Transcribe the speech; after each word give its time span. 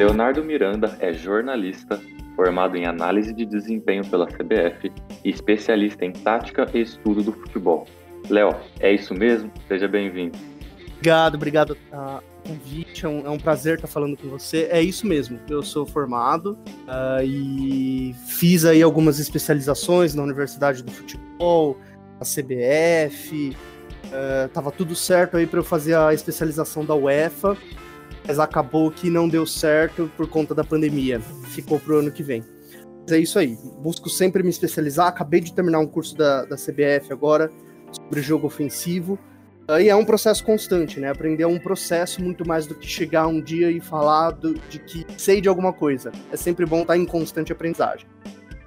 Leonardo 0.00 0.42
Miranda 0.42 0.96
é 0.98 1.12
jornalista, 1.12 2.00
formado 2.34 2.74
em 2.74 2.86
análise 2.86 3.34
de 3.34 3.44
desempenho 3.44 4.02
pela 4.06 4.26
CBF 4.26 4.90
e 5.22 5.28
especialista 5.28 6.06
em 6.06 6.10
tática 6.10 6.66
e 6.72 6.80
estudo 6.80 7.22
do 7.22 7.34
futebol. 7.34 7.86
Léo, 8.30 8.56
é 8.78 8.90
isso 8.94 9.12
mesmo? 9.12 9.52
Seja 9.68 9.86
bem-vindo. 9.86 10.38
Obrigado, 10.94 11.34
obrigado 11.34 11.76
pelo 11.76 12.22
convite. 12.46 13.04
É 13.04 13.08
um, 13.10 13.26
é 13.26 13.28
um, 13.28 13.38
prazer 13.38 13.74
estar 13.74 13.88
falando 13.88 14.16
com 14.16 14.26
você. 14.30 14.68
É 14.70 14.80
isso 14.80 15.06
mesmo. 15.06 15.38
Eu 15.50 15.62
sou 15.62 15.84
formado 15.84 16.58
uh, 16.86 17.22
e 17.22 18.14
fiz 18.26 18.64
aí 18.64 18.80
algumas 18.80 19.18
especializações 19.18 20.14
na 20.14 20.22
Universidade 20.22 20.82
do 20.82 20.90
Futebol, 20.90 21.76
na 22.18 22.24
CBF. 22.24 23.54
Uh, 24.06 24.48
tava 24.48 24.72
tudo 24.72 24.96
certo 24.96 25.36
aí 25.36 25.46
para 25.46 25.58
eu 25.58 25.64
fazer 25.64 25.94
a 25.94 26.14
especialização 26.14 26.86
da 26.86 26.94
UEFA, 26.94 27.54
mas 28.26 28.38
acabou 28.38 28.90
que 28.90 29.10
não 29.10 29.28
deu 29.28 29.46
certo 29.46 30.10
por 30.16 30.28
conta 30.28 30.54
da 30.54 30.64
pandemia. 30.64 31.20
Ficou 31.48 31.78
pro 31.78 31.98
ano 31.98 32.10
que 32.10 32.22
vem. 32.22 32.44
Mas 33.02 33.12
é 33.12 33.18
isso 33.18 33.38
aí. 33.38 33.56
Busco 33.82 34.08
sempre 34.08 34.42
me 34.42 34.50
especializar. 34.50 35.08
Acabei 35.08 35.40
de 35.40 35.52
terminar 35.52 35.80
um 35.80 35.86
curso 35.86 36.16
da, 36.16 36.44
da 36.44 36.56
CBF 36.56 37.12
agora 37.12 37.50
sobre 37.92 38.22
jogo 38.22 38.46
ofensivo. 38.46 39.18
E 39.78 39.88
é 39.88 39.94
um 39.94 40.04
processo 40.04 40.42
constante, 40.44 40.98
né? 40.98 41.10
Aprender 41.10 41.44
é 41.44 41.46
um 41.46 41.58
processo 41.58 42.20
muito 42.22 42.46
mais 42.46 42.66
do 42.66 42.74
que 42.74 42.88
chegar 42.88 43.28
um 43.28 43.40
dia 43.40 43.70
e 43.70 43.80
falar 43.80 44.32
do, 44.32 44.54
de 44.54 44.80
que 44.80 45.06
sei 45.16 45.40
de 45.40 45.48
alguma 45.48 45.72
coisa. 45.72 46.10
É 46.32 46.36
sempre 46.36 46.66
bom 46.66 46.82
estar 46.82 46.96
em 46.96 47.04
constante 47.04 47.52
aprendizagem. 47.52 48.06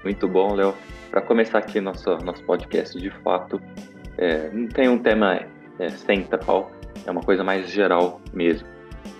Muito 0.04 0.28
bom, 0.30 0.54
Léo. 0.54 0.74
Para 1.12 1.22
começar 1.22 1.58
aqui 1.58 1.82
nosso, 1.82 2.10
nosso 2.20 2.42
podcast, 2.44 2.98
de 2.98 3.10
fato, 3.22 3.62
é, 4.18 4.50
não 4.52 4.68
tem 4.68 4.88
um 4.88 4.98
tema 4.98 5.42
é, 5.78 5.90
central, 5.90 6.72
é 7.06 7.12
uma 7.12 7.22
coisa 7.22 7.44
mais 7.44 7.70
geral 7.70 8.22
mesmo. 8.34 8.68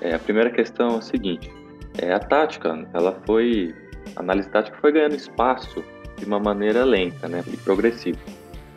É, 0.02 0.14
a 0.14 0.20
primeira 0.20 0.50
questão 0.50 0.90
é 0.90 0.98
o 0.98 1.02
seguinte: 1.02 1.52
é, 1.98 2.14
a 2.14 2.20
tática, 2.20 2.88
ela 2.94 3.20
foi, 3.26 3.74
a 4.16 4.20
análise 4.20 4.50
tática 4.50 4.78
foi 4.80 4.92
ganhando 4.92 5.16
espaço 5.16 5.84
de 6.18 6.26
uma 6.26 6.40
maneira 6.40 6.84
lenta, 6.84 7.28
né, 7.28 7.44
e 7.48 7.58
progressiva. 7.58 8.20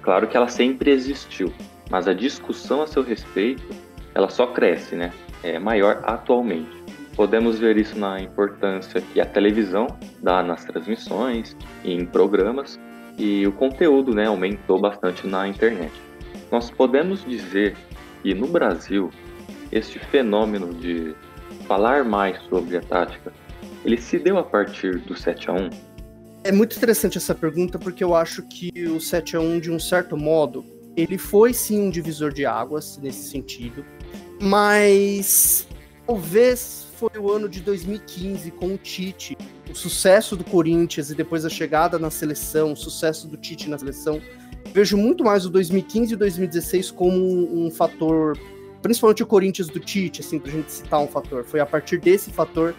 Claro 0.03 0.27
que 0.29 0.37
ela 0.37 0.49
sempre 0.49 0.91
existiu, 0.91 1.53
mas 1.91 2.07
a 2.07 2.13
discussão 2.13 2.83
a 2.83 2.87
seu 2.87 3.03
respeito, 3.03 3.63
ela 4.15 4.29
só 4.29 4.47
cresce, 4.47 4.95
né? 4.95 5.13
É 5.43 5.59
maior 5.59 6.01
atualmente. 6.05 6.71
Podemos 7.15 7.59
ver 7.59 7.77
isso 7.77 7.99
na 7.99 8.21
importância 8.21 9.01
que 9.01 9.21
a 9.21 9.27
televisão 9.27 9.87
dá 10.23 10.43
nas 10.43 10.65
transmissões 10.65 11.57
e 11.83 11.93
em 11.93 12.05
programas, 12.05 12.79
e 13.19 13.47
o 13.47 13.53
conteúdo, 13.53 14.15
né, 14.15 14.27
aumentou 14.27 14.79
bastante 14.79 15.27
na 15.27 15.49
internet. 15.49 15.93
Nós 16.53 16.71
podemos 16.71 17.25
dizer 17.25 17.75
que 18.23 18.35
no 18.35 18.47
Brasil, 18.47 19.11
este 19.73 19.99
fenômeno 19.99 20.73
de 20.75 21.15
falar 21.67 22.05
mais 22.05 22.41
sobre 22.45 22.77
a 22.77 22.81
tática, 22.81 23.33
ele 23.85 24.01
se 24.01 24.19
deu 24.19 24.39
a 24.39 24.43
partir 24.43 24.99
do 25.01 25.17
7 25.17 25.51
a 25.51 25.53
1 25.53 25.71
é 26.47 26.53
muito 26.53 26.77
interessante 26.77 27.19
essa 27.19 27.35
pergunta 27.35 27.77
porque 27.77 28.05
eu 28.05 28.15
acho 28.15 28.41
que 28.45 28.71
o 28.87 29.01
7 29.01 29.37
a 29.37 29.41
1 29.41 29.59
de 29.59 29.69
um 29.69 29.81
certo 29.81 30.17
modo, 30.17 30.65
ele 30.97 31.19
foi 31.19 31.53
sim 31.53 31.81
um 31.81 31.91
divisor 31.91 32.33
de 32.33 32.47
águas 32.47 32.99
nesse 32.99 33.29
sentido, 33.29 33.85
mas 34.41 35.67
talvez 36.07 36.87
foi 36.95 37.11
o 37.19 37.33
ano 37.33 37.49
de 37.49 37.61
2015 37.61 38.53
com 38.53 38.75
o 38.75 38.79
Tite, 38.79 39.37
o 39.69 39.75
sucesso 39.75 40.37
do 40.37 40.45
Corinthians 40.45 41.11
e 41.11 41.17
depois 41.17 41.45
a 41.45 41.51
chegada 41.51 41.99
na 41.99 42.11
seleção, 42.13 42.75
o 42.75 42.77
sucesso 42.77 43.27
do 43.27 43.37
Tite 43.37 43.69
na 43.69 43.77
seleção. 43.77 44.23
Vejo 44.73 44.97
muito 44.97 45.25
mais 45.25 45.45
o 45.47 45.51
2015 45.51 46.15
e 46.15 46.17
2016 46.17 46.93
como 46.93 47.17
um, 47.17 47.67
um 47.67 47.71
fator, 47.73 48.39
principalmente 48.87 49.23
o 49.23 49.27
Corinthians 49.27 49.69
do 49.69 49.81
Tite, 49.81 50.21
assim, 50.21 50.39
pra 50.39 50.51
gente 50.51 50.71
citar 50.71 51.01
um 51.01 51.09
fator. 51.09 51.45
Foi 51.45 51.59
a 51.59 51.67
partir 51.67 51.99
desse 51.99 52.31
fator 52.31 52.75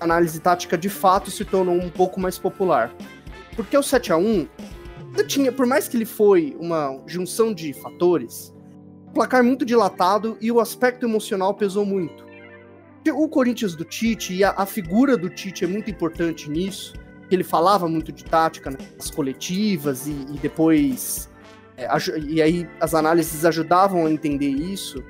análise 0.00 0.40
tática 0.40 0.76
de 0.76 0.88
fato 0.88 1.30
se 1.30 1.44
tornou 1.44 1.76
um 1.76 1.88
pouco 1.88 2.18
mais 2.18 2.36
popular. 2.36 2.92
Porque 3.54 3.76
o 3.76 3.82
7 3.82 4.12
a 4.12 4.16
1 4.16 4.48
tinha, 5.28 5.52
por 5.52 5.66
mais 5.66 5.86
que 5.86 5.96
ele 5.96 6.04
foi 6.04 6.56
uma 6.58 7.00
junção 7.06 7.54
de 7.54 7.72
fatores, 7.72 8.52
o 9.06 9.12
placar 9.12 9.44
muito 9.44 9.64
dilatado 9.64 10.36
e 10.40 10.50
o 10.50 10.58
aspecto 10.58 11.06
emocional 11.06 11.54
pesou 11.54 11.84
muito. 11.84 12.26
O 13.14 13.28
Corinthians 13.28 13.76
do 13.76 13.84
Tite 13.84 14.34
e 14.34 14.42
a, 14.42 14.50
a 14.56 14.66
figura 14.66 15.16
do 15.16 15.28
Tite 15.28 15.64
é 15.64 15.68
muito 15.68 15.90
importante 15.90 16.50
nisso, 16.50 16.94
que 17.28 17.34
ele 17.34 17.44
falava 17.44 17.88
muito 17.88 18.10
de 18.10 18.24
tática 18.24 18.70
nas 18.96 19.10
coletivas 19.10 20.06
e, 20.06 20.10
e 20.10 20.38
depois 20.40 21.30
é, 21.76 21.88
e 22.20 22.40
aí 22.40 22.68
as 22.80 22.94
análises 22.94 23.44
ajudavam 23.44 24.06
a 24.06 24.10
entender 24.10 24.48
isso. 24.48 25.02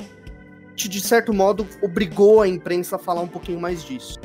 De 0.75 1.01
certo 1.01 1.33
modo 1.33 1.67
obrigou 1.83 2.41
a 2.41 2.49
imprensa 2.49 2.97
a 2.97 2.99
falar 2.99 3.21
um 3.21 3.29
pouquinho 3.29 3.61
mais 3.61 3.85
disso. 3.85 4.19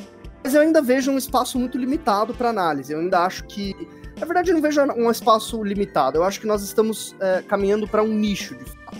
Mas 0.43 0.53
eu 0.53 0.61
ainda 0.61 0.81
vejo 0.81 1.11
um 1.11 1.17
espaço 1.17 1.59
muito 1.59 1.77
limitado 1.77 2.33
para 2.33 2.49
análise. 2.49 2.93
Eu 2.93 2.99
ainda 2.99 3.19
acho 3.19 3.43
que. 3.45 3.75
Na 4.17 4.25
verdade, 4.25 4.49
eu 4.49 4.55
não 4.55 4.61
vejo 4.61 4.81
um 4.81 5.11
espaço 5.11 5.61
limitado. 5.63 6.17
Eu 6.17 6.23
acho 6.23 6.39
que 6.39 6.47
nós 6.47 6.63
estamos 6.63 7.15
é, 7.19 7.43
caminhando 7.47 7.87
para 7.87 8.01
um 8.01 8.07
nicho, 8.07 8.55
de 8.55 8.63
fato. 8.63 8.97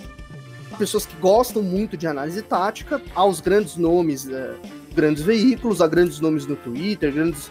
Pessoas 0.77 1.05
que 1.05 1.15
gostam 1.15 1.63
muito 1.63 1.97
de 1.97 2.05
análise 2.05 2.41
tática, 2.41 3.01
aos 3.15 3.39
grandes 3.39 3.77
nomes, 3.77 4.29
é, 4.29 4.55
grandes 4.93 5.23
veículos, 5.23 5.81
a 5.81 5.87
grandes 5.87 6.19
nomes 6.19 6.45
no 6.45 6.55
Twitter, 6.55 7.11
grandes 7.11 7.49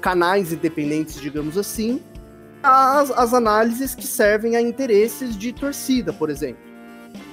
canais 0.00 0.52
independentes, 0.52 1.20
digamos 1.20 1.56
assim, 1.56 2.02
as, 2.62 3.10
as 3.10 3.34
análises 3.34 3.94
que 3.94 4.06
servem 4.06 4.56
a 4.56 4.60
interesses 4.60 5.36
de 5.36 5.52
torcida, 5.52 6.12
por 6.12 6.30
exemplo. 6.30 6.63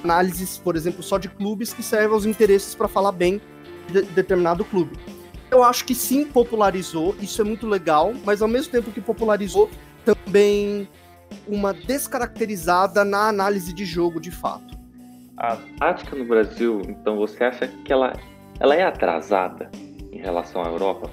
Análises, 0.04 0.58
por 0.58 0.76
exemplo, 0.76 1.04
só 1.04 1.18
de 1.18 1.30
clubes 1.30 1.74
que 1.74 1.84
servem 1.84 2.14
aos 2.14 2.26
interesses 2.26 2.76
para 2.76 2.88
falar 2.88 3.12
bem 3.12 3.42
de 3.88 4.02
determinado 4.04 4.64
clube 4.66 4.98
eu 5.52 5.64
acho 5.64 5.84
que 5.84 5.94
sim 5.94 6.26
popularizou, 6.26 7.14
isso 7.20 7.42
é 7.42 7.46
muito 7.46 7.68
legal, 7.68 8.14
mas 8.26 8.42
ao 8.42 8.48
mesmo 8.48 8.72
tempo 8.72 8.90
que 8.90 9.02
popularizou, 9.02 9.70
também 10.06 10.88
uma 11.46 11.74
descaracterizada 11.74 13.04
na 13.04 13.28
análise 13.28 13.74
de 13.74 13.86
jogo 13.86 14.20
de 14.20 14.32
fato. 14.32 14.80
A 15.36 15.58
tática 15.78 16.16
no 16.16 16.26
Brasil, 16.26 16.82
então 16.88 17.18
você 17.18 17.44
acha 17.44 17.68
que 17.68 17.92
ela, 17.92 18.14
ela 18.60 18.76
é 18.76 18.84
atrasada 18.84 19.70
em 20.12 20.20
relação 20.20 20.64
à 20.64 20.68
Europa? 20.68 21.12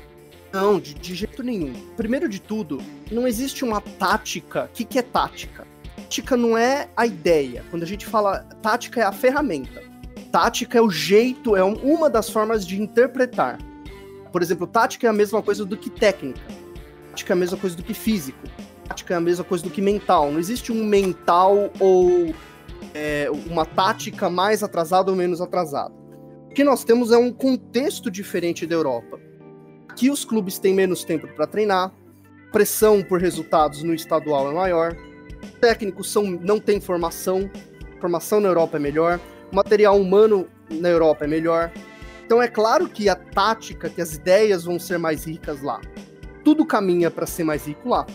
Não, 0.53 0.79
de, 0.79 0.95
de 0.95 1.15
jeito 1.15 1.43
nenhum. 1.43 1.73
Primeiro 1.97 2.29
de 2.29 2.41
tudo, 2.41 2.81
não 3.11 3.27
existe 3.27 3.65
uma 3.65 3.81
tática. 3.81 4.65
O 4.65 4.69
que, 4.69 4.85
que 4.85 4.99
é 4.99 5.03
tática? 5.03 5.67
Tática 6.08 6.38
não 6.38 6.56
é 6.56 6.88
a 6.96 7.06
ideia. 7.06 7.62
Quando 7.69 7.82
a 7.82 7.86
gente 7.86 8.06
fala 8.06 8.38
tática, 8.62 9.02
é 9.02 9.04
a 9.04 9.12
ferramenta. 9.12 9.82
Tática 10.32 10.78
é 10.78 10.80
o 10.80 10.88
jeito, 10.88 11.54
é 11.54 11.62
uma 11.62 12.08
das 12.08 12.30
formas 12.30 12.66
de 12.66 12.80
interpretar. 12.80 13.58
Por 14.32 14.41
exemplo, 14.41 14.66
tática 14.66 15.06
é 15.06 15.10
a 15.10 15.12
mesma 15.12 15.42
coisa 15.42 15.66
do 15.66 15.76
que 15.76 15.91
técnica. 15.91 16.41
Tática 17.10 17.34
é 17.34 17.34
a 17.34 17.36
mesma 17.36 17.58
coisa 17.58 17.76
do 17.76 17.82
que 17.82 17.92
físico. 17.92 18.38
Tática 18.88 19.12
é 19.12 19.16
a 19.19 19.20
mesma 19.20 19.44
coisa 19.44 19.62
do 19.62 19.69
que 19.69 19.82
mental. 19.82 20.32
Não 20.32 20.41
existe 20.41 20.72
um 20.72 20.82
mental 20.82 21.70
ou 21.78 22.34
é, 22.94 23.28
uma 23.46 23.66
tática 23.66 24.30
mais 24.30 24.62
atrasada 24.62 25.10
ou 25.10 25.16
menos 25.16 25.42
atrasada. 25.42 25.94
O 26.50 26.54
que 26.54 26.64
nós 26.64 26.84
temos 26.84 27.12
é 27.12 27.19
um 27.19 27.30
contexto 27.30 28.10
diferente 28.10 28.66
da 28.66 28.75
Europa. 28.75 29.20
Aqui 29.90 30.08
os 30.08 30.25
clubes 30.25 30.58
têm 30.58 30.72
menos 30.72 31.04
tempo 31.04 31.28
para 31.28 31.46
treinar, 31.46 31.92
pressão 32.50 33.02
por 33.02 33.20
resultados 33.20 33.82
no 33.82 33.92
estadual 33.92 34.50
é 34.50 34.54
maior, 34.54 34.96
técnicos 35.60 36.10
são, 36.10 36.24
não 36.24 36.58
têm 36.58 36.80
formação, 36.80 37.50
formação 38.00 38.41
na 38.41 38.48
Europa 38.48 38.76
é 38.76 38.80
melhor, 38.80 39.20
o 39.52 39.56
material 39.56 40.00
humano 40.00 40.48
na 40.70 40.88
Europa 40.88 41.24
é 41.24 41.28
melhor, 41.28 41.72
então 42.24 42.42
é 42.42 42.48
claro 42.48 42.88
que 42.88 43.08
a 43.08 43.16
tática, 43.16 43.88
que 43.88 44.02
as 44.02 44.14
ideias 44.14 44.64
vão 44.64 44.78
ser 44.78 44.98
mais 44.98 45.24
ricas 45.24 45.62
lá. 45.62 45.80
Tudo 46.44 46.66
caminha 46.66 47.10
para 47.10 47.26
ser 47.26 47.42
mais 47.42 47.66
rico 47.66 47.88
lá. 47.88 48.06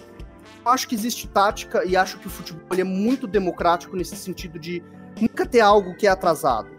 Acho 0.64 0.88
que 0.88 0.96
existe 0.96 1.28
tática 1.28 1.84
e 1.84 1.98
acho 1.98 2.20
que 2.20 2.28
o 2.28 2.30
futebol 2.30 2.78
é 2.78 2.84
muito 2.84 3.26
democrático 3.26 3.96
nesse 3.96 4.16
sentido 4.16 4.60
de 4.60 4.84
nunca 5.20 5.46
ter 5.46 5.62
algo 5.62 5.96
que 5.96 6.06
é 6.06 6.12
atrasado. 6.12 6.70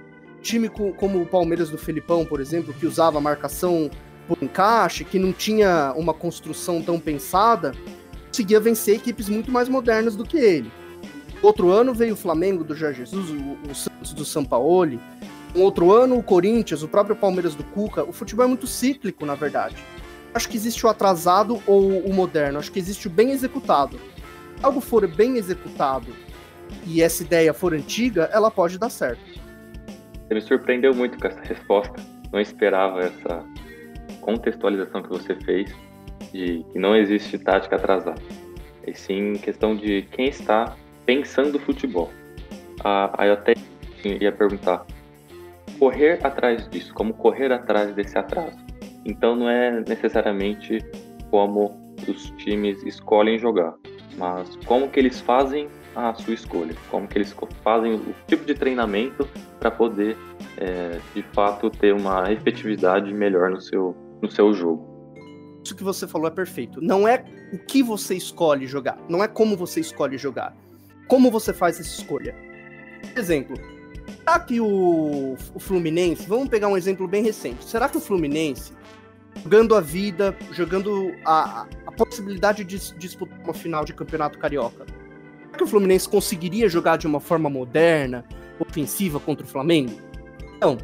Time 0.40 0.68
como 0.68 1.20
o 1.20 1.26
Palmeiras 1.26 1.70
do 1.70 1.76
Felipão, 1.76 2.24
por 2.24 2.40
exemplo, 2.40 2.72
que 2.72 2.86
usava 2.86 3.20
marcação 3.20 3.90
por 4.28 4.38
encaixe, 4.40 5.04
que 5.04 5.18
não 5.18 5.32
tinha 5.32 5.92
uma 5.96 6.14
construção 6.14 6.80
tão 6.82 7.00
pensada, 7.00 7.72
conseguia 8.34 8.58
vencer 8.58 8.96
equipes 8.96 9.28
muito 9.28 9.48
mais 9.48 9.68
modernas 9.68 10.16
do 10.16 10.24
que 10.24 10.36
ele. 10.36 10.68
Outro 11.40 11.70
ano 11.70 11.94
veio 11.94 12.14
o 12.14 12.16
Flamengo 12.16 12.64
do 12.64 12.74
Jorge 12.74 12.98
Jesus, 12.98 13.30
o, 13.30 13.70
o 13.70 13.72
Santos 13.72 14.12
do 14.12 14.24
Sampaoli, 14.24 14.98
um 15.54 15.62
outro 15.62 15.92
ano, 15.92 16.18
o 16.18 16.22
Corinthians, 16.22 16.82
o 16.82 16.88
próprio 16.88 17.14
Palmeiras 17.14 17.54
do 17.54 17.62
Cuca, 17.62 18.02
o 18.02 18.12
futebol 18.12 18.44
é 18.44 18.48
muito 18.48 18.66
cíclico, 18.66 19.24
na 19.24 19.36
verdade. 19.36 19.76
Acho 20.34 20.48
que 20.48 20.56
existe 20.56 20.84
o 20.84 20.88
atrasado 20.88 21.62
ou 21.64 22.00
o 22.00 22.12
moderno, 22.12 22.58
acho 22.58 22.72
que 22.72 22.78
existe 22.80 23.06
o 23.06 23.10
bem 23.10 23.30
executado. 23.30 24.00
Se 24.58 24.64
algo 24.64 24.80
for 24.80 25.06
bem 25.06 25.36
executado 25.36 26.12
e 26.84 27.00
essa 27.02 27.22
ideia 27.22 27.54
for 27.54 27.72
antiga, 27.72 28.28
ela 28.32 28.50
pode 28.50 28.78
dar 28.78 28.90
certo. 28.90 29.22
Você 30.26 30.34
me 30.34 30.40
surpreendeu 30.40 30.92
muito 30.92 31.16
com 31.20 31.28
essa 31.28 31.40
resposta. 31.42 31.94
Não 32.32 32.40
esperava 32.40 32.98
essa 32.98 33.44
contextualização 34.22 35.04
que 35.04 35.08
você 35.08 35.36
fez 35.36 35.72
de 36.34 36.66
que 36.72 36.78
não 36.80 36.96
existe 36.96 37.38
tática 37.38 37.76
atrasada. 37.76 38.20
E 38.84 38.92
sim 38.92 39.34
questão 39.34 39.76
de 39.76 40.02
quem 40.10 40.26
está 40.26 40.76
pensando 41.06 41.60
futebol. 41.60 42.10
Ah, 42.84 43.14
aí 43.16 43.28
eu 43.28 43.34
até 43.34 43.54
ia 44.04 44.32
perguntar, 44.32 44.84
correr 45.78 46.18
atrás 46.26 46.68
disso, 46.68 46.92
como 46.92 47.14
correr 47.14 47.52
atrás 47.52 47.94
desse 47.94 48.18
atraso. 48.18 48.58
Então 49.06 49.36
não 49.36 49.48
é 49.48 49.80
necessariamente 49.88 50.84
como 51.30 51.94
os 52.08 52.30
times 52.32 52.82
escolhem 52.82 53.38
jogar, 53.38 53.74
mas 54.18 54.56
como 54.66 54.88
que 54.88 54.98
eles 54.98 55.20
fazem 55.20 55.68
a 55.94 56.12
sua 56.14 56.34
escolha, 56.34 56.74
como 56.90 57.06
que 57.06 57.16
eles 57.16 57.34
fazem 57.62 57.94
o 57.94 58.14
tipo 58.26 58.44
de 58.44 58.54
treinamento 58.54 59.28
para 59.60 59.70
poder 59.70 60.16
é, 60.58 60.98
de 61.14 61.22
fato 61.32 61.70
ter 61.70 61.94
uma 61.94 62.30
efetividade 62.32 63.14
melhor 63.14 63.50
no 63.50 63.60
seu, 63.60 63.96
no 64.20 64.30
seu 64.30 64.52
jogo. 64.52 64.93
Isso 65.64 65.74
que 65.74 65.82
você 65.82 66.06
falou 66.06 66.28
é 66.28 66.30
perfeito. 66.30 66.80
Não 66.82 67.08
é 67.08 67.24
o 67.50 67.58
que 67.58 67.82
você 67.82 68.14
escolhe 68.14 68.66
jogar, 68.66 68.98
não 69.08 69.24
é 69.24 69.28
como 69.28 69.56
você 69.56 69.80
escolhe 69.80 70.18
jogar. 70.18 70.54
Como 71.08 71.30
você 71.30 71.52
faz 71.54 71.80
essa 71.80 71.88
escolha? 71.88 72.36
Por 73.12 73.18
exemplo, 73.18 73.56
será 74.18 74.40
que 74.40 74.60
o, 74.60 75.36
o 75.54 75.58
Fluminense, 75.58 76.26
vamos 76.28 76.48
pegar 76.48 76.68
um 76.68 76.76
exemplo 76.76 77.08
bem 77.08 77.22
recente, 77.22 77.64
será 77.64 77.88
que 77.88 77.96
o 77.96 78.00
Fluminense, 78.00 78.72
jogando 79.42 79.74
a 79.74 79.80
vida, 79.80 80.36
jogando 80.52 81.14
a, 81.24 81.66
a 81.86 81.92
possibilidade 81.92 82.62
de 82.62 82.78
disputar 82.98 83.38
uma 83.42 83.54
final 83.54 83.84
de 83.84 83.94
campeonato 83.94 84.38
carioca, 84.38 84.84
será 84.86 85.56
que 85.56 85.64
o 85.64 85.66
Fluminense 85.66 86.08
conseguiria 86.08 86.68
jogar 86.68 86.98
de 86.98 87.06
uma 87.06 87.20
forma 87.20 87.48
moderna, 87.48 88.24
ofensiva 88.58 89.18
contra 89.18 89.46
o 89.46 89.48
Flamengo? 89.48 89.98
Não. 90.60 90.76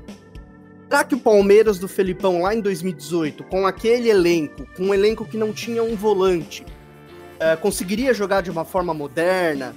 Será 0.91 1.05
que 1.05 1.15
o 1.15 1.21
Palmeiras 1.21 1.79
do 1.79 1.87
Felipão 1.87 2.43
lá 2.43 2.53
em 2.53 2.61
2018, 2.61 3.45
com 3.45 3.65
aquele 3.65 4.11
elenco, 4.11 4.67
com 4.77 4.87
um 4.87 4.93
elenco 4.93 5.25
que 5.25 5.37
não 5.37 5.53
tinha 5.53 5.85
um 5.85 5.95
volante, 5.95 6.65
uh, 6.65 7.57
conseguiria 7.61 8.13
jogar 8.13 8.41
de 8.41 8.51
uma 8.51 8.65
forma 8.65 8.93
moderna, 8.93 9.77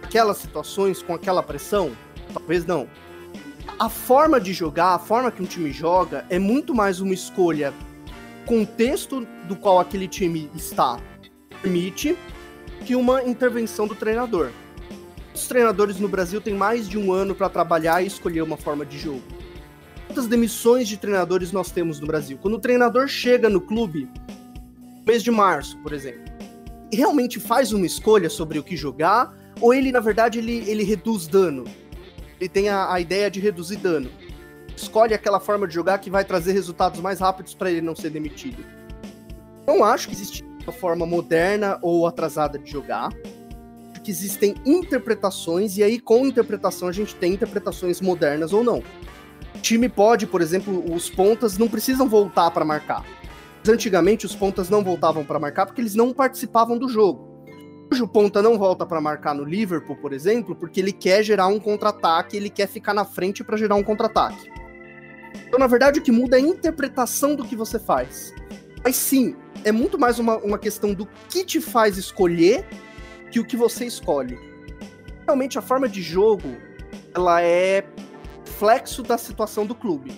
aquelas 0.00 0.36
situações 0.36 1.02
com 1.02 1.12
aquela 1.12 1.42
pressão? 1.42 1.90
Talvez 2.32 2.64
não. 2.64 2.88
A 3.76 3.88
forma 3.88 4.40
de 4.40 4.52
jogar, 4.52 4.94
a 4.94 5.00
forma 5.00 5.32
que 5.32 5.42
um 5.42 5.46
time 5.46 5.72
joga, 5.72 6.24
é 6.30 6.38
muito 6.38 6.72
mais 6.72 7.00
uma 7.00 7.12
escolha 7.12 7.74
contexto 8.46 9.26
do 9.48 9.56
qual 9.56 9.80
aquele 9.80 10.06
time 10.06 10.48
está 10.54 11.00
permite 11.60 12.16
que 12.84 12.94
uma 12.94 13.20
intervenção 13.24 13.88
do 13.88 13.96
treinador. 13.96 14.52
Os 15.34 15.48
treinadores 15.48 15.98
no 15.98 16.06
Brasil 16.06 16.40
têm 16.40 16.54
mais 16.54 16.88
de 16.88 16.96
um 16.96 17.12
ano 17.12 17.34
para 17.34 17.48
trabalhar 17.48 18.00
e 18.00 18.06
escolher 18.06 18.42
uma 18.42 18.56
forma 18.56 18.86
de 18.86 18.96
jogo. 18.96 19.24
Quantas 20.06 20.26
demissões 20.26 20.88
de 20.88 20.96
treinadores 20.96 21.52
nós 21.52 21.70
temos 21.70 22.00
no 22.00 22.06
Brasil? 22.06 22.38
Quando 22.40 22.54
o 22.54 22.60
treinador 22.60 23.08
chega 23.08 23.48
no 23.48 23.60
clube, 23.60 24.08
mês 25.06 25.22
de 25.22 25.30
março, 25.30 25.76
por 25.78 25.92
exemplo, 25.92 26.22
realmente 26.92 27.40
faz 27.40 27.72
uma 27.72 27.84
escolha 27.84 28.30
sobre 28.30 28.58
o 28.58 28.64
que 28.64 28.76
jogar, 28.76 29.34
ou 29.60 29.74
ele, 29.74 29.90
na 29.90 30.00
verdade, 30.00 30.38
ele, 30.38 30.64
ele 30.68 30.84
reduz 30.84 31.26
dano? 31.26 31.64
Ele 32.40 32.48
tem 32.48 32.68
a, 32.68 32.92
a 32.92 33.00
ideia 33.00 33.30
de 33.30 33.40
reduzir 33.40 33.76
dano. 33.76 34.10
Escolhe 34.76 35.14
aquela 35.14 35.40
forma 35.40 35.66
de 35.66 35.74
jogar 35.74 35.98
que 35.98 36.10
vai 36.10 36.24
trazer 36.24 36.52
resultados 36.52 37.00
mais 37.00 37.20
rápidos 37.20 37.54
para 37.54 37.70
ele 37.70 37.80
não 37.80 37.96
ser 37.96 38.10
demitido. 38.10 38.64
Não 39.66 39.82
acho 39.82 40.08
que 40.08 40.14
existe 40.14 40.44
uma 40.62 40.72
forma 40.72 41.06
moderna 41.06 41.78
ou 41.82 42.06
atrasada 42.06 42.58
de 42.58 42.70
jogar 42.70 43.10
que 44.06 44.12
existem 44.12 44.54
interpretações, 44.64 45.76
e 45.76 45.82
aí 45.82 45.98
com 45.98 46.24
interpretação 46.24 46.86
a 46.86 46.92
gente 46.92 47.12
tem 47.16 47.32
interpretações 47.32 48.00
modernas 48.00 48.52
ou 48.52 48.62
não. 48.62 48.80
Time 49.66 49.88
pode, 49.88 50.28
por 50.28 50.40
exemplo, 50.40 50.94
os 50.94 51.10
pontas 51.10 51.58
não 51.58 51.66
precisam 51.66 52.08
voltar 52.08 52.52
para 52.52 52.64
marcar. 52.64 53.04
Antigamente 53.68 54.24
os 54.24 54.32
pontas 54.32 54.70
não 54.70 54.84
voltavam 54.84 55.24
para 55.24 55.40
marcar 55.40 55.66
porque 55.66 55.80
eles 55.80 55.96
não 55.96 56.12
participavam 56.12 56.78
do 56.78 56.88
jogo. 56.88 57.44
Hoje 57.92 58.00
o 58.00 58.06
ponta 58.06 58.40
não 58.40 58.56
volta 58.56 58.86
para 58.86 59.00
marcar 59.00 59.34
no 59.34 59.42
Liverpool, 59.42 59.96
por 59.96 60.12
exemplo, 60.12 60.54
porque 60.54 60.78
ele 60.78 60.92
quer 60.92 61.20
gerar 61.24 61.48
um 61.48 61.58
contra-ataque, 61.58 62.36
ele 62.36 62.48
quer 62.48 62.68
ficar 62.68 62.94
na 62.94 63.04
frente 63.04 63.42
para 63.42 63.56
gerar 63.56 63.74
um 63.74 63.82
contra-ataque. 63.82 64.48
Então, 65.48 65.58
na 65.58 65.66
verdade, 65.66 65.98
o 65.98 66.02
que 66.02 66.12
muda 66.12 66.38
é 66.38 66.40
a 66.40 66.46
interpretação 66.46 67.34
do 67.34 67.44
que 67.44 67.56
você 67.56 67.76
faz. 67.76 68.32
Mas 68.84 68.94
sim, 68.94 69.34
é 69.64 69.72
muito 69.72 69.98
mais 69.98 70.20
uma, 70.20 70.36
uma 70.36 70.58
questão 70.58 70.94
do 70.94 71.08
que 71.28 71.44
te 71.44 71.60
faz 71.60 71.98
escolher 71.98 72.64
que 73.32 73.40
o 73.40 73.44
que 73.44 73.56
você 73.56 73.84
escolhe. 73.84 74.38
Realmente 75.24 75.58
a 75.58 75.60
forma 75.60 75.88
de 75.88 76.02
jogo, 76.02 76.54
ela 77.12 77.42
é 77.42 77.84
flexo 78.58 79.02
da 79.02 79.18
situação 79.18 79.66
do 79.66 79.74
clube. 79.74 80.12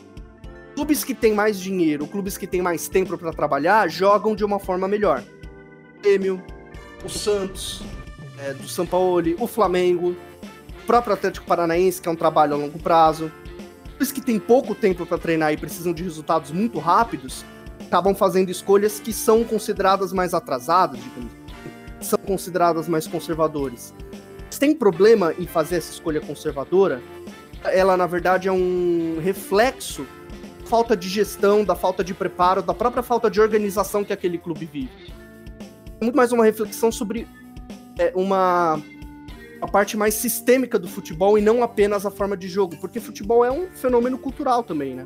Clubes 0.74 1.02
que 1.02 1.14
têm 1.14 1.34
mais 1.34 1.58
dinheiro, 1.58 2.06
clubes 2.06 2.38
que 2.38 2.46
têm 2.46 2.62
mais 2.62 2.88
tempo 2.88 3.18
para 3.18 3.32
trabalhar, 3.32 3.88
jogam 3.88 4.36
de 4.36 4.44
uma 4.44 4.58
forma 4.58 4.86
melhor. 4.86 5.22
O 5.98 6.02
Grêmio, 6.02 6.42
o 7.04 7.08
Santos, 7.08 7.82
é, 8.38 8.54
do 8.54 8.68
São 8.68 8.86
Paulo, 8.86 9.34
o 9.38 9.46
Flamengo, 9.46 10.16
o 10.82 10.86
próprio 10.86 11.14
Atlético 11.14 11.46
Paranaense, 11.46 12.00
que 12.00 12.08
é 12.08 12.12
um 12.12 12.16
trabalho 12.16 12.54
a 12.54 12.56
longo 12.56 12.78
prazo. 12.78 13.32
Clubes 13.88 14.12
que 14.12 14.20
têm 14.20 14.38
pouco 14.38 14.74
tempo 14.74 15.04
para 15.04 15.18
treinar 15.18 15.52
e 15.52 15.56
precisam 15.56 15.92
de 15.92 16.04
resultados 16.04 16.52
muito 16.52 16.78
rápidos, 16.78 17.44
acabam 17.80 18.14
fazendo 18.14 18.50
escolhas 18.50 19.00
que 19.00 19.12
são 19.12 19.42
consideradas 19.42 20.12
mais 20.12 20.32
atrasadas, 20.32 21.00
digamos 21.02 21.38
são 22.00 22.18
consideradas 22.18 22.88
mais 22.88 23.06
conservadores. 23.06 23.94
Se 24.50 24.58
tem 24.58 24.74
problema 24.74 25.34
em 25.38 25.46
fazer 25.46 25.76
essa 25.76 25.92
escolha 25.92 26.20
conservadora, 26.20 27.02
ela 27.64 27.96
na 27.96 28.06
verdade 28.06 28.48
é 28.48 28.52
um 28.52 29.18
reflexo 29.20 30.06
da 30.60 30.66
falta 30.66 30.96
de 30.96 31.08
gestão, 31.08 31.64
da 31.64 31.74
falta 31.74 32.04
de 32.04 32.14
preparo, 32.14 32.62
da 32.62 32.74
própria 32.74 33.02
falta 33.02 33.30
de 33.30 33.40
organização 33.40 34.04
que 34.04 34.12
aquele 34.12 34.38
clube 34.38 34.66
vive. 34.66 35.12
É 36.00 36.04
muito 36.04 36.16
mais 36.16 36.30
uma 36.30 36.44
reflexão 36.44 36.92
sobre 36.92 37.26
é, 37.98 38.12
uma 38.14 38.80
a 39.60 39.66
parte 39.66 39.96
mais 39.96 40.14
sistêmica 40.14 40.78
do 40.78 40.86
futebol 40.86 41.36
e 41.36 41.40
não 41.40 41.62
apenas 41.62 42.06
a 42.06 42.10
forma 42.10 42.36
de 42.36 42.48
jogo, 42.48 42.76
porque 42.76 43.00
futebol 43.00 43.44
é 43.44 43.50
um 43.50 43.68
fenômeno 43.72 44.16
cultural 44.16 44.62
também, 44.62 44.94
né? 44.94 45.04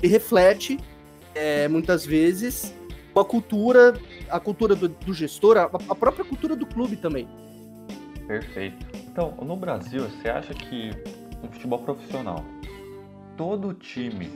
E 0.00 0.06
reflete 0.06 0.78
é, 1.34 1.66
muitas 1.66 2.06
vezes 2.06 2.72
a 3.18 3.24
cultura, 3.24 3.94
a 4.30 4.38
cultura 4.38 4.76
do, 4.76 4.88
do 4.88 5.12
gestor, 5.12 5.56
a, 5.56 5.64
a, 5.64 5.94
própria 5.94 6.24
cultura 6.24 6.54
do 6.54 6.64
clube 6.64 6.96
também. 6.96 7.28
Perfeito. 8.28 8.86
Então, 8.94 9.34
no 9.42 9.56
Brasil, 9.56 10.04
você 10.08 10.28
acha 10.28 10.54
que 10.54 10.90
no 11.42 11.50
futebol 11.50 11.78
profissional, 11.80 12.44
todo 13.36 13.74
time 13.74 14.30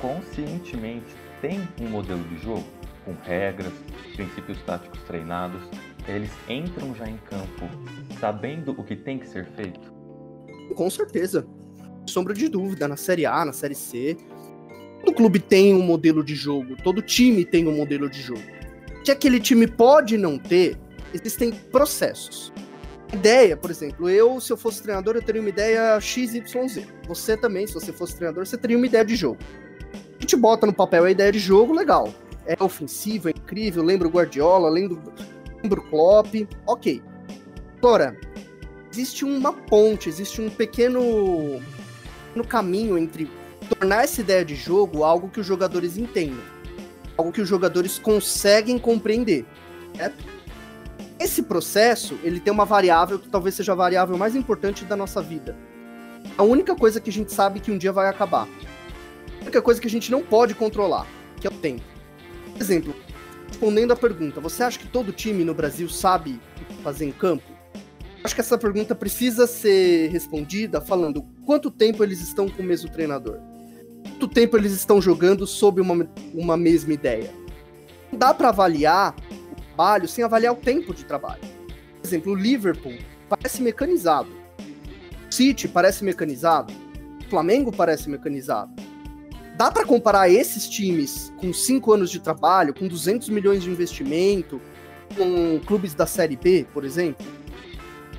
conscientemente 0.00 1.14
tem 1.40 1.68
um 1.80 1.88
modelo 1.88 2.22
de 2.24 2.38
jogo 2.38 2.64
com 3.04 3.14
regras, 3.22 3.72
princípios 4.14 4.60
táticos 4.62 5.00
treinados, 5.02 5.62
eles 6.06 6.30
entram 6.48 6.94
já 6.94 7.08
em 7.08 7.16
campo 7.18 7.68
sabendo 8.20 8.72
o 8.72 8.84
que 8.84 8.96
tem 8.96 9.18
que 9.18 9.26
ser 9.26 9.46
feito? 9.52 9.92
Com 10.74 10.90
certeza. 10.90 11.46
Sombra 12.06 12.34
de 12.34 12.48
dúvida, 12.48 12.88
na 12.88 12.96
Série 12.96 13.26
A, 13.26 13.44
na 13.44 13.52
Série 13.52 13.74
C, 13.74 14.16
Todo 15.00 15.14
clube 15.14 15.38
tem 15.38 15.74
um 15.74 15.82
modelo 15.82 16.22
de 16.24 16.34
jogo, 16.34 16.76
todo 16.82 17.00
time 17.00 17.44
tem 17.44 17.66
um 17.66 17.76
modelo 17.76 18.10
de 18.10 18.20
jogo. 18.20 18.42
O 19.00 19.02
que 19.02 19.10
aquele 19.10 19.40
time 19.40 19.66
pode 19.66 20.16
não 20.16 20.38
ter, 20.38 20.76
existem 21.14 21.50
processos. 21.50 22.52
Ideia, 23.12 23.56
por 23.56 23.70
exemplo, 23.70 24.08
eu, 24.10 24.38
se 24.40 24.52
eu 24.52 24.56
fosse 24.56 24.82
treinador, 24.82 25.16
eu 25.16 25.22
teria 25.22 25.40
uma 25.40 25.48
ideia 25.48 25.98
XYZ. 25.98 26.86
Você 27.06 27.36
também, 27.36 27.66
se 27.66 27.72
você 27.72 27.92
fosse 27.92 28.14
treinador, 28.16 28.46
você 28.46 28.58
teria 28.58 28.76
uma 28.76 28.86
ideia 28.86 29.04
de 29.04 29.16
jogo. 29.16 29.38
A 29.94 30.20
gente 30.20 30.36
bota 30.36 30.66
no 30.66 30.74
papel 30.74 31.04
a 31.04 31.10
ideia 31.10 31.32
de 31.32 31.38
jogo, 31.38 31.72
legal. 31.72 32.12
É 32.44 32.62
ofensivo, 32.62 33.28
é 33.28 33.30
incrível, 33.30 33.82
lembra 33.82 34.08
o 34.08 34.10
Guardiola, 34.10 34.68
lembra, 34.68 34.98
lembra 35.62 35.80
o 35.80 35.82
Klopp, 35.84 36.34
ok. 36.66 37.02
Agora, 37.78 38.16
existe 38.92 39.24
uma 39.24 39.52
ponte, 39.52 40.08
existe 40.08 40.40
um 40.40 40.50
pequeno 40.50 41.62
no 42.34 42.46
caminho 42.46 42.98
entre 42.98 43.30
tornar 43.68 44.04
essa 44.04 44.20
ideia 44.20 44.44
de 44.44 44.54
jogo 44.54 45.04
algo 45.04 45.28
que 45.28 45.40
os 45.40 45.46
jogadores 45.46 45.96
entendam, 45.96 46.42
algo 47.16 47.32
que 47.32 47.40
os 47.40 47.48
jogadores 47.48 47.98
conseguem 47.98 48.78
compreender, 48.78 49.44
certo? 49.96 50.24
Esse 51.18 51.42
processo, 51.42 52.18
ele 52.22 52.40
tem 52.40 52.52
uma 52.52 52.64
variável 52.64 53.18
que 53.18 53.28
talvez 53.28 53.54
seja 53.54 53.72
a 53.72 53.74
variável 53.74 54.16
mais 54.16 54.36
importante 54.36 54.84
da 54.84 54.96
nossa 54.96 55.20
vida. 55.20 55.56
A 56.36 56.42
única 56.42 56.74
coisa 56.74 57.00
que 57.00 57.10
a 57.10 57.12
gente 57.12 57.32
sabe 57.32 57.60
que 57.60 57.70
um 57.70 57.78
dia 57.78 57.92
vai 57.92 58.08
acabar. 58.08 58.48
A 59.40 59.42
única 59.42 59.60
coisa 59.60 59.80
que 59.80 59.86
a 59.86 59.90
gente 59.90 60.10
não 60.10 60.22
pode 60.22 60.54
controlar, 60.54 61.06
que 61.40 61.46
é 61.46 61.50
o 61.50 61.54
tempo. 61.54 61.84
Por 62.52 62.62
exemplo, 62.62 62.94
respondendo 63.48 63.92
à 63.92 63.96
pergunta, 63.96 64.40
você 64.40 64.62
acha 64.62 64.78
que 64.78 64.86
todo 64.86 65.12
time 65.12 65.44
no 65.44 65.54
Brasil 65.54 65.88
sabe 65.88 66.40
fazer 66.82 67.06
em 67.06 67.12
campo? 67.12 67.44
Acho 68.22 68.34
que 68.34 68.40
essa 68.40 68.58
pergunta 68.58 68.94
precisa 68.94 69.46
ser 69.46 70.10
respondida 70.10 70.80
falando 70.80 71.22
quanto 71.44 71.70
tempo 71.70 72.02
eles 72.02 72.20
estão 72.20 72.48
com 72.48 72.62
o 72.62 72.66
mesmo 72.66 72.90
treinador 72.90 73.40
quanto 74.18 74.26
tempo 74.26 74.56
eles 74.56 74.72
estão 74.72 75.00
jogando 75.00 75.46
sob 75.46 75.80
uma, 75.80 76.08
uma 76.34 76.56
mesma 76.56 76.92
ideia. 76.92 77.30
Não 78.10 78.18
dá 78.18 78.34
para 78.34 78.48
avaliar 78.48 79.14
trabalho 79.78 80.08
sem 80.08 80.24
avaliar 80.24 80.52
o 80.52 80.56
tempo 80.56 80.92
de 80.92 81.04
trabalho. 81.04 81.40
Por 81.40 82.04
exemplo, 82.04 82.32
o 82.32 82.34
Liverpool 82.34 82.98
parece 83.28 83.62
mecanizado. 83.62 84.28
O 85.30 85.32
City 85.32 85.68
parece 85.68 86.04
mecanizado. 86.04 86.74
O 87.24 87.30
Flamengo 87.30 87.70
parece 87.70 88.10
mecanizado. 88.10 88.72
Dá 89.56 89.70
para 89.70 89.84
comparar 89.84 90.28
esses 90.28 90.68
times 90.68 91.32
com 91.38 91.52
5 91.52 91.92
anos 91.92 92.10
de 92.10 92.18
trabalho, 92.18 92.74
com 92.74 92.88
200 92.88 93.28
milhões 93.28 93.62
de 93.62 93.70
investimento, 93.70 94.60
com 95.16 95.60
clubes 95.64 95.94
da 95.94 96.06
Série 96.06 96.36
B, 96.36 96.66
por 96.74 96.84
exemplo? 96.84 97.24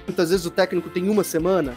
Muitas 0.08 0.30
vezes 0.30 0.46
o 0.46 0.52
técnico 0.52 0.90
tem 0.90 1.10
uma 1.10 1.26
semana. 1.26 1.76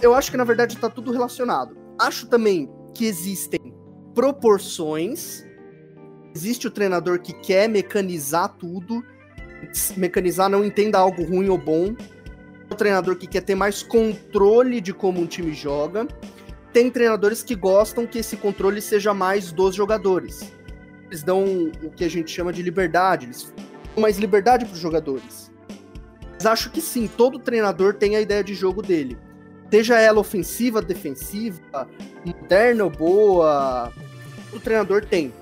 Eu 0.00 0.14
acho 0.14 0.30
que 0.30 0.36
na 0.36 0.44
verdade 0.44 0.74
está 0.74 0.88
tudo 0.88 1.10
relacionado. 1.10 1.76
Acho 1.98 2.28
também 2.28 2.70
que 2.94 3.06
existem 3.06 3.74
proporções 4.14 5.47
Existe 6.38 6.68
o 6.68 6.70
treinador 6.70 7.18
que 7.18 7.32
quer 7.32 7.68
mecanizar 7.68 8.48
tudo, 8.48 9.04
mecanizar 9.96 10.48
não 10.48 10.64
entenda 10.64 10.96
algo 10.96 11.24
ruim 11.24 11.48
ou 11.48 11.58
bom. 11.58 11.96
O 12.70 12.76
treinador 12.76 13.16
que 13.16 13.26
quer 13.26 13.40
ter 13.40 13.56
mais 13.56 13.82
controle 13.82 14.80
de 14.80 14.94
como 14.94 15.20
um 15.20 15.26
time 15.26 15.52
joga. 15.52 16.06
Tem 16.72 16.92
treinadores 16.92 17.42
que 17.42 17.56
gostam 17.56 18.06
que 18.06 18.20
esse 18.20 18.36
controle 18.36 18.80
seja 18.80 19.12
mais 19.12 19.50
dos 19.50 19.74
jogadores. 19.74 20.52
Eles 21.06 21.24
dão 21.24 21.72
o 21.82 21.90
que 21.90 22.04
a 22.04 22.08
gente 22.08 22.30
chama 22.30 22.52
de 22.52 22.62
liberdade, 22.62 23.26
eles 23.26 23.52
dão 23.96 24.00
mais 24.02 24.16
liberdade 24.16 24.64
para 24.64 24.74
os 24.74 24.80
jogadores. 24.80 25.50
Mas 26.34 26.46
acho 26.46 26.70
que 26.70 26.80
sim, 26.80 27.08
todo 27.08 27.40
treinador 27.40 27.94
tem 27.94 28.14
a 28.14 28.20
ideia 28.20 28.44
de 28.44 28.54
jogo 28.54 28.80
dele. 28.80 29.18
Seja 29.72 29.98
ela 29.98 30.20
ofensiva, 30.20 30.80
defensiva, 30.80 31.88
moderna 32.24 32.84
ou 32.84 32.90
boa, 32.90 33.92
o 34.52 34.60
treinador 34.60 35.04
tem. 35.04 35.32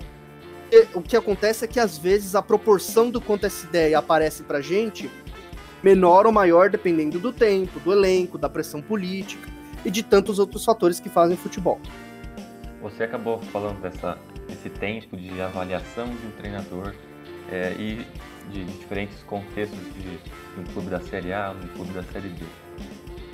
O 0.94 1.00
que 1.00 1.16
acontece 1.16 1.64
é 1.64 1.68
que 1.68 1.78
às 1.78 1.96
vezes 1.96 2.34
a 2.34 2.42
proporção 2.42 3.10
do 3.10 3.20
quanto 3.20 3.46
essa 3.46 3.66
ideia 3.66 3.98
aparece 3.98 4.42
pra 4.42 4.60
gente 4.60 5.10
menor 5.82 6.26
ou 6.26 6.32
maior 6.32 6.68
dependendo 6.68 7.18
do 7.18 7.32
tempo, 7.32 7.78
do 7.80 7.92
elenco, 7.92 8.36
da 8.36 8.48
pressão 8.48 8.82
política 8.82 9.48
e 9.84 9.90
de 9.90 10.02
tantos 10.02 10.38
outros 10.38 10.64
fatores 10.64 10.98
que 10.98 11.08
fazem 11.08 11.36
futebol. 11.36 11.80
Você 12.82 13.04
acabou 13.04 13.38
falando 13.52 13.80
dessa, 13.80 14.18
desse 14.48 14.68
tempo 14.68 15.16
de 15.16 15.40
avaliação 15.40 16.06
de 16.06 16.26
um 16.26 16.30
treinador 16.32 16.94
é, 17.50 17.72
e 17.78 18.04
de, 18.50 18.64
diferentes 18.64 19.22
contextos 19.24 19.78
de, 19.94 20.02
de, 20.02 20.60
um 20.60 20.64
clube 20.72 20.90
da 20.90 21.00
Série 21.00 21.32
A, 21.32 21.52
um 21.52 21.68
clube 21.68 21.92
da 21.92 22.02
Série 22.02 22.28
B. 22.28 22.44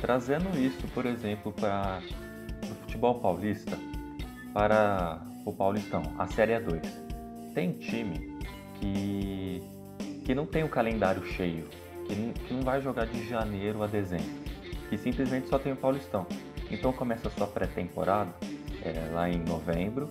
Trazendo 0.01 0.59
isso, 0.59 0.87
por 0.95 1.07
exemplo, 1.07 1.53
para 1.53 2.03
o 2.65 2.75
futebol 2.83 3.21
paulista, 3.21 3.79
para 4.53 5.23
o 5.45 5.53
Paulistão, 5.53 6.03
a 6.19 6.27
Série 6.27 6.53
A2. 6.53 7.02
Tem 7.55 7.73
time 7.73 8.39
que, 8.81 9.63
que 10.25 10.35
não 10.35 10.47
tem 10.47 10.65
o 10.65 10.69
calendário 10.69 11.23
cheio, 11.25 11.69
que 12.07 12.15
não, 12.15 12.33
que 12.33 12.55
não 12.55 12.63
vai 12.63 12.81
jogar 12.81 13.07
de 13.07 13.29
janeiro 13.29 13.83
a 13.83 13.87
dezembro, 13.87 14.43
que 14.89 14.97
simplesmente 14.97 15.49
só 15.49 15.59
tem 15.59 15.73
o 15.73 15.77
Paulistão. 15.77 16.27
Então 16.71 16.93
começa 16.93 17.29
a 17.29 17.31
sua 17.31 17.47
pré-temporada 17.47 18.33
é, 18.83 19.13
lá 19.13 19.29
em 19.29 19.39
novembro, 19.39 20.09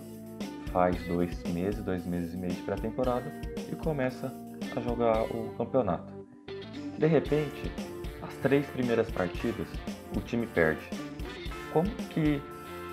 faz 0.71 0.95
dois 1.07 1.43
meses, 1.51 1.83
dois 1.83 2.05
meses 2.05 2.33
e 2.33 2.37
meio 2.37 2.53
de 2.53 2.61
pré-temporada 2.61 3.31
e 3.71 3.75
começa 3.75 4.31
a 4.75 4.79
jogar 4.79 5.23
o 5.23 5.53
campeonato. 5.57 6.13
De 6.97 7.07
repente, 7.07 7.71
as 8.21 8.35
três 8.35 8.65
primeiras 8.67 9.09
partidas 9.09 9.67
o 10.15 10.21
time 10.21 10.45
perde. 10.45 10.87
Como 11.73 11.89
que 12.09 12.41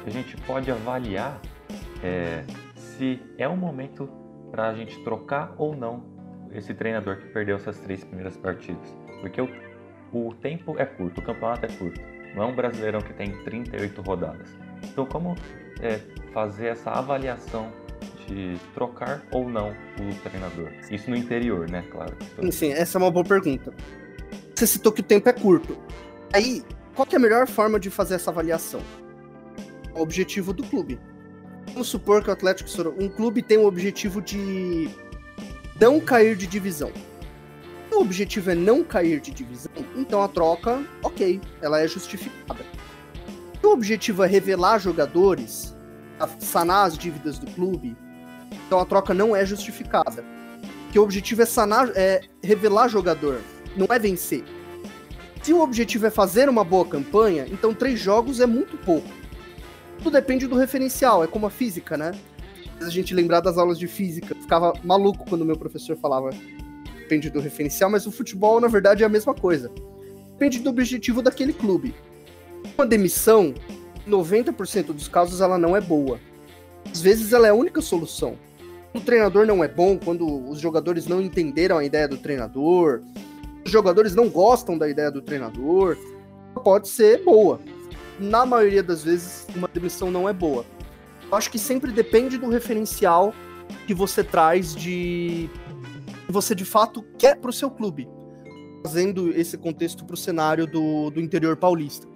a 0.06 0.10
gente 0.10 0.36
pode 0.38 0.70
avaliar 0.70 1.40
é, 2.02 2.44
se 2.74 3.20
é 3.36 3.48
um 3.48 3.56
momento 3.56 4.08
para 4.50 4.68
a 4.68 4.74
gente 4.74 5.02
trocar 5.04 5.54
ou 5.58 5.76
não 5.76 6.02
esse 6.52 6.72
treinador 6.74 7.16
que 7.16 7.28
perdeu 7.28 7.56
essas 7.56 7.78
três 7.78 8.04
primeiras 8.04 8.36
partidas. 8.36 8.96
Porque 9.20 9.40
o, 9.40 9.48
o 10.12 10.34
tempo 10.34 10.78
é 10.78 10.86
curto, 10.86 11.20
o 11.20 11.24
campeonato 11.24 11.66
é 11.66 11.68
curto. 11.68 12.00
Não 12.34 12.44
é 12.44 12.46
um 12.46 12.54
brasileirão 12.54 13.00
que 13.00 13.12
tem 13.12 13.32
38 13.44 14.02
rodadas. 14.02 14.48
Então, 14.84 15.06
como 15.06 15.34
é, 15.80 15.98
fazer 16.32 16.68
essa 16.68 16.90
avaliação 16.90 17.72
de 18.26 18.58
trocar 18.74 19.22
ou 19.32 19.48
não 19.48 19.70
o 19.70 20.14
treinador? 20.22 20.70
Isso 20.90 21.10
no 21.10 21.16
interior, 21.16 21.68
né? 21.70 21.84
Claro. 21.90 22.16
Sim, 22.50 22.72
essa 22.72 22.98
é 22.98 23.00
uma 23.00 23.10
boa 23.10 23.24
pergunta. 23.24 23.72
Você 24.54 24.66
citou 24.66 24.92
que 24.92 25.00
o 25.00 25.04
tempo 25.04 25.28
é 25.28 25.32
curto. 25.32 25.78
Aí, 26.32 26.62
qual 26.94 27.06
é 27.10 27.16
a 27.16 27.18
melhor 27.18 27.46
forma 27.46 27.78
de 27.80 27.90
fazer 27.90 28.16
essa 28.16 28.30
avaliação? 28.30 28.80
O 29.94 30.02
objetivo 30.02 30.52
do 30.52 30.62
clube. 30.64 31.00
Vamos 31.72 31.88
supor 31.88 32.22
que 32.22 32.30
o 32.30 32.32
Atlético 32.32 32.68
Sorocaba, 32.68 33.04
um 33.04 33.08
clube 33.08 33.42
tem 33.42 33.58
o 33.58 33.66
objetivo 33.66 34.20
de 34.20 34.88
não 35.80 36.00
cair 36.00 36.36
de 36.36 36.46
divisão. 36.46 36.90
O 37.92 38.00
objetivo 38.00 38.50
é 38.50 38.54
não 38.54 38.82
cair 38.84 39.20
de 39.20 39.30
divisão, 39.30 39.72
então 39.96 40.22
a 40.22 40.28
troca, 40.28 40.84
ok, 41.02 41.40
ela 41.60 41.80
é 41.80 41.88
justificada. 41.88 42.64
Se 43.60 43.66
o 43.66 43.70
objetivo 43.70 44.22
é 44.22 44.26
revelar 44.26 44.78
jogadores, 44.78 45.76
sanar 46.38 46.86
as 46.86 46.96
dívidas 46.96 47.38
do 47.38 47.50
clube, 47.52 47.96
então 48.66 48.78
a 48.78 48.84
troca 48.84 49.12
não 49.12 49.34
é 49.34 49.44
justificada. 49.44 50.24
Porque 50.84 50.98
o 50.98 51.02
objetivo 51.02 51.42
é 51.42 51.46
sanar, 51.46 51.90
é 51.94 52.22
revelar 52.42 52.88
jogador, 52.88 53.40
não 53.76 53.86
é 53.90 53.98
vencer. 53.98 54.44
Se 55.42 55.52
o 55.52 55.60
objetivo 55.60 56.06
é 56.06 56.10
fazer 56.10 56.48
uma 56.48 56.64
boa 56.64 56.86
campanha, 56.86 57.46
então 57.50 57.74
três 57.74 57.98
jogos 58.00 58.40
é 58.40 58.46
muito 58.46 58.76
pouco 58.78 59.17
tudo 59.98 60.10
depende 60.10 60.46
do 60.46 60.56
referencial, 60.56 61.22
é 61.22 61.26
como 61.26 61.46
a 61.46 61.50
física, 61.50 61.96
né? 61.96 62.12
A 62.80 62.88
gente 62.88 63.14
lembrar 63.14 63.40
das 63.40 63.58
aulas 63.58 63.78
de 63.78 63.88
física, 63.88 64.34
ficava 64.34 64.72
maluco 64.84 65.26
quando 65.28 65.44
meu 65.44 65.56
professor 65.56 65.96
falava 65.96 66.30
depende 66.96 67.30
do 67.30 67.40
referencial, 67.40 67.90
mas 67.90 68.06
o 68.06 68.12
futebol, 68.12 68.60
na 68.60 68.68
verdade, 68.68 69.02
é 69.02 69.06
a 69.06 69.08
mesma 69.08 69.34
coisa. 69.34 69.70
Depende 70.32 70.58
do 70.58 70.68
objetivo 70.68 71.22
daquele 71.22 71.54
clube. 71.54 71.94
Uma 72.76 72.86
demissão, 72.86 73.54
em 74.06 74.10
90% 74.10 74.92
dos 74.92 75.08
casos, 75.08 75.40
ela 75.40 75.56
não 75.56 75.74
é 75.74 75.80
boa. 75.80 76.20
Às 76.92 77.00
vezes 77.00 77.32
ela 77.32 77.46
é 77.46 77.50
a 77.50 77.54
única 77.54 77.80
solução. 77.80 78.36
O 78.94 79.00
treinador 79.00 79.46
não 79.46 79.64
é 79.64 79.68
bom, 79.68 79.98
quando 79.98 80.48
os 80.50 80.60
jogadores 80.60 81.06
não 81.06 81.20
entenderam 81.20 81.78
a 81.78 81.84
ideia 81.84 82.06
do 82.06 82.18
treinador, 82.18 83.00
os 83.64 83.70
jogadores 83.70 84.14
não 84.14 84.28
gostam 84.28 84.76
da 84.76 84.88
ideia 84.88 85.10
do 85.10 85.22
treinador, 85.22 85.96
pode 86.62 86.88
ser 86.88 87.24
boa 87.24 87.58
na 88.18 88.44
maioria 88.44 88.82
das 88.82 89.04
vezes, 89.04 89.46
uma 89.54 89.68
demissão 89.68 90.10
não 90.10 90.28
é 90.28 90.32
boa. 90.32 90.64
Eu 91.30 91.36
acho 91.36 91.50
que 91.50 91.58
sempre 91.58 91.92
depende 91.92 92.38
do 92.38 92.48
referencial 92.48 93.34
que 93.86 93.94
você 93.94 94.24
traz 94.24 94.74
de. 94.74 95.48
que 96.26 96.32
você 96.32 96.54
de 96.54 96.64
fato 96.64 97.02
quer 97.18 97.36
para 97.36 97.50
o 97.50 97.52
seu 97.52 97.70
clube. 97.70 98.08
Fazendo 98.84 99.30
esse 99.36 99.58
contexto 99.58 100.04
para 100.04 100.14
o 100.14 100.16
cenário 100.16 100.66
do, 100.66 101.10
do 101.10 101.20
interior 101.20 101.56
paulista. 101.56 102.06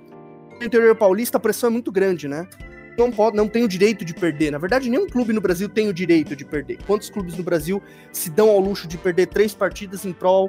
No 0.59 0.65
interior 0.65 0.97
paulista, 0.97 1.37
a 1.37 1.41
pressão 1.41 1.69
é 1.69 1.73
muito 1.73 1.91
grande, 1.91 2.29
né? 2.29 2.49
Não, 2.97 3.11
pode, 3.11 3.37
não 3.37 3.49
tem 3.49 3.65
o 3.65 3.69
direito 3.69 4.05
de 4.05 4.15
perder. 4.15 4.53
Na 4.53 4.59
verdade, 4.59 4.89
nenhum 4.89 5.07
clube 5.07 5.33
no 5.33 5.41
Brasil 5.41 5.69
tem 5.69 5.89
o 5.89 5.95
direito 5.95 6.37
de 6.37 6.45
perder. 6.45 6.79
Quantos 6.87 7.11
clubes 7.11 7.37
no 7.37 7.43
Brasil 7.43 7.83
se 8.13 8.31
dão 8.31 8.49
ao 8.49 8.61
luxo 8.61 8.87
de 8.87 8.97
perder 8.97 9.27
três 9.27 9.55
partidas 9.55 10.05
em 10.05 10.13
prol 10.13 10.49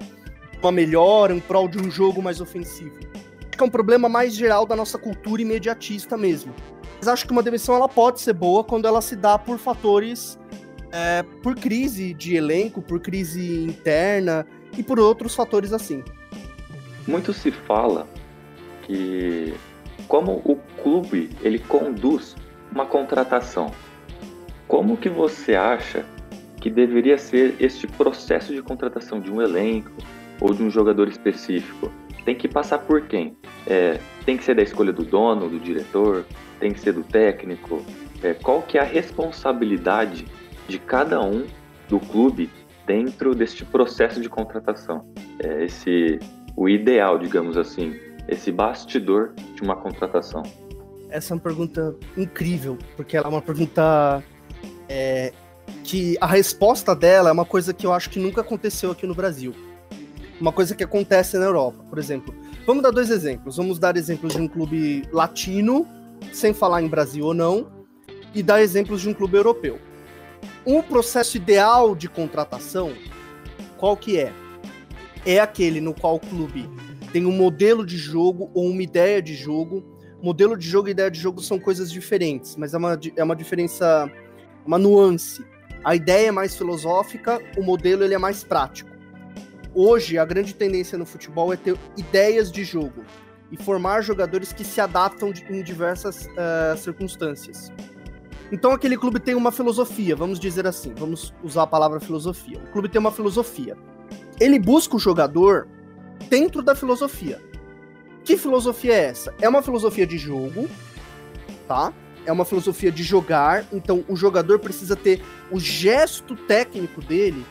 uma 0.62 0.72
melhora, 0.72 1.34
em 1.34 1.42
prol 1.42 1.68
de 1.68 1.78
um 1.78 1.92
jogo 1.92 2.22
mais 2.22 2.40
ofensivo? 2.40 2.98
Que 3.58 3.64
é 3.64 3.66
um 3.66 3.70
problema 3.70 4.08
mais 4.08 4.34
geral 4.36 4.66
da 4.66 4.76
nossa 4.76 4.98
cultura 4.98 5.42
imediatista 5.42 6.18
mesmo. 6.18 6.54
Mas 6.98 7.08
acho 7.08 7.26
que 7.26 7.32
uma 7.32 7.44
demissão 7.44 7.76
ela 7.76 7.90
pode 7.90 8.22
ser 8.22 8.34
boa 8.34 8.64
quando 8.64 8.88
ela 8.88 9.02
se 9.02 9.16
dá 9.16 9.38
por 9.38 9.58
fatores, 9.58 10.40
é, 10.92 11.24
por 11.42 11.56
crise 11.56 12.14
de 12.14 12.36
elenco, 12.36 12.82
por 12.82 13.00
crise 13.00 13.66
interna 13.66 14.46
e 14.78 14.84
por 14.84 15.00
outros 15.00 15.36
fatores 15.36 15.74
assim. 15.74 16.04
Muito 17.08 17.34
se 17.34 17.52
fala 17.52 18.08
que 18.84 19.54
como 20.08 20.42
o 20.46 20.58
clube 20.82 21.30
ele 21.42 21.60
conduz 21.60 22.36
uma 22.72 22.86
contratação. 22.86 23.72
Como 24.68 24.98
que 24.98 25.10
você 25.10 25.56
acha 25.56 26.06
que 26.60 26.70
deveria 26.70 27.18
ser 27.18 27.56
este 27.60 27.86
processo 27.86 28.54
de 28.54 28.62
contratação 28.62 29.20
de 29.20 29.30
um 29.30 29.42
elenco 29.42 29.92
ou 30.40 30.54
de 30.54 30.64
um 30.64 30.70
jogador 30.70 31.08
específico? 31.08 31.92
Tem 32.26 32.36
que 32.36 32.48
passar 32.48 32.80
por 32.80 33.02
quem? 33.08 33.36
É, 33.68 34.00
tem 34.26 34.38
que 34.38 34.44
ser 34.44 34.56
da 34.56 34.62
escolha 34.62 34.94
do 34.94 35.04
dono, 35.04 35.50
do 35.50 35.60
diretor, 35.60 36.26
tem 36.60 36.72
que 36.74 36.80
ser 36.80 36.94
do 36.94 37.04
técnico. 37.04 37.84
É, 38.22 38.34
qual 38.34 38.62
que 38.62 38.78
é 38.78 38.82
a 38.82 38.86
responsabilidade 38.86 40.26
de 40.68 40.80
cada 40.80 41.22
um 41.22 41.46
do 41.90 42.00
clube 42.00 42.50
dentro 42.86 43.36
deste 43.36 43.66
processo 43.66 44.22
de 44.22 44.30
contratação? 44.30 45.06
É, 45.40 45.66
esse 45.66 46.20
o 46.56 46.70
ideal, 46.70 47.18
digamos 47.18 47.58
assim, 47.58 48.00
esse 48.28 48.52
bastidor 48.52 49.34
de 49.56 49.62
uma 49.62 49.76
contratação. 49.76 50.44
Essa 51.10 51.34
é 51.34 51.36
uma 51.36 51.42
pergunta 51.42 51.96
incrível, 52.16 52.78
porque 52.96 53.18
ela 53.18 53.28
é 53.28 53.30
uma 53.30 53.42
pergunta 53.42 54.24
é, 54.88 55.34
que 55.84 56.18
a 56.22 56.28
resposta 56.28 56.96
dela 56.96 57.30
é 57.30 57.32
uma 57.32 57.46
coisa 57.46 57.74
que 57.74 57.86
eu 57.86 57.92
acho 57.92 58.10
que 58.10 58.20
nunca 58.20 58.42
aconteceu 58.42 58.92
aqui 58.92 59.06
no 59.06 59.16
Brasil 59.16 59.54
uma 60.44 60.52
coisa 60.52 60.76
que 60.76 60.84
acontece 60.84 61.38
na 61.38 61.46
Europa, 61.46 61.86
por 61.90 61.98
exemplo. 61.98 62.36
Vamos 62.68 62.84
dar 62.84 62.92
dois 62.92 63.10
exemplos. 63.10 63.56
Vamos 63.56 63.80
dar 63.80 63.96
exemplos 63.96 64.34
de 64.34 64.42
um 64.42 64.48
clube 64.48 65.08
latino, 65.10 65.88
sem 66.34 66.54
falar 66.54 66.82
em 66.82 66.88
Brasil 66.90 67.26
ou 67.26 67.34
não, 67.34 67.72
e 68.36 68.44
dar 68.44 68.62
exemplos 68.62 69.00
de 69.00 69.08
um 69.08 69.14
clube 69.14 69.38
europeu. 69.38 69.80
Um 70.68 70.82
processo 70.82 71.38
ideal 71.38 71.96
de 71.96 72.10
contratação, 72.10 72.92
qual 73.78 73.96
que 73.96 74.20
é? 74.20 74.34
É 75.26 75.40
aquele 75.40 75.80
no 75.80 75.94
qual 75.94 76.16
o 76.16 76.20
clube 76.20 76.70
tem 77.14 77.26
um 77.26 77.32
modelo 77.32 77.86
de 77.86 77.98
jogo 77.98 78.52
ou 78.54 78.70
uma 78.70 78.84
ideia 78.84 79.22
de 79.22 79.36
jogo. 79.36 79.82
Modelo 80.22 80.58
de 80.58 80.68
jogo 80.68 80.90
e 80.90 80.92
ideia 80.92 81.10
de 81.10 81.22
jogo 81.22 81.42
são 81.42 81.58
coisas 81.58 81.90
diferentes, 81.90 82.58
mas 82.58 82.74
é 82.74 82.78
uma, 82.78 83.00
é 83.16 83.24
uma 83.24 83.36
diferença, 83.36 84.12
uma 84.66 84.78
nuance. 84.78 85.42
A 85.86 85.96
ideia 85.96 86.28
é 86.28 86.32
mais 86.32 86.54
filosófica, 86.54 87.40
o 87.56 87.64
modelo 87.64 88.04
ele 88.04 88.14
é 88.14 88.18
mais 88.18 88.44
prático 88.44 88.93
hoje 89.74 90.18
a 90.18 90.26
grande 90.26 90.54
tendência 90.54 90.98
no 90.98 91.06
futebol 91.06 91.54
é 91.54 91.58
ter 91.58 91.78
ideias 91.98 92.52
de 92.52 92.64
jogo 92.64 93.04
e 93.52 93.58
formar 93.58 94.02
jogadores 94.02 94.52
que 94.52 94.64
se 94.64 94.82
adaptam 94.82 95.32
em 95.50 95.64
diversas 95.64 96.26
uh, 96.26 96.78
circunstâncias. 96.78 97.72
Então 98.52 98.72
aquele 98.72 98.98
clube 98.98 99.20
tem 99.20 99.36
uma 99.36 99.52
filosofia, 99.52 100.16
vamos 100.16 100.40
dizer 100.40 100.68
assim, 100.68 100.94
vamos 100.94 101.34
usar 101.44 101.64
a 101.64 101.68
palavra 101.68 102.00
filosofia. 102.00 102.60
O 102.60 102.72
clube 102.72 102.90
tem 102.90 103.00
uma 103.00 103.12
filosofia. 103.12 103.78
Ele 104.40 104.60
busca 104.60 104.96
o 104.96 105.00
jogador 105.00 105.68
dentro 106.30 106.62
da 106.62 106.76
filosofia. 106.76 107.42
Que 108.24 108.38
filosofia 108.38 108.94
é 108.94 109.06
essa? 109.06 109.34
É 109.42 109.50
uma 109.50 109.62
filosofia 109.62 110.08
de 110.08 110.18
jogo, 110.18 110.70
tá? 111.68 111.94
É 112.26 112.32
uma 112.32 112.46
filosofia 112.46 112.92
de 112.92 113.04
jogar, 113.04 113.66
então 113.72 114.06
o 114.08 114.16
jogador 114.16 114.60
precisa 114.60 114.96
ter 114.96 115.22
o 115.52 115.60
gesto 115.60 116.36
técnico 116.36 117.02
dele 117.02 117.46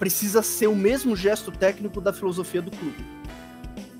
precisa 0.00 0.42
ser 0.42 0.66
o 0.66 0.74
mesmo 0.74 1.14
gesto 1.14 1.52
técnico 1.52 2.00
da 2.00 2.10
filosofia 2.10 2.62
do 2.62 2.70
clube. 2.70 3.04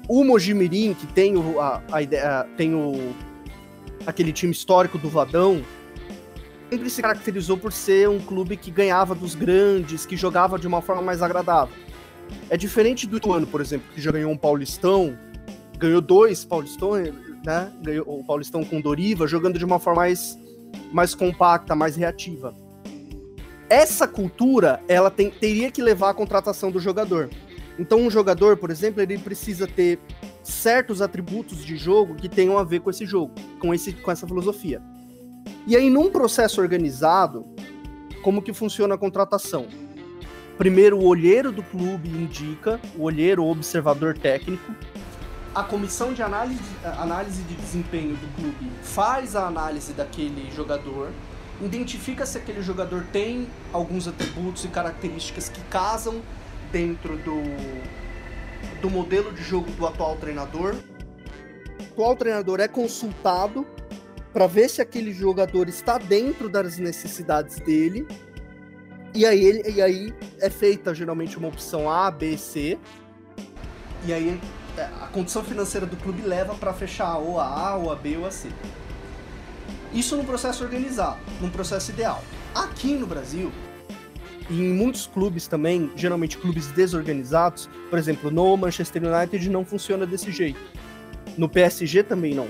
O 0.09 0.25
Mojimirim, 0.25 0.95
que 0.95 1.07
tem 1.07 1.37
o, 1.37 1.61
a, 1.61 1.83
a 1.93 2.03
ideia, 2.03 2.49
tem 2.57 2.75
o 2.75 3.15
aquele 4.07 4.33
time 4.33 4.51
histórico 4.51 4.97
do 4.97 5.11
Vadão, 5.11 5.63
sempre 6.71 6.89
se 6.89 7.03
caracterizou 7.03 7.59
por 7.59 7.71
ser 7.71 8.09
um 8.09 8.19
clube 8.19 8.57
que 8.57 8.71
ganhava 8.71 9.15
dos 9.15 9.35
grandes, 9.35 10.07
que 10.07 10.17
jogava 10.17 10.59
de 10.59 10.67
uma 10.67 10.81
forma 10.81 11.03
mais 11.03 11.21
agradável. 11.21 11.77
É 12.49 12.57
diferente 12.57 13.07
do 13.07 13.19
Ituano, 13.19 13.47
por 13.47 13.61
exemplo, 13.61 13.87
que 13.95 14.01
já 14.01 14.11
ganhou 14.11 14.33
um 14.33 14.39
Paulistão, 14.39 15.19
ganhou 15.79 16.01
dois 16.01 16.47
Paulistão, 16.47 16.93
né? 17.45 17.71
Ganhou 17.83 18.07
o 18.09 18.25
Paulistão 18.25 18.65
com 18.65 18.81
Doriva, 18.81 19.27
jogando 19.27 19.59
de 19.59 19.65
uma 19.67 19.79
forma 19.79 20.01
mais, 20.01 20.39
mais 20.91 21.15
compacta, 21.15 21.75
mais 21.75 21.95
reativa. 21.95 22.55
Essa 23.71 24.09
cultura, 24.09 24.83
ela 24.89 25.13
tem, 25.13 25.31
teria 25.31 25.71
que 25.71 25.81
levar 25.81 26.11
à 26.11 26.15
contratação 26.15 26.73
do 26.73 26.81
jogador. 26.81 27.31
Então, 27.79 28.01
um 28.01 28.11
jogador, 28.11 28.57
por 28.57 28.69
exemplo, 28.69 29.01
ele 29.01 29.17
precisa 29.17 29.65
ter 29.65 30.01
certos 30.43 31.01
atributos 31.01 31.65
de 31.65 31.77
jogo 31.77 32.17
que 32.17 32.29
tenham 32.29 32.59
a 32.59 32.65
ver 32.65 32.81
com 32.81 32.91
esse 32.91 33.07
jogo, 33.07 33.33
com, 33.61 33.73
esse, 33.73 33.93
com 33.93 34.11
essa 34.11 34.27
filosofia. 34.27 34.83
E 35.69 35.77
aí, 35.77 35.89
num 35.89 36.11
processo 36.11 36.61
organizado, 36.61 37.47
como 38.23 38.43
que 38.43 38.53
funciona 38.53 38.97
a 38.97 38.99
contratação? 38.99 39.69
Primeiro, 40.59 40.99
o 40.99 41.07
olheiro 41.07 41.53
do 41.53 41.63
clube 41.63 42.09
indica, 42.09 42.81
o 42.97 43.05
olheiro, 43.05 43.45
o 43.45 43.51
observador 43.51 44.19
técnico. 44.19 44.75
A 45.55 45.63
comissão 45.63 46.13
de 46.13 46.25
análise, 46.25 46.61
análise 46.85 47.43
de 47.45 47.55
desempenho 47.55 48.17
do 48.17 48.35
clube 48.35 48.71
faz 48.83 49.37
a 49.37 49.47
análise 49.47 49.93
daquele 49.93 50.51
jogador, 50.51 51.13
identifica 51.63 52.25
se 52.25 52.39
aquele 52.39 52.63
jogador 52.63 53.05
tem 53.13 53.49
alguns 53.73 54.09
atributos 54.09 54.65
e 54.65 54.69
características 54.69 55.49
que 55.49 55.61
casam 55.63 56.23
dentro 56.73 57.17
do, 57.19 57.43
do 58.81 58.91
modelo 58.91 59.33
de 59.33 59.43
jogo 59.43 59.71
do 59.73 59.87
atual 59.87 60.17
treinador. 60.17 60.75
O 61.79 61.93
atual 61.93 62.17
treinador 62.17 62.61
é 62.61 62.69
consultado 62.69 63.67
para 64.33 64.47
ver 64.47 64.69
se 64.69 64.81
aquele 64.81 65.13
jogador 65.13 65.69
está 65.69 65.99
dentro 65.99 66.49
das 66.49 66.79
necessidades 66.79 67.57
dele. 67.57 68.07
E 69.13 69.27
aí, 69.27 69.45
ele, 69.45 69.71
e 69.71 69.83
aí 69.83 70.15
é 70.39 70.49
feita 70.49 70.95
geralmente 70.95 71.37
uma 71.37 71.49
opção 71.49 71.91
A, 71.91 72.11
B, 72.11 72.39
C. 72.39 72.79
E 74.07 74.13
aí 74.13 74.41
é, 74.79 74.83
a 74.83 75.09
condição 75.09 75.43
financeira 75.43 75.85
do 75.85 75.97
clube 75.97 76.23
leva 76.23 76.55
para 76.55 76.73
fechar 76.73 77.19
ou 77.19 77.41
a 77.41 77.45
A, 77.45 77.77
ou 77.77 77.91
a 77.91 77.97
B, 77.97 78.17
ou 78.17 78.27
a 78.27 78.31
C. 78.31 78.49
Isso 79.93 80.17
num 80.17 80.25
processo 80.25 80.63
organizado, 80.63 81.19
num 81.41 81.51
processo 81.51 81.91
ideal. 81.91 82.23
Aqui 82.55 82.95
no 82.95 83.07
Brasil, 83.07 83.51
em 84.51 84.73
muitos 84.73 85.07
clubes 85.07 85.47
também, 85.47 85.91
geralmente 85.97 86.37
clubes 86.37 86.69
desorganizados, 86.69 87.69
por 87.89 87.99
exemplo, 87.99 88.31
no 88.31 88.57
Manchester 88.57 89.03
United 89.05 89.49
não 89.49 89.65
funciona 89.65 90.07
desse 90.07 90.31
jeito. 90.31 90.61
No 91.37 91.49
PSG 91.49 92.03
também 92.03 92.35
não. 92.35 92.49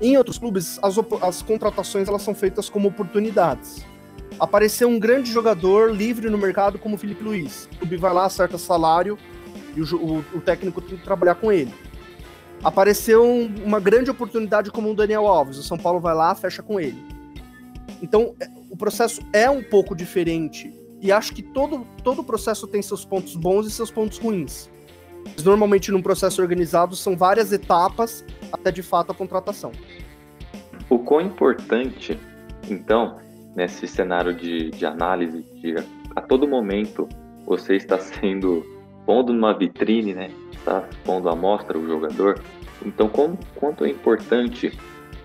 Em 0.00 0.16
outros 0.16 0.38
clubes, 0.38 0.78
as, 0.82 0.96
as 1.20 1.42
contratações 1.42 2.08
elas 2.08 2.22
são 2.22 2.34
feitas 2.34 2.68
como 2.68 2.88
oportunidades. 2.88 3.84
Apareceu 4.38 4.88
um 4.88 4.98
grande 4.98 5.30
jogador 5.30 5.94
livre 5.94 6.28
no 6.28 6.38
mercado 6.38 6.78
como 6.78 6.96
o 6.96 6.98
Felipe 6.98 7.22
Luiz. 7.22 7.68
O 7.74 7.78
clube 7.78 7.96
vai 7.96 8.12
lá, 8.12 8.24
acerta 8.24 8.58
salário 8.58 9.16
e 9.76 9.80
o, 9.80 9.96
o, 9.96 10.18
o 10.34 10.40
técnico 10.40 10.80
tem 10.80 10.98
que 10.98 11.04
trabalhar 11.04 11.36
com 11.36 11.52
ele. 11.52 11.72
Apareceu 12.62 13.24
um, 13.24 13.52
uma 13.64 13.80
grande 13.80 14.10
oportunidade 14.10 14.70
como 14.70 14.90
o 14.90 14.94
Daniel 14.94 15.26
Alves. 15.26 15.58
O 15.58 15.62
São 15.62 15.76
Paulo 15.76 16.00
vai 16.00 16.14
lá, 16.14 16.34
fecha 16.34 16.62
com 16.62 16.78
ele. 16.78 16.98
Então, 18.00 18.34
é, 18.40 18.48
o 18.70 18.76
processo 18.76 19.20
é 19.32 19.50
um 19.50 19.62
pouco 19.62 19.94
diferente. 19.94 20.72
E 21.00 21.10
acho 21.10 21.32
que 21.32 21.42
todo, 21.42 21.84
todo 22.04 22.22
processo 22.22 22.66
tem 22.66 22.80
seus 22.80 23.04
pontos 23.04 23.34
bons 23.34 23.66
e 23.66 23.70
seus 23.70 23.90
pontos 23.90 24.18
ruins. 24.18 24.70
Normalmente, 25.44 25.90
num 25.90 26.02
processo 26.02 26.40
organizado, 26.40 26.94
são 26.94 27.16
várias 27.16 27.52
etapas 27.52 28.24
até 28.52 28.70
de 28.70 28.82
fato 28.82 29.12
a 29.12 29.14
contratação. 29.14 29.72
O 30.88 30.98
quão 30.98 31.20
importante, 31.20 32.18
então, 32.70 33.18
nesse 33.56 33.86
cenário 33.86 34.34
de, 34.34 34.70
de 34.70 34.86
análise, 34.86 35.42
de 35.60 35.74
a 36.14 36.20
todo 36.20 36.46
momento 36.46 37.08
você 37.46 37.76
está 37.76 37.98
sendo 37.98 38.64
pondo 39.06 39.32
numa 39.32 39.56
vitrine, 39.56 40.14
né? 40.14 40.30
Está 40.62 40.84
pondo 41.04 41.28
à 41.28 41.34
mostra 41.34 41.76
o 41.76 41.84
jogador. 41.84 42.40
Então, 42.86 43.08
como, 43.08 43.36
quanto 43.56 43.84
é 43.84 43.88
importante 43.88 44.78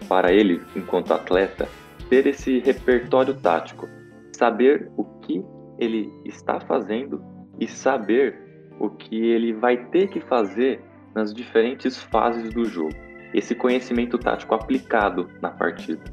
para 0.09 0.33
ele, 0.33 0.59
enquanto 0.75 1.13
atleta, 1.13 1.69
ter 2.09 2.25
esse 2.25 2.57
repertório 2.59 3.35
tático, 3.35 3.87
saber 4.35 4.89
o 4.97 5.03
que 5.21 5.45
ele 5.77 6.11
está 6.25 6.59
fazendo 6.59 7.23
e 7.59 7.67
saber 7.67 8.41
o 8.79 8.89
que 8.89 9.15
ele 9.15 9.53
vai 9.53 9.77
ter 9.85 10.07
que 10.07 10.19
fazer 10.21 10.81
nas 11.13 11.31
diferentes 11.31 12.01
fases 12.01 12.51
do 12.51 12.65
jogo. 12.65 12.95
Esse 13.31 13.53
conhecimento 13.53 14.17
tático 14.17 14.55
aplicado 14.55 15.29
na 15.39 15.51
partida. 15.51 16.03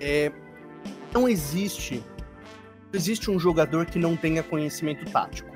É, 0.00 0.32
não 1.12 1.28
existe 1.28 2.02
existe 2.94 3.30
um 3.30 3.38
jogador 3.38 3.84
que 3.86 3.98
não 3.98 4.16
tenha 4.16 4.42
conhecimento 4.42 5.10
tático. 5.10 5.50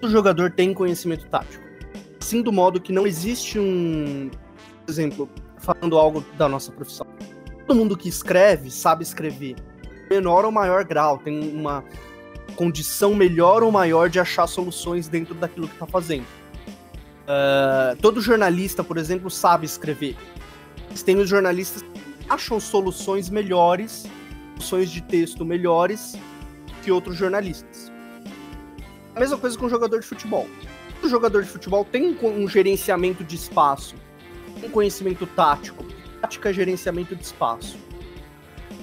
Todo 0.00 0.10
jogador 0.10 0.50
tem 0.50 0.74
conhecimento 0.74 1.26
tático. 1.28 1.63
Assim 2.24 2.40
do 2.40 2.50
modo 2.50 2.80
que 2.80 2.90
não 2.90 3.06
existe 3.06 3.58
um, 3.58 4.30
por 4.30 4.90
exemplo, 4.90 5.28
falando 5.58 5.98
algo 5.98 6.24
da 6.38 6.48
nossa 6.48 6.72
profissão. 6.72 7.06
Todo 7.66 7.76
mundo 7.76 7.98
que 7.98 8.08
escreve 8.08 8.70
sabe 8.70 9.02
escrever, 9.02 9.56
menor 10.10 10.46
ou 10.46 10.50
maior 10.50 10.84
grau, 10.84 11.18
tem 11.18 11.38
uma 11.54 11.84
condição 12.56 13.14
melhor 13.14 13.62
ou 13.62 13.70
maior 13.70 14.08
de 14.08 14.18
achar 14.18 14.46
soluções 14.46 15.06
dentro 15.06 15.34
daquilo 15.34 15.68
que 15.68 15.74
está 15.74 15.86
fazendo. 15.86 16.24
Uh, 17.24 17.94
todo 18.00 18.22
jornalista, 18.22 18.82
por 18.82 18.96
exemplo, 18.96 19.30
sabe 19.30 19.66
escrever. 19.66 20.16
Tem 21.04 21.18
os 21.18 21.28
jornalistas 21.28 21.82
que 21.82 21.90
acham 22.26 22.58
soluções 22.58 23.28
melhores, 23.28 24.06
soluções 24.54 24.90
de 24.90 25.02
texto 25.02 25.44
melhores 25.44 26.16
que 26.82 26.90
outros 26.90 27.18
jornalistas. 27.18 27.92
A 29.14 29.20
mesma 29.20 29.36
coisa 29.36 29.58
com 29.58 29.68
jogador 29.68 30.00
de 30.00 30.06
futebol. 30.06 30.48
O 31.02 31.08
jogador 31.08 31.42
de 31.42 31.48
futebol 31.48 31.84
tem 31.84 32.16
um 32.22 32.48
gerenciamento 32.48 33.22
de 33.22 33.36
espaço, 33.36 33.94
um 34.62 34.70
conhecimento 34.70 35.26
tático. 35.26 35.84
Tática 36.20 36.50
é 36.50 36.52
gerenciamento 36.52 37.14
de 37.14 37.22
espaço. 37.22 37.76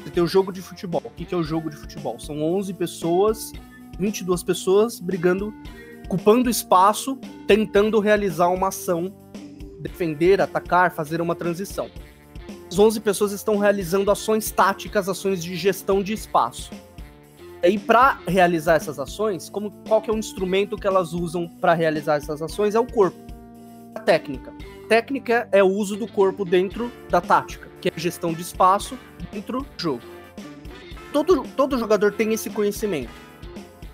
Você 0.03 0.09
tem 0.09 0.23
o 0.23 0.27
jogo 0.27 0.51
de 0.51 0.61
futebol. 0.61 1.01
O 1.05 1.09
que 1.09 1.33
é 1.33 1.37
o 1.37 1.43
jogo 1.43 1.69
de 1.69 1.75
futebol? 1.75 2.19
São 2.19 2.41
11 2.41 2.73
pessoas, 2.73 3.51
22 3.99 4.43
pessoas 4.43 4.99
brigando, 4.99 5.53
ocupando 6.05 6.49
espaço, 6.49 7.17
tentando 7.47 7.99
realizar 7.99 8.49
uma 8.49 8.67
ação, 8.69 9.13
defender, 9.79 10.41
atacar, 10.41 10.91
fazer 10.91 11.21
uma 11.21 11.35
transição. 11.35 11.89
As 12.69 12.79
11 12.79 12.99
pessoas 13.01 13.31
estão 13.31 13.57
realizando 13.57 14.09
ações 14.09 14.49
táticas, 14.49 15.09
ações 15.09 15.43
de 15.43 15.55
gestão 15.55 16.01
de 16.01 16.13
espaço. 16.13 16.71
Aí, 17.63 17.77
para 17.77 18.19
realizar 18.27 18.75
essas 18.75 18.97
ações, 18.97 19.49
como, 19.49 19.71
qual 19.87 20.01
que 20.01 20.09
é 20.09 20.13
o 20.13 20.17
instrumento 20.17 20.75
que 20.77 20.87
elas 20.87 21.13
usam 21.13 21.47
para 21.47 21.73
realizar 21.73 22.15
essas 22.15 22.41
ações? 22.41 22.75
É 22.75 22.79
o 22.79 22.85
corpo. 22.85 23.17
A 23.93 23.99
técnica. 23.99 24.51
A 24.85 24.87
técnica 24.87 25.47
é 25.51 25.63
o 25.63 25.67
uso 25.67 25.95
do 25.95 26.07
corpo 26.07 26.43
dentro 26.43 26.91
da 27.09 27.21
tática 27.21 27.71
que 27.81 27.89
é 27.89 27.99
gestão 27.99 28.31
de 28.31 28.41
espaço 28.41 28.97
dentro 29.31 29.63
do 29.63 29.81
jogo. 29.81 30.03
Todo, 31.11 31.43
todo 31.57 31.77
jogador 31.77 32.13
tem 32.13 32.31
esse 32.31 32.49
conhecimento. 32.49 33.11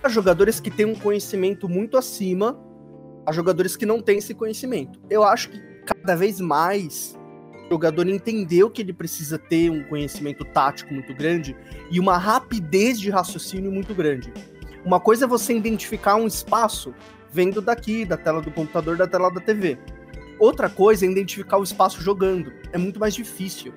Há 0.02 0.08
jogadores 0.08 0.60
que 0.60 0.70
têm 0.70 0.86
um 0.86 0.94
conhecimento 0.94 1.68
muito 1.68 1.96
acima, 1.96 2.56
há 3.26 3.32
jogadores 3.32 3.76
que 3.76 3.86
não 3.86 4.00
têm 4.00 4.18
esse 4.18 4.34
conhecimento. 4.34 5.00
Eu 5.10 5.24
acho 5.24 5.48
que 5.48 5.58
cada 5.84 6.14
vez 6.14 6.38
mais 6.38 7.17
o 7.68 7.74
jogador 7.74 8.08
entendeu 8.08 8.70
que 8.70 8.80
ele 8.80 8.94
precisa 8.94 9.38
ter 9.38 9.70
um 9.70 9.84
conhecimento 9.84 10.44
tático 10.44 10.92
muito 10.92 11.14
grande 11.14 11.54
e 11.90 12.00
uma 12.00 12.16
rapidez 12.16 12.98
de 12.98 13.10
raciocínio 13.10 13.70
muito 13.70 13.94
grande. 13.94 14.32
Uma 14.84 14.98
coisa 14.98 15.26
é 15.26 15.28
você 15.28 15.54
identificar 15.54 16.16
um 16.16 16.26
espaço 16.26 16.94
vendo 17.30 17.60
daqui, 17.60 18.06
da 18.06 18.16
tela 18.16 18.40
do 18.40 18.50
computador, 18.50 18.96
da 18.96 19.06
tela 19.06 19.30
da 19.30 19.40
TV. 19.40 19.78
Outra 20.38 20.70
coisa 20.70 21.04
é 21.04 21.10
identificar 21.10 21.58
o 21.58 21.62
espaço 21.62 22.00
jogando. 22.00 22.52
É 22.72 22.78
muito 22.78 22.98
mais 22.98 23.14
difícil. 23.14 23.74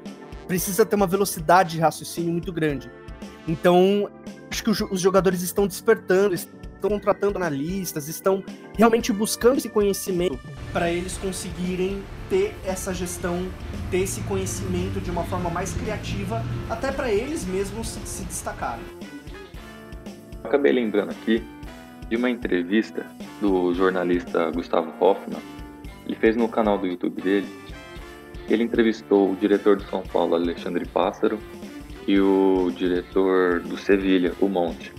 Precisa 0.47 0.85
ter 0.85 0.95
uma 0.95 1.07
velocidade 1.07 1.71
de 1.71 1.81
raciocínio 1.81 2.31
muito 2.31 2.53
grande. 2.53 2.89
Então, 3.45 4.09
acho 4.49 4.63
que 4.63 4.69
os 4.69 5.01
jogadores 5.01 5.41
estão 5.41 5.67
despertando, 5.67 6.33
estão 6.33 6.89
contratando 6.89 7.37
analistas, 7.37 8.07
estão 8.07 8.41
realmente 8.77 9.11
buscando 9.11 9.57
esse 9.57 9.69
conhecimento 9.69 10.39
para 10.71 10.89
eles 10.89 11.17
conseguirem 11.17 12.01
ter 12.31 12.55
essa 12.65 12.93
gestão, 12.93 13.45
ter 13.91 13.99
esse 13.99 14.21
conhecimento 14.21 15.01
de 15.01 15.11
uma 15.11 15.25
forma 15.25 15.49
mais 15.49 15.73
criativa, 15.73 16.41
até 16.69 16.89
para 16.89 17.11
eles 17.11 17.45
mesmos 17.45 17.89
se 17.89 18.23
destacarem. 18.23 18.85
Acabei 20.41 20.71
lembrando 20.71 21.11
aqui 21.11 21.43
de 22.09 22.15
uma 22.15 22.29
entrevista 22.29 23.05
do 23.41 23.73
jornalista 23.73 24.49
Gustavo 24.49 24.93
Hoffman. 25.03 25.41
Ele 26.05 26.15
fez 26.15 26.37
no 26.37 26.47
canal 26.47 26.77
do 26.77 26.87
YouTube 26.87 27.21
dele. 27.21 27.47
Ele 28.47 28.63
entrevistou 28.63 29.33
o 29.33 29.35
diretor 29.35 29.75
do 29.75 29.83
São 29.83 30.01
Paulo, 30.01 30.33
Alexandre 30.33 30.87
Pássaro, 30.87 31.37
e 32.07 32.17
o 32.17 32.71
diretor 32.73 33.59
do 33.59 33.77
Sevilha, 33.77 34.33
o 34.39 34.47
Monte. 34.47 34.93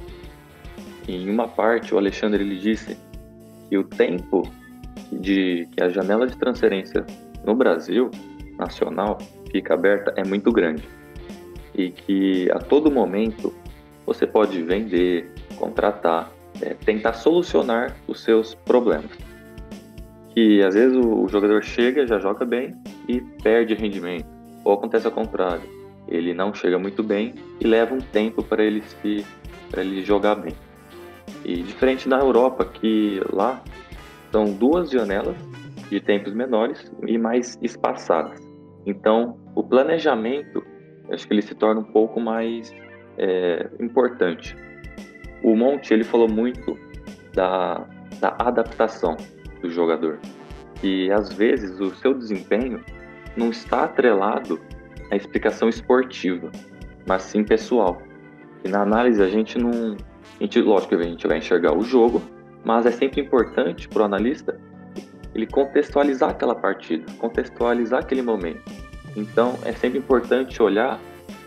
E 1.09 1.17
em 1.17 1.31
uma 1.31 1.49
parte, 1.49 1.95
o 1.95 1.99
Alexandre 1.99 2.45
ele 2.45 2.59
disse 2.59 2.97
que 3.71 3.79
o 3.79 3.85
tempo 3.85 4.53
de 5.21 5.69
que 5.73 5.83
a 5.83 5.89
janela 5.89 6.27
de 6.27 6.37
transferência 6.37 7.05
no 7.45 7.55
Brasil 7.55 8.11
nacional 8.59 9.19
fica 9.51 9.75
aberta 9.75 10.13
é 10.17 10.25
muito 10.25 10.51
grande 10.53 10.83
e 11.75 11.91
que 11.91 12.51
a 12.51 12.59
todo 12.59 12.91
momento 12.91 13.53
você 14.05 14.27
pode 14.27 14.63
vender, 14.63 15.31
contratar, 15.57 16.31
é, 16.61 16.75
tentar 16.75 17.15
solucionar 17.15 17.97
os 18.07 18.23
seus 18.23 18.55
problemas. 18.55 19.11
Que 20.35 20.63
às 20.63 20.75
vezes 20.75 20.97
o, 20.97 21.25
o 21.25 21.29
jogador 21.29 21.63
chega, 21.63 22.07
já 22.07 22.19
joga 22.19 22.45
bem 22.45 22.75
e 23.09 23.21
perde 23.43 23.75
rendimento, 23.75 24.27
ou 24.65 24.75
acontece 24.75 25.07
ao 25.07 25.13
contrário, 25.13 25.63
ele 26.09 26.35
não 26.35 26.53
chega 26.53 26.79
muito 26.79 27.03
bem 27.03 27.35
e 27.61 27.67
leva 27.67 27.95
um 27.95 28.01
tempo 28.01 28.43
para 28.43 28.63
ele 28.63 28.83
se 28.83 29.25
para 29.71 29.83
ele 29.83 30.05
jogar 30.05 30.35
bem. 30.35 30.53
E 31.45 31.63
diferente 31.63 32.09
da 32.09 32.19
Europa, 32.19 32.65
que 32.65 33.21
lá 33.33 33.63
são 34.33 34.45
duas 34.45 34.91
janelas 34.91 35.37
de 35.91 36.01
tempos 36.01 36.33
menores 36.33 36.91
e 37.07 37.19
mais 37.19 37.59
espaçadas. 37.63 38.41
Então, 38.87 39.39
o 39.55 39.63
planejamento, 39.63 40.65
acho 41.13 41.29
que 41.29 41.35
ele 41.35 41.43
se 41.43 41.55
torna 41.55 41.83
um 41.83 41.93
pouco 41.93 42.19
mais 42.19 42.75
é, 43.19 43.69
importante. 43.79 44.57
O 45.45 45.55
Monte 45.55 45.93
ele 45.93 46.03
falou 46.03 46.29
muito 46.29 46.79
da, 47.35 47.87
da 48.19 48.35
adaptação 48.39 49.17
do 49.61 49.71
jogador 49.71 50.19
e 50.83 51.13
às 51.13 51.33
vezes 51.33 51.79
o 51.79 51.95
seu 51.95 52.15
desempenho 52.15 52.81
não 53.37 53.51
está 53.51 53.85
atrelado 53.85 54.61
à 55.11 55.17
explicação 55.17 55.69
esportiva, 55.69 56.51
mas 57.07 57.23
sim 57.23 57.45
pessoal. 57.45 58.01
E 58.65 58.69
na 58.69 58.83
análise 58.83 59.23
a 59.23 59.29
gente 59.29 59.59
não, 59.59 59.71
a 59.71 60.43
gente, 60.43 60.61
lógico 60.61 60.97
que 60.97 61.03
a 61.03 61.05
gente 61.05 61.27
vai 61.27 61.39
enxergar 61.39 61.77
o 61.77 61.83
jogo, 61.83 62.23
mas 62.65 62.87
é 62.87 62.91
sempre 62.91 63.21
importante 63.21 63.89
para 63.89 64.03
o 64.03 64.05
analista 64.05 64.59
ele 65.35 65.47
contextualizar 65.47 66.31
aquela 66.31 66.55
partida, 66.55 67.11
contextualizar 67.19 68.01
aquele 68.01 68.23
momento. 68.23 68.63
Então 69.17 69.59
é 69.65 69.73
sempre 69.73 69.99
importante 69.99 70.63
olhar 70.63 71.01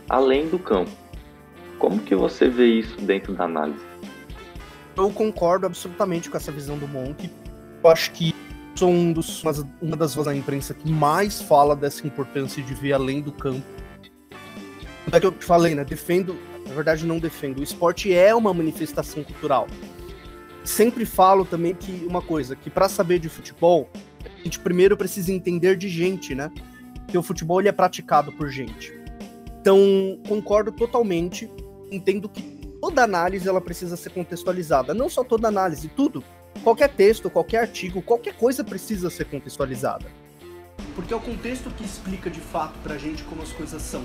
além 0.09 0.47
do 0.47 0.57
campo. 0.57 0.91
Como 1.77 1.99
que 1.99 2.15
você 2.15 2.47
vê 2.47 2.65
isso 2.67 2.99
dentro 3.01 3.33
da 3.33 3.43
análise? 3.43 3.85
Eu 4.97 5.09
concordo 5.11 5.65
absolutamente 5.65 6.29
com 6.29 6.37
essa 6.37 6.51
visão 6.51 6.77
do 6.77 6.87
Monk. 6.87 7.29
Eu 7.83 7.89
acho 7.89 8.11
que 8.11 8.33
sou 8.75 8.89
um 8.89 9.13
dos, 9.13 9.43
uma 9.81 9.95
das 9.95 10.15
vozes 10.15 10.31
da 10.31 10.35
imprensa 10.35 10.73
que 10.73 10.89
mais 10.89 11.41
fala 11.41 11.75
dessa 11.75 12.07
importância 12.07 12.63
de 12.63 12.73
ver 12.73 12.93
além 12.93 13.21
do 13.21 13.31
campo. 13.31 13.65
É 15.11 15.19
que 15.19 15.27
eu 15.27 15.31
falei, 15.33 15.75
né? 15.75 15.83
Defendo, 15.83 16.35
na 16.67 16.73
verdade 16.73 17.05
não 17.05 17.19
defendo. 17.19 17.59
O 17.59 17.63
esporte 17.63 18.11
é 18.13 18.33
uma 18.33 18.53
manifestação 18.53 19.23
cultural 19.23 19.67
sempre 20.65 21.05
falo 21.05 21.45
também 21.45 21.73
que 21.73 22.05
uma 22.07 22.21
coisa, 22.21 22.55
que 22.55 22.69
para 22.69 22.89
saber 22.89 23.19
de 23.19 23.29
futebol, 23.29 23.89
a 24.23 24.43
gente 24.43 24.59
primeiro 24.59 24.97
precisa 24.97 25.31
entender 25.31 25.77
de 25.77 25.87
gente, 25.87 26.33
né? 26.33 26.51
Que 27.07 27.17
o 27.17 27.23
futebol 27.23 27.59
ele 27.59 27.69
é 27.69 27.71
praticado 27.71 28.31
por 28.31 28.49
gente. 28.49 28.93
Então, 29.61 29.79
concordo 30.27 30.71
totalmente, 30.71 31.49
entendo 31.91 32.27
que 32.29 32.41
toda 32.81 33.03
análise 33.03 33.47
ela 33.47 33.61
precisa 33.61 33.95
ser 33.95 34.11
contextualizada, 34.11 34.93
não 34.93 35.09
só 35.09 35.23
toda 35.23 35.47
análise, 35.47 35.87
tudo. 35.87 36.23
Qualquer 36.63 36.89
texto, 36.89 37.29
qualquer 37.29 37.61
artigo, 37.61 38.01
qualquer 38.01 38.35
coisa 38.35 38.63
precisa 38.63 39.09
ser 39.09 39.25
contextualizada. 39.25 40.05
Porque 40.95 41.13
é 41.13 41.17
o 41.17 41.19
contexto 41.19 41.69
que 41.71 41.83
explica 41.83 42.29
de 42.29 42.39
fato 42.39 42.77
pra 42.81 42.97
gente 42.97 43.23
como 43.23 43.41
as 43.41 43.51
coisas 43.51 43.81
são. 43.81 44.01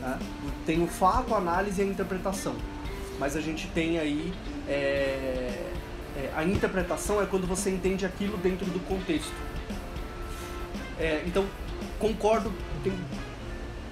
Né? 0.00 0.18
Tem 0.66 0.82
o 0.82 0.86
fato, 0.86 1.34
a 1.34 1.38
análise 1.38 1.80
e 1.80 1.84
a 1.84 1.86
interpretação. 1.86 2.54
Mas 3.18 3.36
a 3.36 3.40
gente 3.40 3.68
tem 3.68 3.98
aí 3.98 4.32
é, 4.66 5.72
é, 6.18 6.30
a 6.34 6.44
interpretação 6.44 7.22
é 7.22 7.26
quando 7.26 7.46
você 7.46 7.70
entende 7.70 8.04
aquilo 8.04 8.36
dentro 8.38 8.66
do 8.66 8.80
contexto. 8.80 9.32
É, 10.98 11.22
então, 11.24 11.46
concordo 12.00 12.52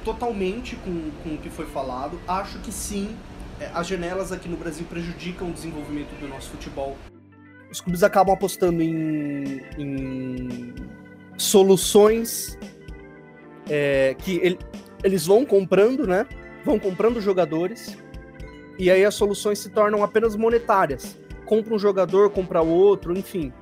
totalmente 0.04 0.74
com, 0.76 1.10
com 1.22 1.34
o 1.34 1.38
que 1.38 1.48
foi 1.48 1.66
falado. 1.66 2.20
Acho 2.26 2.58
que 2.58 2.72
sim, 2.72 3.16
é, 3.60 3.70
as 3.72 3.86
janelas 3.86 4.32
aqui 4.32 4.48
no 4.48 4.56
Brasil 4.56 4.84
prejudicam 4.90 5.50
o 5.50 5.52
desenvolvimento 5.52 6.18
do 6.18 6.26
nosso 6.26 6.50
futebol. 6.50 6.96
Os 7.70 7.80
clubes 7.80 8.02
acabam 8.02 8.34
apostando 8.34 8.82
em, 8.82 9.62
em 9.78 10.74
soluções 11.36 12.58
é, 13.68 14.16
que 14.18 14.38
ele, 14.42 14.58
eles 15.04 15.26
vão 15.26 15.44
comprando, 15.44 16.06
né? 16.08 16.26
Vão 16.64 16.78
comprando 16.78 17.20
jogadores 17.20 17.96
e 18.78 18.90
aí 18.90 19.04
as 19.04 19.14
soluções 19.14 19.60
se 19.60 19.70
tornam 19.70 20.02
apenas 20.02 20.34
monetárias 20.34 21.16
compra 21.46 21.74
um 21.74 21.78
jogador, 21.78 22.28
compra 22.30 22.60
outro, 22.60 23.16
enfim. 23.16 23.52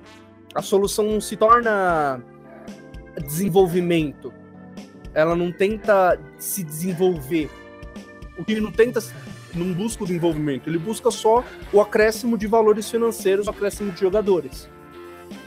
A 0.54 0.62
solução 0.62 1.04
não 1.04 1.20
se 1.20 1.36
torna 1.36 2.20
desenvolvimento. 3.22 4.32
Ela 5.12 5.36
não 5.36 5.52
tenta 5.52 6.18
se 6.38 6.64
desenvolver. 6.64 7.48
O 8.36 8.42
time 8.42 8.60
não 8.60 8.72
tenta, 8.72 9.00
não 9.54 9.72
busca 9.72 10.02
o 10.02 10.06
desenvolvimento, 10.06 10.68
ele 10.68 10.78
busca 10.78 11.08
só 11.10 11.44
o 11.72 11.80
acréscimo 11.80 12.36
de 12.36 12.48
valores 12.48 12.90
financeiros, 12.90 13.46
o 13.46 13.50
acréscimo 13.50 13.92
de 13.92 14.00
jogadores. 14.00 14.68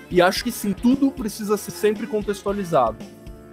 E 0.09 0.21
acho 0.21 0.43
que 0.45 0.53
sim, 0.53 0.71
tudo 0.71 1.11
precisa 1.11 1.57
ser 1.57 1.71
sempre 1.71 2.07
contextualizado. 2.07 2.97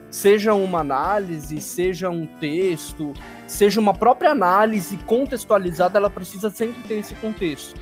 Seja 0.08 0.54
uma 0.54 0.78
análise, 0.78 1.60
seja 1.60 2.08
um 2.08 2.24
texto, 2.24 3.12
seja 3.48 3.80
uma 3.80 3.92
própria 3.92 4.30
análise 4.30 4.96
contextualizada, 4.98 5.98
ela 5.98 6.08
precisa 6.08 6.48
sempre 6.50 6.80
ter 6.84 6.94
esse 6.94 7.16
contexto 7.16 7.74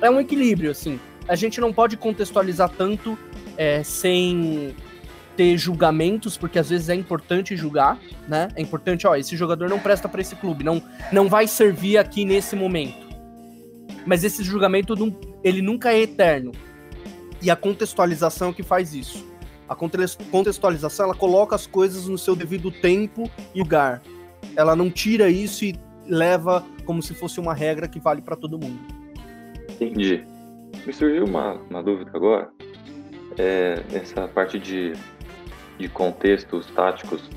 é 0.00 0.10
um 0.10 0.20
equilíbrio, 0.20 0.70
assim. 0.70 0.98
A 1.28 1.34
gente 1.34 1.60
não 1.60 1.72
pode 1.72 1.96
contextualizar 1.96 2.70
tanto 2.70 3.18
é, 3.56 3.82
sem 3.82 4.74
ter 5.36 5.56
julgamentos, 5.56 6.36
porque 6.36 6.58
às 6.58 6.68
vezes 6.68 6.88
é 6.88 6.94
importante 6.94 7.56
julgar, 7.56 7.98
né? 8.28 8.48
É 8.56 8.60
importante, 8.60 9.06
ó, 9.06 9.14
esse 9.14 9.36
jogador 9.36 9.68
não 9.68 9.78
presta 9.78 10.08
para 10.08 10.20
esse 10.20 10.34
clube, 10.36 10.64
não, 10.64 10.82
não 11.12 11.28
vai 11.28 11.46
servir 11.46 11.98
aqui 11.98 12.24
nesse 12.24 12.56
momento. 12.56 13.08
Mas 14.04 14.24
esse 14.24 14.42
julgamento, 14.42 14.94
ele 15.44 15.62
nunca 15.62 15.92
é 15.92 16.00
eterno. 16.00 16.52
E 17.40 17.50
a 17.50 17.56
contextualização 17.56 18.50
é 18.50 18.52
que 18.52 18.62
faz 18.62 18.94
isso. 18.94 19.24
A 19.68 19.74
contextualização, 19.74 21.06
ela 21.06 21.14
coloca 21.14 21.54
as 21.54 21.66
coisas 21.66 22.06
no 22.06 22.18
seu 22.18 22.34
devido 22.34 22.70
tempo 22.70 23.30
e 23.54 23.60
lugar. 23.60 24.02
Ela 24.56 24.74
não 24.74 24.90
tira 24.90 25.30
isso 25.30 25.64
e 25.64 25.78
leva 26.06 26.64
como 26.84 27.02
se 27.02 27.14
fosse 27.14 27.38
uma 27.38 27.54
regra 27.54 27.86
que 27.86 28.00
vale 28.00 28.20
para 28.20 28.34
todo 28.34 28.58
mundo. 28.58 28.99
Entendi. 29.80 30.22
Me 30.86 30.92
surgiu 30.92 31.24
uma, 31.24 31.54
uma 31.70 31.82
dúvida 31.82 32.10
agora. 32.14 32.50
É, 33.38 33.82
nessa 33.90 34.28
parte 34.28 34.58
de, 34.58 34.92
de 35.78 35.88
contextos 35.88 36.66
táticos 36.66 37.30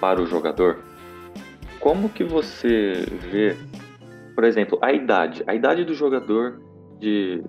para 0.00 0.20
o 0.20 0.26
jogador. 0.26 0.78
Como 1.78 2.08
que 2.08 2.24
você 2.24 3.04
vê, 3.30 3.56
por 4.34 4.44
exemplo, 4.44 4.78
a 4.80 4.92
idade? 4.92 5.44
A 5.46 5.54
idade 5.54 5.84
do 5.84 5.94
jogador 5.94 6.60
de. 6.98 7.42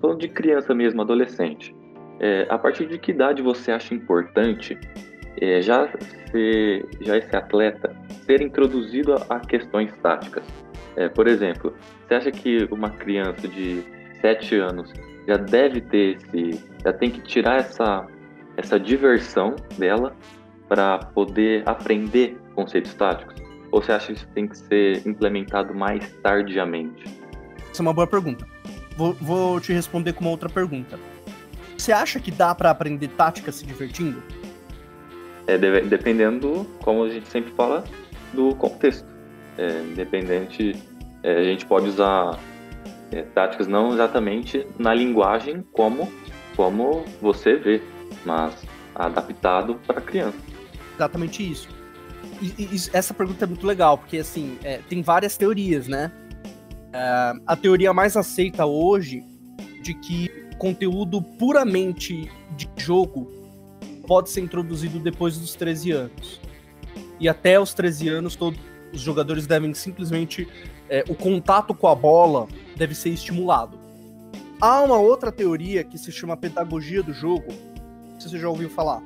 Falando 0.00 0.18
de 0.18 0.28
criança 0.28 0.74
mesmo, 0.74 1.00
adolescente. 1.00 1.74
É, 2.18 2.46
a 2.48 2.58
partir 2.58 2.86
de 2.86 2.98
que 2.98 3.12
idade 3.12 3.40
você 3.40 3.70
acha 3.70 3.94
importante 3.94 4.76
é, 5.40 5.62
já, 5.62 5.88
ser, 6.30 6.86
já 7.00 7.18
esse 7.18 7.34
atleta 7.36 7.94
ser 8.26 8.42
introduzido 8.42 9.14
a, 9.14 9.36
a 9.36 9.40
questões 9.40 9.92
táticas? 10.02 10.44
É, 10.96 11.08
por 11.08 11.26
exemplo, 11.26 11.74
você 12.06 12.14
acha 12.14 12.30
que 12.30 12.68
uma 12.70 12.90
criança 12.90 13.48
de 13.48 13.82
7 14.20 14.56
anos 14.56 14.92
já 15.26 15.36
deve 15.36 15.80
ter 15.80 16.16
esse. 16.16 16.64
já 16.84 16.92
tem 16.92 17.10
que 17.10 17.20
tirar 17.20 17.60
essa, 17.60 18.06
essa 18.56 18.78
diversão 18.78 19.56
dela 19.78 20.14
para 20.68 20.98
poder 20.98 21.62
aprender 21.66 22.38
conceitos 22.54 22.94
táticos? 22.94 23.34
Ou 23.70 23.82
você 23.82 23.92
acha 23.92 24.08
que 24.08 24.12
isso 24.12 24.28
tem 24.34 24.46
que 24.46 24.58
ser 24.58 25.06
implementado 25.06 25.74
mais 25.74 26.12
tardiamente? 26.22 27.04
Essa 27.70 27.80
é 27.80 27.84
uma 27.84 27.94
boa 27.94 28.06
pergunta. 28.06 28.46
Vou, 28.96 29.14
vou 29.14 29.60
te 29.60 29.72
responder 29.72 30.12
com 30.12 30.20
uma 30.20 30.30
outra 30.30 30.48
pergunta. 30.48 30.98
Você 31.76 31.90
acha 31.90 32.20
que 32.20 32.30
dá 32.30 32.54
para 32.54 32.70
aprender 32.70 33.08
tática 33.08 33.50
se 33.50 33.64
divertindo? 33.64 34.22
É, 35.46 35.58
dependendo, 35.58 36.66
como 36.82 37.02
a 37.04 37.08
gente 37.08 37.26
sempre 37.28 37.52
fala, 37.52 37.82
do 38.32 38.54
contexto. 38.54 39.11
É, 39.58 39.82
independente 39.82 40.74
é, 41.22 41.38
a 41.38 41.44
gente 41.44 41.66
pode 41.66 41.88
usar 41.88 42.38
é, 43.10 43.22
táticas 43.22 43.68
não 43.68 43.92
exatamente 43.92 44.66
na 44.78 44.94
linguagem 44.94 45.64
como, 45.72 46.12
como 46.56 47.04
você 47.20 47.56
vê. 47.56 47.82
mas 48.24 48.54
adaptado 48.94 49.80
para 49.86 50.00
criança. 50.00 50.36
Exatamente 50.94 51.50
isso. 51.50 51.68
E, 52.40 52.62
e, 52.62 52.68
essa 52.92 53.14
pergunta 53.14 53.44
é 53.44 53.48
muito 53.48 53.66
legal, 53.66 53.96
porque 53.98 54.18
assim, 54.18 54.58
é, 54.62 54.78
tem 54.88 55.02
várias 55.02 55.36
teorias, 55.36 55.88
né? 55.88 56.12
É, 56.92 57.32
a 57.46 57.56
teoria 57.56 57.92
mais 57.92 58.16
aceita 58.16 58.66
hoje 58.66 59.24
de 59.82 59.94
que 59.94 60.28
conteúdo 60.58 61.22
puramente 61.22 62.30
de 62.56 62.68
jogo 62.76 63.30
pode 64.06 64.30
ser 64.30 64.40
introduzido 64.40 64.98
depois 64.98 65.38
dos 65.38 65.54
13 65.54 65.92
anos. 65.92 66.40
E 67.18 67.28
até 67.28 67.58
os 67.58 67.72
13 67.72 68.08
anos, 68.08 68.36
todos 68.36 68.60
os 68.92 69.00
jogadores 69.00 69.46
devem 69.46 69.72
simplesmente. 69.74 70.48
É, 70.88 71.04
o 71.08 71.14
contato 71.14 71.74
com 71.74 71.88
a 71.88 71.94
bola 71.94 72.46
deve 72.76 72.94
ser 72.94 73.10
estimulado. 73.10 73.78
Há 74.60 74.80
uma 74.80 74.98
outra 74.98 75.32
teoria 75.32 75.82
que 75.82 75.98
se 75.98 76.12
chama 76.12 76.36
pedagogia 76.36 77.02
do 77.02 77.12
jogo. 77.12 77.52
Se 78.18 78.28
você 78.28 78.38
já 78.38 78.48
ouviu 78.48 78.68
falar. 78.68 79.02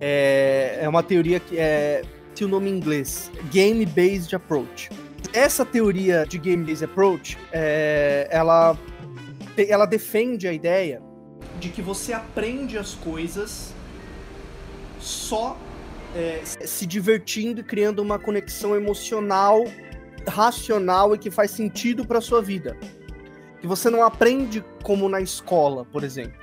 É, 0.00 0.80
é 0.82 0.88
uma 0.88 1.02
teoria 1.02 1.40
que 1.40 1.58
é. 1.58 2.02
Tem 2.34 2.46
o 2.46 2.50
nome 2.50 2.70
em 2.70 2.76
inglês: 2.76 3.30
Game 3.50 3.84
Based 3.86 4.34
Approach. 4.34 4.90
Essa 5.32 5.64
teoria 5.64 6.24
de 6.26 6.38
Game 6.38 6.64
Based 6.64 6.84
Approach, 6.84 7.38
é, 7.52 8.28
ela, 8.30 8.76
ela 9.56 9.86
defende 9.86 10.48
a 10.48 10.52
ideia 10.52 11.02
de 11.60 11.68
que 11.68 11.82
você 11.82 12.12
aprende 12.12 12.78
as 12.78 12.94
coisas 12.94 13.74
só 15.00 15.56
é, 16.18 16.42
se 16.44 16.84
divertindo 16.84 17.60
e 17.60 17.64
criando 17.64 18.00
uma 18.00 18.18
conexão 18.18 18.74
emocional, 18.76 19.64
racional 20.26 21.14
e 21.14 21.18
que 21.18 21.30
faz 21.30 21.52
sentido 21.52 22.06
para 22.06 22.20
sua 22.20 22.42
vida 22.42 22.76
que 23.60 23.66
você 23.66 23.90
não 23.90 24.02
aprende 24.02 24.64
como 24.82 25.08
na 25.08 25.20
escola, 25.20 25.84
por 25.84 26.04
exemplo. 26.04 26.38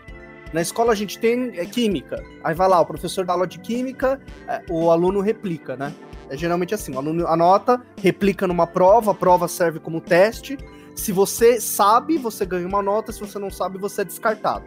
Na 0.53 0.61
escola 0.61 0.93
a 0.93 0.95
gente 0.95 1.17
tem 1.19 1.57
é, 1.57 1.65
química. 1.65 2.23
Aí 2.43 2.53
vai 2.53 2.67
lá, 2.67 2.79
o 2.79 2.85
professor 2.85 3.25
dá 3.25 3.33
aula 3.33 3.47
de 3.47 3.59
química, 3.59 4.21
é, 4.47 4.61
o 4.69 4.89
aluno 4.91 5.19
replica, 5.19 5.75
né? 5.75 5.93
É 6.29 6.38
geralmente 6.38 6.73
assim, 6.73 6.93
o 6.93 6.97
aluno 6.97 7.27
anota, 7.27 7.81
replica 8.01 8.47
numa 8.47 8.65
prova, 8.65 9.11
a 9.11 9.15
prova 9.15 9.47
serve 9.47 9.79
como 9.79 10.01
teste. 10.01 10.57
Se 10.95 11.11
você 11.11 11.59
sabe, 11.59 12.17
você 12.17 12.45
ganha 12.45 12.67
uma 12.67 12.81
nota, 12.81 13.11
se 13.11 13.19
você 13.19 13.38
não 13.38 13.51
sabe, 13.51 13.77
você 13.77 14.01
é 14.01 14.05
descartado. 14.05 14.65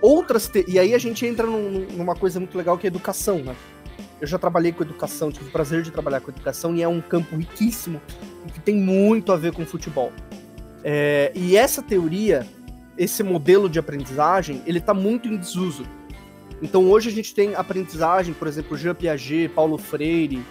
Outras 0.00 0.48
te... 0.48 0.64
e 0.68 0.78
aí 0.78 0.94
a 0.94 0.98
gente 0.98 1.26
entra 1.26 1.46
num, 1.46 1.86
numa 1.90 2.14
coisa 2.14 2.38
muito 2.38 2.56
legal 2.56 2.78
que 2.78 2.86
é 2.86 2.88
educação, 2.88 3.38
né? 3.38 3.56
Eu 4.20 4.26
já 4.26 4.38
trabalhei 4.38 4.72
com 4.72 4.82
educação, 4.82 5.30
tive 5.30 5.48
o 5.48 5.52
prazer 5.52 5.82
de 5.82 5.90
trabalhar 5.90 6.20
com 6.20 6.30
educação 6.30 6.74
e 6.74 6.82
é 6.82 6.88
um 6.88 7.00
campo 7.00 7.36
riquíssimo 7.36 8.00
que 8.52 8.60
tem 8.60 8.76
muito 8.76 9.32
a 9.32 9.36
ver 9.36 9.52
com 9.52 9.64
futebol. 9.64 10.12
É, 10.84 11.32
e 11.34 11.56
essa 11.56 11.82
teoria, 11.82 12.46
esse 12.98 13.22
modelo 13.22 13.68
de 13.68 13.78
aprendizagem, 13.78 14.62
ele 14.66 14.78
está 14.78 14.92
muito 14.92 15.28
em 15.28 15.36
desuso. 15.36 15.84
Então 16.62 16.90
hoje 16.90 17.08
a 17.08 17.12
gente 17.12 17.34
tem 17.34 17.54
aprendizagem, 17.54 18.34
por 18.34 18.46
exemplo, 18.46 18.76
Jean 18.76 18.94
Piaget, 18.94 19.48
Paulo 19.54 19.78
Freire, 19.78 20.44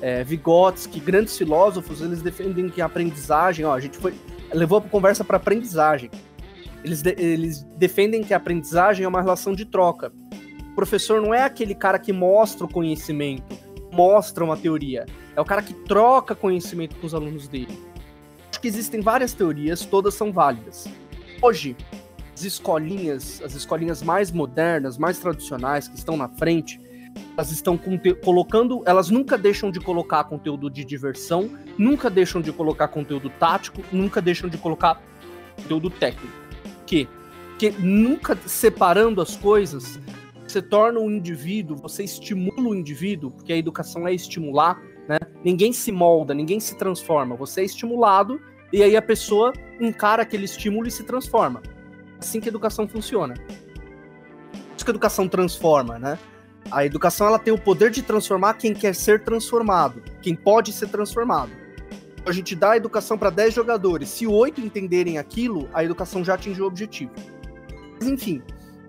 é, 0.00 0.22
Vygotsky, 0.22 1.00
grandes 1.00 1.36
filósofos, 1.36 2.00
eles 2.00 2.22
defendem 2.22 2.68
que 2.68 2.80
a 2.80 2.86
aprendizagem, 2.86 3.64
ó, 3.64 3.74
a 3.74 3.80
gente 3.80 3.96
foi 3.98 4.14
levou 4.52 4.78
a 4.78 4.82
conversa 4.82 5.24
para 5.24 5.36
aprendizagem. 5.36 6.10
Eles, 6.84 7.02
de, 7.02 7.14
eles 7.18 7.62
defendem 7.76 8.22
que 8.22 8.32
a 8.32 8.36
aprendizagem 8.36 9.04
é 9.04 9.08
uma 9.08 9.20
relação 9.20 9.54
de 9.54 9.64
troca. 9.64 10.12
Professor 10.76 11.20
não 11.20 11.34
é 11.34 11.42
aquele 11.42 11.74
cara 11.74 11.98
que 11.98 12.12
mostra 12.12 12.64
o 12.64 12.72
conhecimento, 12.72 13.58
mostra 13.90 14.44
uma 14.44 14.56
teoria. 14.56 15.06
É 15.34 15.40
o 15.40 15.44
cara 15.44 15.60
que 15.62 15.74
troca 15.74 16.36
conhecimento 16.36 16.94
com 16.96 17.06
os 17.06 17.14
alunos 17.14 17.48
dele 17.48 17.76
acho 18.56 18.60
que 18.62 18.68
existem 18.68 19.02
várias 19.02 19.34
teorias, 19.34 19.84
todas 19.84 20.14
são 20.14 20.32
válidas. 20.32 20.88
Hoje, 21.42 21.76
as 22.34 22.42
escolinhas, 22.42 23.42
as 23.42 23.54
escolinhas 23.54 24.02
mais 24.02 24.32
modernas, 24.32 24.96
mais 24.96 25.18
tradicionais, 25.18 25.88
que 25.88 25.96
estão 25.96 26.16
na 26.16 26.26
frente, 26.26 26.80
elas 27.36 27.50
estão 27.50 27.78
colocando, 28.24 28.82
elas 28.86 29.10
nunca 29.10 29.36
deixam 29.36 29.70
de 29.70 29.78
colocar 29.78 30.24
conteúdo 30.24 30.70
de 30.70 30.86
diversão, 30.86 31.50
nunca 31.76 32.08
deixam 32.08 32.40
de 32.40 32.50
colocar 32.50 32.88
conteúdo 32.88 33.28
tático, 33.28 33.82
nunca 33.92 34.22
deixam 34.22 34.48
de 34.48 34.56
colocar 34.56 35.02
conteúdo 35.56 35.90
técnico. 35.90 36.34
Que 36.86 37.06
que 37.58 37.70
nunca 37.70 38.36
separando 38.46 39.18
as 39.22 39.34
coisas, 39.34 39.98
você 40.46 40.62
torna 40.62 41.00
o 41.00 41.10
indivíduo, 41.10 41.76
você 41.76 42.04
estimula 42.04 42.68
o 42.68 42.74
indivíduo, 42.74 43.30
porque 43.30 43.52
a 43.52 43.56
educação 43.56 44.06
é 44.06 44.14
estimular, 44.14 44.80
né? 45.08 45.18
Ninguém 45.44 45.72
se 45.72 45.90
molda, 45.90 46.34
ninguém 46.34 46.60
se 46.60 46.76
transforma. 46.76 47.36
Você 47.36 47.62
é 47.62 47.64
estimulado 47.64 48.40
e 48.72 48.82
aí 48.82 48.96
a 48.96 49.02
pessoa 49.02 49.52
encara 49.80 50.22
aquele 50.22 50.44
estímulo 50.44 50.86
e 50.86 50.90
se 50.90 51.04
transforma. 51.04 51.62
Assim 52.18 52.40
que 52.40 52.48
a 52.48 52.50
educação 52.50 52.88
funciona. 52.88 53.34
Isso 54.76 54.84
que 54.84 54.90
a 54.90 54.92
educação 54.92 55.28
transforma, 55.28 55.98
né? 55.98 56.18
A 56.70 56.84
educação 56.84 57.26
ela 57.26 57.38
tem 57.38 57.52
o 57.52 57.60
poder 57.60 57.90
de 57.90 58.02
transformar 58.02 58.54
quem 58.54 58.74
quer 58.74 58.94
ser 58.94 59.22
transformado, 59.22 60.02
quem 60.20 60.34
pode 60.34 60.72
ser 60.72 60.88
transformado. 60.88 61.52
A 62.26 62.32
gente 62.32 62.56
dá 62.56 62.72
a 62.72 62.76
educação 62.76 63.16
para 63.16 63.30
10 63.30 63.54
jogadores. 63.54 64.08
Se 64.08 64.26
oito 64.26 64.60
entenderem 64.60 65.16
aquilo, 65.16 65.68
a 65.72 65.84
educação 65.84 66.24
já 66.24 66.34
atingiu 66.34 66.64
o 66.64 66.68
objetivo. 66.68 67.12
Mas 68.00 68.08
enfim, 68.08 68.42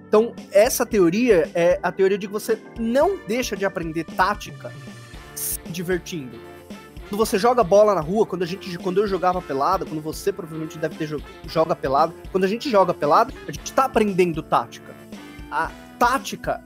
então 0.08 0.34
essa 0.52 0.86
teoria 0.86 1.50
é 1.54 1.80
a 1.84 1.92
teoria 1.92 2.18
de 2.18 2.28
que 2.28 2.34
você 2.34 2.58
não 2.80 3.18
deixa 3.28 3.56
de 3.56 3.66
aprender 3.66 4.06
tática 4.06 4.72
se 5.36 5.60
divertindo. 5.68 6.40
Quando 7.10 7.18
você 7.18 7.38
joga 7.38 7.64
bola 7.64 7.96
na 7.96 8.02
rua, 8.02 8.26
quando 8.26 8.44
a 8.44 8.46
gente, 8.46 8.78
quando 8.78 9.00
eu 9.00 9.08
jogava 9.08 9.42
pelada, 9.42 9.86
quando 9.86 10.02
você 10.02 10.32
provavelmente 10.32 10.78
deve 10.78 10.96
ter 10.96 11.22
joga 11.46 11.76
pelada, 11.76 12.14
quando 12.32 12.44
a 12.44 12.48
gente 12.48 12.70
joga 12.70 12.94
pelada, 12.94 13.34
a 13.48 13.52
gente 13.52 13.72
tá 13.72 13.86
aprendendo 13.86 14.42
tática. 14.42 14.94
A 15.50 15.72
tática 15.98 16.62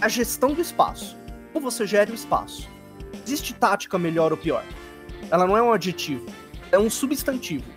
é 0.00 0.04
a 0.04 0.08
gestão 0.08 0.52
do 0.52 0.60
espaço. 0.60 1.16
Como 1.52 1.70
você 1.70 1.86
gera 1.86 2.10
o 2.10 2.14
espaço. 2.14 2.68
Existe 3.26 3.54
tática 3.54 3.98
melhor 3.98 4.32
ou 4.32 4.38
pior? 4.38 4.64
Ela 5.30 5.46
não 5.46 5.56
é 5.56 5.62
um 5.62 5.72
adjetivo, 5.72 6.26
é 6.70 6.78
um 6.78 6.90
substantivo. 6.90 7.70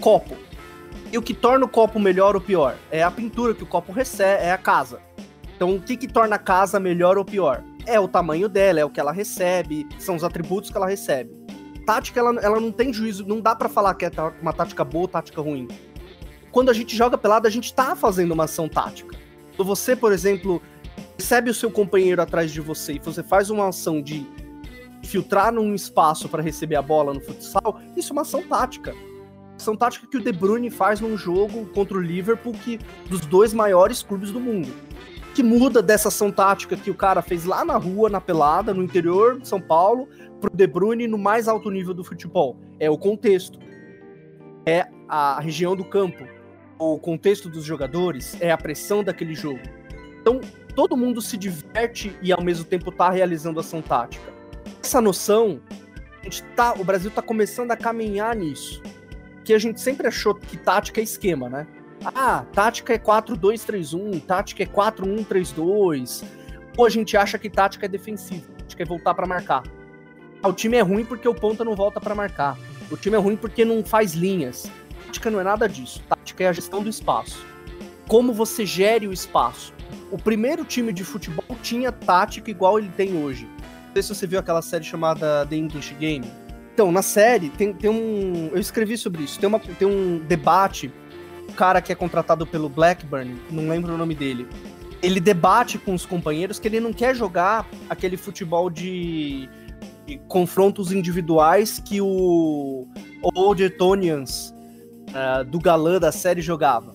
Copo. 0.00 0.36
E 1.12 1.18
o 1.18 1.22
que 1.22 1.34
torna 1.34 1.66
o 1.66 1.68
copo 1.68 2.00
melhor 2.00 2.34
ou 2.34 2.40
pior? 2.40 2.74
É 2.90 3.02
a 3.02 3.10
pintura 3.10 3.54
que 3.54 3.62
o 3.62 3.66
copo 3.66 3.92
recebe, 3.92 4.42
é 4.42 4.50
a 4.50 4.58
casa. 4.58 5.00
Então, 5.54 5.76
o 5.76 5.80
que, 5.80 5.96
que 5.96 6.08
torna 6.08 6.36
a 6.36 6.38
casa 6.38 6.80
melhor 6.80 7.18
ou 7.18 7.24
pior? 7.24 7.62
é 7.86 7.98
o 7.98 8.08
tamanho 8.08 8.48
dela, 8.48 8.80
é 8.80 8.84
o 8.84 8.90
que 8.90 9.00
ela 9.00 9.12
recebe, 9.12 9.86
são 9.98 10.14
os 10.14 10.24
atributos 10.24 10.70
que 10.70 10.76
ela 10.76 10.86
recebe. 10.86 11.30
Tática, 11.86 12.20
ela, 12.20 12.40
ela 12.40 12.60
não 12.60 12.70
tem 12.70 12.92
juízo, 12.92 13.26
não 13.26 13.40
dá 13.40 13.56
para 13.56 13.68
falar 13.68 13.94
que 13.94 14.04
é 14.04 14.10
uma 14.40 14.52
tática 14.52 14.84
boa 14.84 15.02
ou 15.02 15.08
tática 15.08 15.40
ruim. 15.40 15.66
Quando 16.50 16.70
a 16.70 16.72
gente 16.72 16.96
joga 16.96 17.18
pelado, 17.18 17.46
a 17.46 17.50
gente 17.50 17.72
tá 17.74 17.96
fazendo 17.96 18.32
uma 18.32 18.44
ação 18.44 18.68
tática. 18.68 19.16
Quando 19.56 19.66
você, 19.66 19.96
por 19.96 20.12
exemplo, 20.12 20.62
recebe 21.18 21.50
o 21.50 21.54
seu 21.54 21.70
companheiro 21.70 22.22
atrás 22.22 22.52
de 22.52 22.60
você 22.60 22.94
e 22.94 22.98
você 22.98 23.22
faz 23.22 23.50
uma 23.50 23.68
ação 23.68 24.00
de 24.00 24.26
filtrar 25.02 25.52
num 25.52 25.74
espaço 25.74 26.28
para 26.28 26.42
receber 26.42 26.76
a 26.76 26.82
bola 26.82 27.12
no 27.12 27.20
futsal, 27.20 27.80
isso 27.96 28.12
é 28.12 28.12
uma 28.12 28.22
ação 28.22 28.42
tática. 28.42 28.94
Ação 29.62 29.76
tática 29.76 30.08
que 30.08 30.16
o 30.16 30.20
De 30.20 30.32
Bruyne 30.32 30.70
faz 30.70 31.00
num 31.00 31.16
jogo 31.16 31.66
contra 31.66 31.96
o 31.96 32.00
Liverpool, 32.00 32.52
que 32.52 32.80
dos 33.08 33.20
dois 33.20 33.54
maiores 33.54 34.02
clubes 34.02 34.32
do 34.32 34.40
mundo 34.40 34.72
que 35.34 35.42
muda 35.42 35.80
dessa 35.80 36.08
ação 36.08 36.30
tática 36.30 36.76
que 36.76 36.90
o 36.90 36.94
cara 36.94 37.22
fez 37.22 37.44
lá 37.44 37.64
na 37.64 37.76
rua, 37.76 38.10
na 38.10 38.20
pelada, 38.20 38.74
no 38.74 38.82
interior 38.82 39.40
de 39.40 39.48
São 39.48 39.60
Paulo, 39.60 40.06
pro 40.40 40.54
De 40.54 40.66
Bruyne 40.66 41.08
no 41.08 41.16
mais 41.16 41.48
alto 41.48 41.70
nível 41.70 41.94
do 41.94 42.04
futebol? 42.04 42.58
É 42.78 42.90
o 42.90 42.98
contexto. 42.98 43.58
É 44.66 44.86
a 45.08 45.40
região 45.40 45.74
do 45.74 45.84
campo. 45.84 46.26
O 46.78 46.98
contexto 46.98 47.48
dos 47.48 47.64
jogadores, 47.64 48.36
é 48.40 48.50
a 48.50 48.58
pressão 48.58 49.02
daquele 49.02 49.34
jogo. 49.34 49.60
Então, 50.20 50.40
todo 50.74 50.96
mundo 50.96 51.22
se 51.22 51.36
diverte 51.36 52.14
e 52.20 52.30
ao 52.30 52.42
mesmo 52.42 52.64
tempo 52.64 52.92
tá 52.92 53.08
realizando 53.08 53.58
ação 53.58 53.80
tática. 53.80 54.32
Essa 54.82 55.00
noção, 55.00 55.60
a 56.20 56.24
gente 56.24 56.42
tá, 56.54 56.74
o 56.74 56.84
Brasil 56.84 57.10
tá 57.10 57.22
começando 57.22 57.70
a 57.70 57.76
caminhar 57.76 58.36
nisso. 58.36 58.82
Que 59.44 59.54
a 59.54 59.58
gente 59.58 59.80
sempre 59.80 60.06
achou 60.06 60.34
que 60.34 60.56
tática 60.56 61.00
é 61.00 61.04
esquema, 61.04 61.48
né? 61.48 61.66
Ah, 62.04 62.44
tática 62.52 62.94
é 62.94 62.98
4-2-3-1, 62.98 64.20
tática 64.24 64.62
é 64.62 64.66
4-1-3-2. 64.66 66.24
Ou 66.76 66.86
a 66.86 66.90
gente 66.90 67.16
acha 67.16 67.38
que 67.38 67.50
tática 67.50 67.86
é 67.86 67.88
defensiva, 67.88 68.50
tática 68.58 68.82
é 68.82 68.86
voltar 68.86 69.14
para 69.14 69.26
marcar. 69.26 69.62
Ah, 70.42 70.48
o 70.48 70.52
time 70.52 70.76
é 70.76 70.80
ruim 70.80 71.04
porque 71.04 71.28
o 71.28 71.34
ponta 71.34 71.64
não 71.64 71.76
volta 71.76 72.00
para 72.00 72.14
marcar. 72.14 72.58
O 72.90 72.96
time 72.96 73.16
é 73.16 73.18
ruim 73.18 73.36
porque 73.36 73.64
não 73.64 73.84
faz 73.84 74.14
linhas. 74.14 74.70
Tática 75.06 75.30
não 75.30 75.40
é 75.40 75.44
nada 75.44 75.68
disso. 75.68 76.02
Tática 76.08 76.44
é 76.44 76.48
a 76.48 76.52
gestão 76.52 76.82
do 76.82 76.88
espaço. 76.88 77.44
Como 78.08 78.32
você 78.32 78.66
gere 78.66 79.06
o 79.06 79.12
espaço. 79.12 79.72
O 80.10 80.18
primeiro 80.18 80.64
time 80.64 80.92
de 80.92 81.04
futebol 81.04 81.56
tinha 81.62 81.92
tática 81.92 82.50
igual 82.50 82.78
ele 82.78 82.90
tem 82.90 83.16
hoje. 83.22 83.46
Não 83.46 83.92
sei 83.94 84.02
se 84.02 84.14
você 84.14 84.26
viu 84.26 84.38
aquela 84.38 84.62
série 84.62 84.84
chamada 84.84 85.46
The 85.46 85.56
English 85.56 85.94
Game. 85.94 86.26
Então, 86.72 86.90
na 86.90 87.02
série, 87.02 87.50
tem, 87.50 87.72
tem 87.72 87.90
um. 87.90 88.48
Eu 88.52 88.58
escrevi 88.58 88.96
sobre 88.96 89.24
isso. 89.24 89.38
Tem, 89.38 89.48
uma, 89.48 89.58
tem 89.58 89.86
um 89.86 90.18
debate 90.18 90.90
cara 91.52 91.82
que 91.82 91.92
é 91.92 91.94
contratado 91.94 92.46
pelo 92.46 92.68
Blackburn, 92.68 93.38
não 93.50 93.68
lembro 93.68 93.94
o 93.94 93.98
nome 93.98 94.14
dele, 94.14 94.48
ele 95.02 95.20
debate 95.20 95.78
com 95.78 95.94
os 95.94 96.06
companheiros 96.06 96.58
que 96.58 96.66
ele 96.66 96.80
não 96.80 96.92
quer 96.92 97.14
jogar 97.14 97.68
aquele 97.90 98.16
futebol 98.16 98.70
de, 98.70 99.48
de 100.06 100.18
confrontos 100.28 100.92
individuais 100.92 101.78
que 101.78 102.00
o 102.00 102.86
Old 103.34 103.62
Etonians 103.62 104.54
uh, 105.10 105.44
do 105.44 105.58
galã 105.58 105.98
da 105.98 106.10
série 106.12 106.40
jogava. 106.40 106.94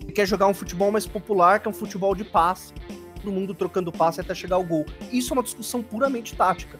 Ele 0.00 0.12
quer 0.12 0.26
jogar 0.26 0.46
um 0.46 0.54
futebol 0.54 0.90
mais 0.90 1.06
popular, 1.06 1.60
que 1.60 1.68
é 1.68 1.70
um 1.70 1.74
futebol 1.74 2.14
de 2.14 2.24
passe. 2.24 2.72
todo 3.16 3.30
mundo 3.30 3.52
trocando 3.52 3.92
passe 3.92 4.20
até 4.20 4.34
chegar 4.34 4.56
ao 4.56 4.64
gol. 4.64 4.86
Isso 5.12 5.32
é 5.32 5.36
uma 5.36 5.42
discussão 5.42 5.82
puramente 5.82 6.34
tática. 6.34 6.78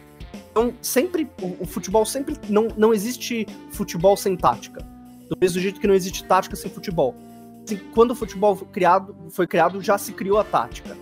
Então, 0.51 0.73
sempre, 0.81 1.29
o, 1.41 1.63
o 1.63 1.65
futebol 1.65 2.05
sempre, 2.05 2.35
não, 2.49 2.67
não 2.75 2.93
existe 2.93 3.45
futebol 3.71 4.17
sem 4.17 4.35
tática. 4.35 4.81
Do 5.29 5.37
mesmo 5.39 5.61
jeito 5.61 5.79
que 5.79 5.87
não 5.87 5.93
existe 5.93 6.23
tática 6.23 6.55
sem 6.55 6.71
futebol. 6.71 7.15
Assim, 7.63 7.77
quando 7.93 8.11
o 8.11 8.15
futebol 8.15 8.55
foi 8.55 8.67
criado, 8.67 9.15
foi 9.29 9.47
criado, 9.47 9.81
já 9.81 9.97
se 9.97 10.11
criou 10.11 10.39
a 10.39 10.43
tática. 10.43 10.97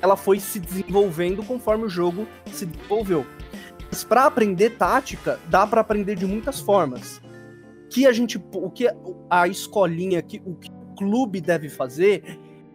Ela 0.00 0.16
foi 0.16 0.40
se 0.40 0.58
desenvolvendo 0.58 1.42
conforme 1.42 1.84
o 1.84 1.88
jogo 1.88 2.26
se 2.52 2.64
desenvolveu. 2.64 3.26
Mas 3.90 4.02
para 4.02 4.24
aprender 4.24 4.70
tática, 4.76 5.38
dá 5.48 5.66
para 5.66 5.80
aprender 5.80 6.16
de 6.16 6.26
muitas 6.26 6.60
formas. 6.60 7.20
Que 7.90 8.06
a 8.06 8.12
gente, 8.12 8.42
o 8.52 8.70
que 8.70 8.88
a 9.30 9.46
escolinha, 9.46 10.22
que, 10.22 10.42
o 10.44 10.54
que 10.54 10.70
o 10.70 10.94
clube 10.96 11.40
deve 11.40 11.68
fazer 11.68 12.22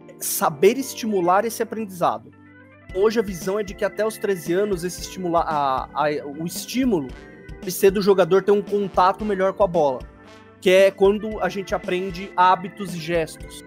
é 0.07 0.15
saber 0.19 0.77
estimular 0.77 1.45
esse 1.45 1.61
aprendizado. 1.61 2.31
Hoje 2.93 3.19
a 3.19 3.23
visão 3.23 3.57
é 3.59 3.63
de 3.63 3.73
que 3.73 3.85
até 3.85 4.05
os 4.05 4.17
13 4.17 4.53
anos 4.53 4.83
esse 4.83 5.01
estimular, 5.01 5.45
a, 5.47 5.89
a, 5.93 6.09
o 6.25 6.45
estímulo 6.45 7.07
deve 7.59 7.71
ser 7.71 7.91
do 7.91 8.01
jogador 8.01 8.43
ter 8.43 8.51
um 8.51 8.61
contato 8.61 9.23
melhor 9.23 9.53
com 9.53 9.63
a 9.63 9.67
bola, 9.67 9.99
que 10.59 10.69
é 10.69 10.91
quando 10.91 11.39
a 11.39 11.47
gente 11.47 11.73
aprende 11.73 12.31
hábitos 12.35 12.93
e 12.93 12.99
gestos. 12.99 13.63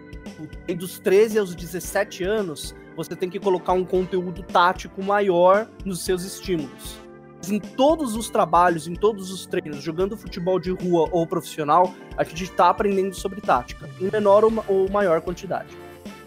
E 0.69 0.75
dos 0.75 0.99
13 0.99 1.39
aos 1.39 1.55
17 1.55 2.25
anos, 2.25 2.75
você 2.97 3.17
tem 3.17 3.31
que 3.31 3.41
colocar 3.41 3.73
um 3.73 3.85
conteúdo 3.85 4.43
tático 4.43 5.03
maior 5.03 5.69
nos 5.85 6.05
seus 6.05 6.23
estímulos 6.23 7.05
em 7.51 7.59
todos 7.59 8.15
os 8.15 8.31
trabalhos, 8.31 8.87
em 8.87 8.95
todos 8.95 9.31
os 9.31 9.47
treinos, 9.47 9.83
jogando 9.83 10.17
futebol 10.17 10.59
de 10.59 10.71
rua 10.71 11.09
ou 11.11 11.27
profissional, 11.27 11.93
a 12.17 12.25
gente 12.25 12.45
está 12.45 12.69
aprendendo 12.69 13.15
sobre 13.15 13.41
tática, 13.41 13.89
em 14.01 14.11
menor 14.11 14.45
ou 14.45 14.91
maior 14.91 15.21
quantidade. 15.21 15.77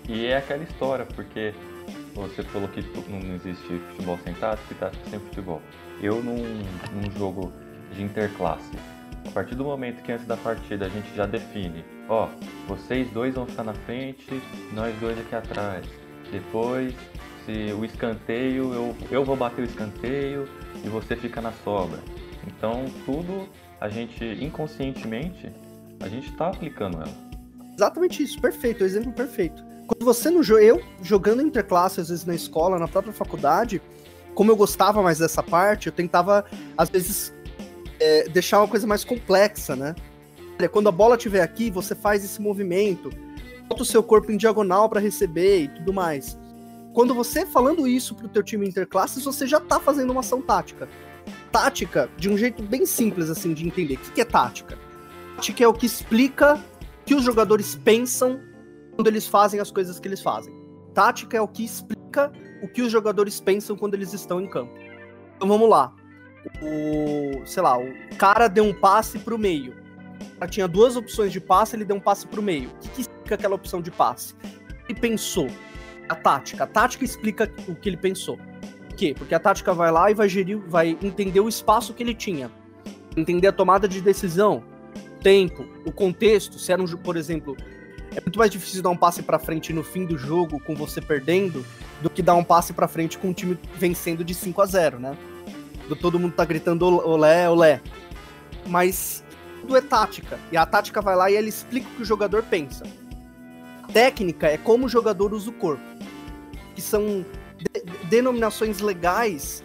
E 0.08 0.26
é 0.26 0.38
aquela 0.38 0.64
história, 0.64 1.06
porque 1.06 1.54
você 2.24 2.44
falou 2.44 2.68
que 2.70 2.82
não 3.10 3.36
existe 3.36 3.80
futebol 3.92 4.18
sem 4.24 4.34
tática 4.34 4.74
e 4.74 4.76
tática 4.78 5.10
sem 5.10 5.20
futebol. 5.20 5.62
Eu, 6.02 6.24
num, 6.24 6.38
num 6.38 7.12
jogo 7.18 7.52
de 7.94 8.04
interclasse, 8.04 8.72
a 9.26 9.32
partir 9.32 9.56
do 9.56 9.64
momento 9.64 10.02
que 10.04 10.12
antes 10.12 10.26
da 10.26 10.38
partida 10.38 10.86
a 10.86 10.90
gente 10.90 11.14
já 11.16 11.26
define, 11.26 11.84
ó, 12.10 12.30
vocês 12.68 13.10
dois 13.12 13.36
vão 13.36 13.46
ficar 13.46 13.64
na 13.64 13.74
frente, 13.74 14.42
nós 14.74 14.96
dois 15.00 15.18
aqui 15.20 15.36
atrás. 15.36 15.86
Depois, 16.32 16.94
se 17.46 17.72
o 17.74 17.86
escanteio, 17.86 18.74
eu, 18.74 18.96
eu 19.10 19.24
vou 19.24 19.36
bater 19.36 19.62
o 19.62 19.66
escanteio, 19.66 20.48
e 20.84 20.90
você 20.90 21.16
fica 21.16 21.42
na 21.42 21.52
sobra. 21.52 22.00
Então, 22.46 22.86
tudo 23.06 23.48
a 23.80 23.90
gente 23.90 24.24
inconscientemente 24.44 25.52
a 26.00 26.08
gente 26.08 26.30
está 26.30 26.48
aplicando 26.48 26.98
ela. 26.98 27.28
Exatamente 27.74 28.24
isso, 28.24 28.40
perfeito, 28.40 28.84
exemplo 28.84 29.12
perfeito. 29.12 29.67
Quando 29.88 30.06
você 30.06 30.30
jogo, 30.44 30.60
eu 30.60 30.82
jogando 31.02 31.42
interclasse 31.42 32.02
às 32.02 32.10
vezes 32.10 32.26
na 32.26 32.36
escola, 32.36 32.78
na 32.78 32.88
própria 32.88 33.14
faculdade, 33.14 33.82
como 34.36 34.52
eu 34.52 34.56
gostava 34.56 35.02
mais 35.02 35.18
dessa 35.18 35.42
parte, 35.42 35.88
eu 35.88 35.94
tentava 35.94 36.46
às 36.78 36.90
vezes 36.90 37.34
é, 38.00 38.28
deixar 38.28 38.60
uma 38.60 38.68
coisa 38.68 38.86
mais 38.86 39.04
complexa, 39.04 39.76
né? 39.76 39.96
Quando 40.72 40.90
a 40.90 40.92
bola 40.92 41.16
estiver 41.16 41.42
aqui, 41.42 41.72
você 41.72 41.96
faz 41.96 42.26
esse 42.26 42.42
movimento, 42.42 43.10
bota 43.68 43.84
o 43.84 43.86
seu 43.86 44.04
corpo 44.04 44.32
em 44.32 44.38
diagonal 44.38 44.90
para 44.90 45.00
receber 45.00 45.64
e 45.64 45.68
tudo 45.70 45.94
mais 45.94 46.38
quando 46.98 47.14
você 47.14 47.46
falando 47.46 47.88
isso 47.88 48.16
pro 48.16 48.28
teu 48.28 48.42
time 48.42 48.68
interclasses, 48.68 49.24
você 49.24 49.46
já 49.46 49.60
tá 49.60 49.80
fazendo 49.80 50.10
uma 50.10 50.22
ação 50.22 50.42
tática. 50.42 50.90
Tática, 51.52 52.10
de 52.18 52.28
um 52.28 52.36
jeito 52.36 52.64
bem 52.64 52.88
simples 52.88 53.30
assim 53.30 53.54
de 53.54 53.68
entender. 53.68 53.94
O 53.94 53.98
que, 54.00 54.12
que 54.14 54.22
é 54.22 54.26
tática? 54.26 54.80
Tática 55.36 55.64
é 55.64 55.68
o 55.68 55.74
que 55.76 55.86
explica 55.86 56.60
que 57.06 57.14
os 57.14 57.24
jogadores 57.24 57.76
pensam 57.76 58.40
quando 58.98 59.08
eles 59.08 59.28
fazem 59.28 59.60
as 59.60 59.70
coisas 59.70 60.00
que 60.00 60.08
eles 60.08 60.22
fazem. 60.22 60.52
Tática 60.92 61.38
é 61.38 61.42
o 61.42 61.48
que 61.48 61.64
explica 61.64 62.32
o 62.64 62.68
que 62.68 62.82
os 62.82 62.92
jogadores 62.92 63.40
pensam 63.40 63.78
quando 63.78 63.94
eles 63.94 64.12
estão 64.12 64.42
em 64.42 64.50
campo. 64.50 64.74
Então 65.36 65.48
vamos 65.48 65.70
lá. 65.70 65.94
O, 66.64 67.46
sei 67.46 67.62
lá, 67.62 67.78
o 67.78 68.16
cara 68.18 68.48
deu 68.48 68.64
um 68.64 68.74
passe 68.74 69.20
pro 69.20 69.38
meio. 69.38 69.76
O 70.42 70.48
tinha 70.48 70.68
duas 70.68 70.96
opções 70.96 71.32
de 71.32 71.40
passe, 71.40 71.76
ele 71.76 71.86
deu 71.86 71.96
um 71.96 72.00
passe 72.00 72.26
pro 72.26 72.42
meio. 72.42 72.70
O 72.70 72.80
que, 72.80 72.90
que 72.90 73.02
explica 73.02 73.36
aquela 73.36 73.54
opção 73.54 73.84
de 73.84 73.92
passe? 73.92 74.34
Ele 74.90 75.00
pensou 75.00 75.48
a 76.10 76.16
tática. 76.16 76.64
A 76.64 76.68
tática 76.68 77.06
explica 77.06 77.52
o 77.68 77.76
que 77.76 77.90
ele 77.90 77.98
pensou. 77.98 78.40
Por 78.88 78.96
quê? 78.96 79.14
Porque 79.16 79.36
a 79.36 79.40
tática 79.40 79.76
vai 79.76 79.92
lá 79.92 80.10
e 80.10 80.16
vai 80.16 80.28
gerir, 80.28 80.58
vai 80.68 80.98
entender 81.04 81.40
o 81.40 81.48
espaço 81.48 81.94
que 81.94 82.02
ele 82.02 82.16
tinha, 82.16 82.52
entender 83.16 83.46
a 83.46 83.52
tomada 83.52 83.88
de 83.88 84.02
decisão, 84.02 84.64
tempo, 85.22 85.68
o 85.86 85.92
contexto. 85.92 86.58
Se 86.58 86.72
era 86.72 86.82
um, 86.82 86.88
por 86.88 87.16
exemplo, 87.16 87.56
é 88.12 88.22
muito 88.22 88.40
mais 88.40 88.52
difícil 88.52 88.82
dar 88.82 88.90
um 88.90 88.98
passe 88.98 89.22
para 89.22 89.38
frente 89.38 89.74
no 89.74 89.84
fim 89.84 90.06
do 90.06 90.18
jogo 90.18 90.60
com 90.60 90.76
você 90.76 91.02
perdendo 91.02 91.66
do 92.02 92.10
que 92.10 92.22
dar 92.22 92.36
um 92.36 92.44
passe 92.44 92.74
para 92.74 92.88
frente 92.88 93.18
com 93.18 93.30
o 93.30 93.34
time 93.34 93.58
vencendo 93.76 94.24
de 94.24 94.34
5 94.34 94.62
a 94.62 94.66
0, 94.66 95.00
né? 95.00 95.18
Do 95.88 95.96
todo 95.96 96.20
mundo 96.20 96.34
tá 96.34 96.46
gritando 96.46 96.86
olé, 96.86 97.50
olé. 97.50 97.82
Mas 98.66 99.24
tudo 99.62 99.78
é 99.78 99.82
tática. 99.82 100.40
E 100.52 100.58
a 100.58 100.66
tática 100.66 101.02
vai 101.02 101.16
lá 101.16 101.32
e 101.32 101.36
ele 101.36 101.50
explica 101.50 101.88
o 101.88 101.92
que 101.96 102.02
o 102.02 102.06
jogador 102.06 102.44
pensa. 102.44 102.84
A 103.84 103.88
técnica 103.92 104.48
é 104.48 104.58
como 104.58 104.86
o 104.86 104.90
jogador 104.90 105.34
usa 105.34 105.50
o 105.50 105.54
corpo 105.54 105.98
que 106.78 106.82
são 106.84 107.26
de 107.58 108.06
denominações 108.08 108.82
legais 108.82 109.64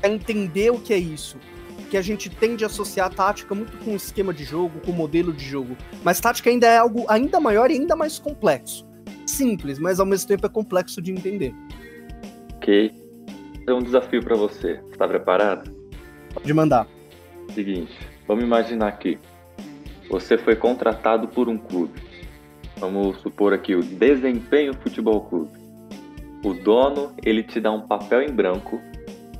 para 0.00 0.08
entender 0.08 0.70
o 0.70 0.80
que 0.80 0.94
é 0.94 0.96
isso. 0.96 1.36
Que 1.94 1.98
a 1.98 2.02
gente 2.02 2.28
tende 2.28 2.64
a 2.64 2.66
associar 2.66 3.06
a 3.06 3.08
tática 3.08 3.54
muito 3.54 3.78
com 3.78 3.92
o 3.92 3.94
esquema 3.94 4.34
de 4.34 4.42
jogo, 4.42 4.80
com 4.80 4.90
o 4.90 4.94
modelo 4.94 5.32
de 5.32 5.44
jogo. 5.44 5.76
Mas 6.02 6.18
tática 6.18 6.50
ainda 6.50 6.66
é 6.66 6.76
algo 6.76 7.06
ainda 7.08 7.38
maior 7.38 7.70
e 7.70 7.74
ainda 7.74 7.94
mais 7.94 8.18
complexo. 8.18 8.84
Simples, 9.24 9.78
mas 9.78 10.00
ao 10.00 10.04
mesmo 10.04 10.26
tempo 10.26 10.44
é 10.44 10.48
complexo 10.48 11.00
de 11.00 11.12
entender. 11.12 11.54
Ok. 12.56 12.92
É 13.64 13.72
um 13.72 13.78
desafio 13.78 14.24
para 14.24 14.34
você. 14.34 14.80
Está 14.90 15.06
preparado? 15.06 15.72
Pode 16.34 16.52
mandar. 16.52 16.88
Seguinte, 17.54 17.96
vamos 18.26 18.42
imaginar 18.42 18.88
aqui. 18.88 19.16
Você 20.10 20.36
foi 20.36 20.56
contratado 20.56 21.28
por 21.28 21.48
um 21.48 21.56
clube. 21.56 22.02
Vamos 22.78 23.20
supor 23.20 23.52
aqui 23.52 23.72
o 23.76 23.84
Desempenho 23.84 24.74
Futebol 24.82 25.20
Clube 25.26 25.64
o 26.44 26.52
dono 26.52 27.14
ele 27.24 27.42
te 27.42 27.58
dá 27.58 27.72
um 27.72 27.80
papel 27.80 28.22
em 28.22 28.30
branco 28.30 28.80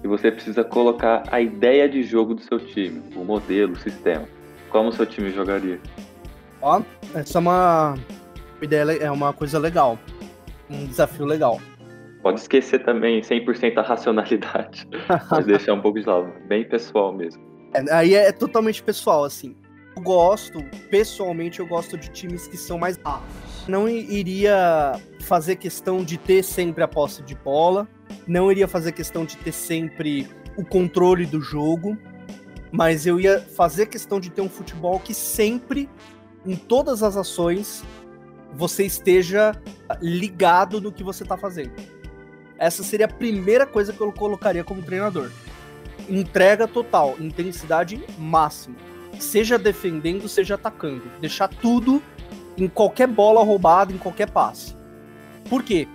e 0.04 0.06
você 0.06 0.30
precisa 0.30 0.62
colocar 0.62 1.22
a 1.30 1.40
ideia 1.40 1.88
de 1.88 2.02
jogo 2.02 2.34
do 2.34 2.42
seu 2.42 2.60
time, 2.60 3.02
o 3.16 3.24
modelo, 3.24 3.72
o 3.72 3.76
sistema. 3.76 4.28
Como 4.68 4.90
o 4.90 4.92
seu 4.92 5.06
time 5.06 5.30
jogaria? 5.30 5.80
Ó, 6.60 6.82
essa 7.14 7.38
é 7.38 7.40
uma 7.40 7.94
ideia, 8.60 8.92
é 9.02 9.10
uma 9.10 9.32
coisa 9.32 9.58
legal, 9.58 9.98
um 10.68 10.84
desafio 10.84 11.24
legal. 11.24 11.58
Pode 12.22 12.40
esquecer 12.40 12.84
também 12.84 13.22
100% 13.22 13.78
a 13.78 13.82
racionalidade, 13.82 14.86
mas 15.30 15.46
deixar 15.46 15.72
um 15.72 15.80
pouco 15.80 15.98
de 15.98 16.06
lado, 16.06 16.30
bem 16.46 16.68
pessoal 16.68 17.10
mesmo. 17.12 17.42
É, 17.72 17.92
aí 17.92 18.14
é 18.14 18.30
totalmente 18.30 18.82
pessoal, 18.82 19.24
assim. 19.24 19.56
Eu 19.96 20.02
gosto, 20.02 20.62
pessoalmente, 20.90 21.60
eu 21.60 21.66
gosto 21.66 21.96
de 21.96 22.10
times 22.10 22.46
que 22.46 22.56
são 22.56 22.78
mais 22.78 22.98
rápidos 22.98 23.44
não 23.68 23.88
iria 23.88 24.92
fazer 25.20 25.56
questão 25.56 26.04
de 26.04 26.18
ter 26.18 26.42
sempre 26.42 26.82
a 26.82 26.88
posse 26.88 27.22
de 27.22 27.34
bola, 27.34 27.88
não 28.26 28.50
iria 28.50 28.68
fazer 28.68 28.92
questão 28.92 29.24
de 29.24 29.36
ter 29.36 29.52
sempre 29.52 30.28
o 30.56 30.64
controle 30.64 31.26
do 31.26 31.40
jogo, 31.40 31.98
mas 32.72 33.06
eu 33.06 33.20
ia 33.20 33.40
fazer 33.40 33.86
questão 33.86 34.18
de 34.18 34.30
ter 34.30 34.40
um 34.40 34.48
futebol 34.48 34.98
que 34.98 35.14
sempre, 35.14 35.88
em 36.44 36.56
todas 36.56 37.02
as 37.02 37.16
ações, 37.16 37.84
você 38.52 38.84
esteja 38.84 39.54
ligado 40.00 40.80
no 40.80 40.92
que 40.92 41.02
você 41.02 41.22
está 41.22 41.36
fazendo. 41.36 41.72
Essa 42.58 42.82
seria 42.82 43.06
a 43.06 43.12
primeira 43.12 43.66
coisa 43.66 43.92
que 43.92 44.00
eu 44.00 44.12
colocaria 44.12 44.64
como 44.64 44.82
treinador. 44.82 45.30
Entrega 46.08 46.68
total, 46.68 47.16
intensidade 47.18 48.02
máxima. 48.18 48.76
Seja 49.18 49.58
defendendo, 49.58 50.28
seja 50.28 50.54
atacando. 50.54 51.02
Deixar 51.20 51.48
tudo 51.48 52.02
em 52.56 52.68
qualquer 52.68 53.06
bola 53.06 53.42
roubada, 53.42 53.92
em 53.92 53.98
qualquer 53.98 54.30
passe. 54.30 54.76
Por 55.48 55.62
quê? 55.62 55.88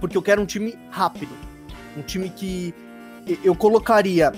Porque 0.00 0.16
eu 0.16 0.22
quero 0.22 0.42
um 0.42 0.46
time 0.46 0.78
rápido. 0.90 1.32
Um 1.96 2.02
time 2.02 2.28
que 2.30 2.74
eu 3.42 3.54
colocaria 3.54 4.32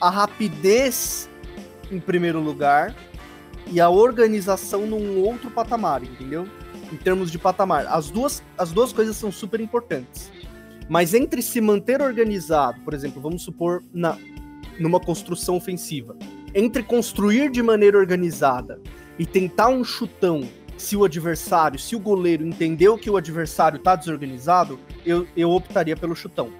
a 0.00 0.10
rapidez 0.10 1.28
em 1.90 1.98
primeiro 1.98 2.40
lugar 2.40 2.94
e 3.70 3.80
a 3.80 3.88
organização 3.88 4.86
num 4.86 5.22
outro 5.22 5.50
patamar, 5.50 6.02
entendeu? 6.02 6.46
Em 6.92 6.96
termos 6.96 7.30
de 7.30 7.38
patamar. 7.38 7.86
As 7.86 8.10
duas, 8.10 8.42
as 8.56 8.72
duas 8.72 8.92
coisas 8.92 9.16
são 9.16 9.30
super 9.32 9.60
importantes. 9.60 10.30
Mas 10.88 11.12
entre 11.12 11.42
se 11.42 11.60
manter 11.60 12.00
organizado, 12.00 12.80
por 12.80 12.94
exemplo, 12.94 13.20
vamos 13.20 13.42
supor 13.42 13.82
na, 13.92 14.16
numa 14.78 14.98
construção 14.98 15.56
ofensiva, 15.56 16.16
entre 16.54 16.82
construir 16.82 17.50
de 17.50 17.62
maneira 17.62 17.98
organizada 17.98 18.80
e 19.18 19.26
tentar 19.26 19.68
um 19.68 19.84
chutão 19.84 20.48
se 20.78 20.96
o 20.96 21.04
adversário, 21.04 21.78
se 21.78 21.96
o 21.96 21.98
goleiro 21.98 22.46
entendeu 22.46 22.96
que 22.96 23.10
o 23.10 23.16
adversário 23.16 23.78
tá 23.80 23.96
desorganizado, 23.96 24.78
eu, 25.04 25.26
eu 25.36 25.50
optaria 25.50 25.96
pelo 25.96 26.14
chutão. 26.14 26.50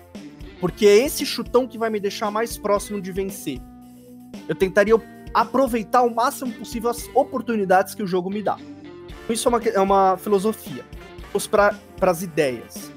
Porque 0.60 0.86
é 0.86 0.96
esse 0.96 1.24
chutão 1.24 1.66
que 1.66 1.78
vai 1.78 1.90
me 1.90 2.00
deixar 2.00 2.30
mais 2.30 2.58
próximo 2.58 3.00
de 3.00 3.12
vencer. 3.12 3.60
Eu 4.48 4.54
tentaria 4.54 4.94
aproveitar 5.32 6.02
o 6.02 6.14
máximo 6.14 6.52
possível 6.52 6.90
as 6.90 7.08
oportunidades 7.14 7.94
que 7.94 8.02
o 8.02 8.06
jogo 8.06 8.30
me 8.30 8.42
dá. 8.42 8.56
Isso 9.28 9.48
é 9.48 9.50
uma, 9.50 9.62
é 9.62 9.80
uma 9.80 10.16
filosofia. 10.16 10.84
Vamos 11.32 11.46
para 11.46 11.76
as 12.00 12.22
ideias. 12.22 12.90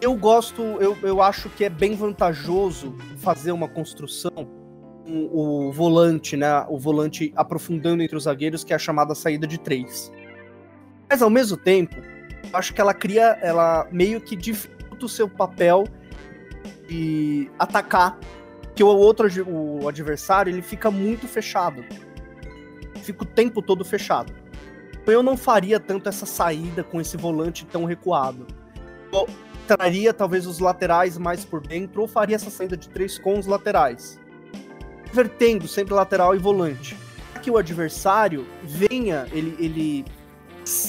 Eu 0.00 0.14
gosto, 0.14 0.62
eu, 0.62 0.96
eu 1.02 1.20
acho 1.20 1.48
que 1.50 1.64
é 1.64 1.68
bem 1.68 1.94
vantajoso 1.94 2.94
fazer 3.16 3.52
uma 3.52 3.68
construção 3.68 4.56
o 5.08 5.70
volante, 5.72 6.36
né? 6.36 6.64
O 6.68 6.78
volante 6.78 7.32
aprofundando 7.36 8.02
entre 8.02 8.16
os 8.16 8.24
zagueiros, 8.24 8.64
que 8.64 8.72
é 8.72 8.76
a 8.76 8.78
chamada 8.78 9.14
saída 9.14 9.46
de 9.46 9.58
três. 9.58 10.12
Mas 11.08 11.22
ao 11.22 11.30
mesmo 11.30 11.56
tempo, 11.56 11.96
acho 12.52 12.74
que 12.74 12.80
ela 12.80 12.92
cria, 12.92 13.38
ela 13.40 13.86
meio 13.92 14.20
que 14.20 14.34
dificulta 14.34 15.06
o 15.06 15.08
seu 15.08 15.28
papel 15.28 15.84
de 16.86 17.50
atacar, 17.58 18.18
que 18.74 18.84
o 18.84 18.88
outro 18.88 19.28
o 19.46 19.88
adversário 19.88 20.50
ele 20.52 20.62
fica 20.62 20.90
muito 20.90 21.26
fechado, 21.26 21.84
fica 23.02 23.22
o 23.22 23.26
tempo 23.26 23.62
todo 23.62 23.84
fechado. 23.84 24.32
Eu 25.06 25.22
não 25.22 25.36
faria 25.36 25.78
tanto 25.78 26.08
essa 26.08 26.26
saída 26.26 26.82
com 26.82 27.00
esse 27.00 27.16
volante 27.16 27.64
tão 27.64 27.84
recuado. 27.84 28.46
Eu 29.12 29.28
traria 29.66 30.12
talvez 30.12 30.46
os 30.46 30.58
laterais 30.58 31.16
mais 31.16 31.44
por 31.44 31.60
dentro 31.60 32.02
ou 32.02 32.08
faria 32.08 32.36
essa 32.36 32.50
saída 32.50 32.76
de 32.76 32.88
três 32.88 33.18
com 33.18 33.38
os 33.38 33.46
laterais, 33.46 34.20
invertendo 35.10 35.66
sempre 35.66 35.94
lateral 35.94 36.34
e 36.34 36.38
volante, 36.38 36.96
que 37.42 37.50
o 37.50 37.56
adversário 37.56 38.46
venha, 38.62 39.26
ele, 39.32 39.56
ele 39.58 40.04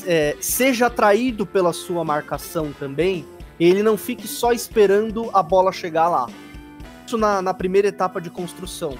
é, 0.06 0.36
seja 0.40 0.88
atraído 0.88 1.46
pela 1.46 1.72
sua 1.72 2.04
marcação 2.04 2.74
também, 2.74 3.26
ele 3.66 3.82
não 3.82 3.98
fique 3.98 4.28
só 4.28 4.52
esperando 4.52 5.30
a 5.34 5.42
bola 5.42 5.72
chegar 5.72 6.08
lá. 6.08 6.28
Isso 7.06 7.18
na, 7.18 7.42
na 7.42 7.54
primeira 7.54 7.88
etapa 7.88 8.22
de 8.22 8.30
construção. 8.30 8.98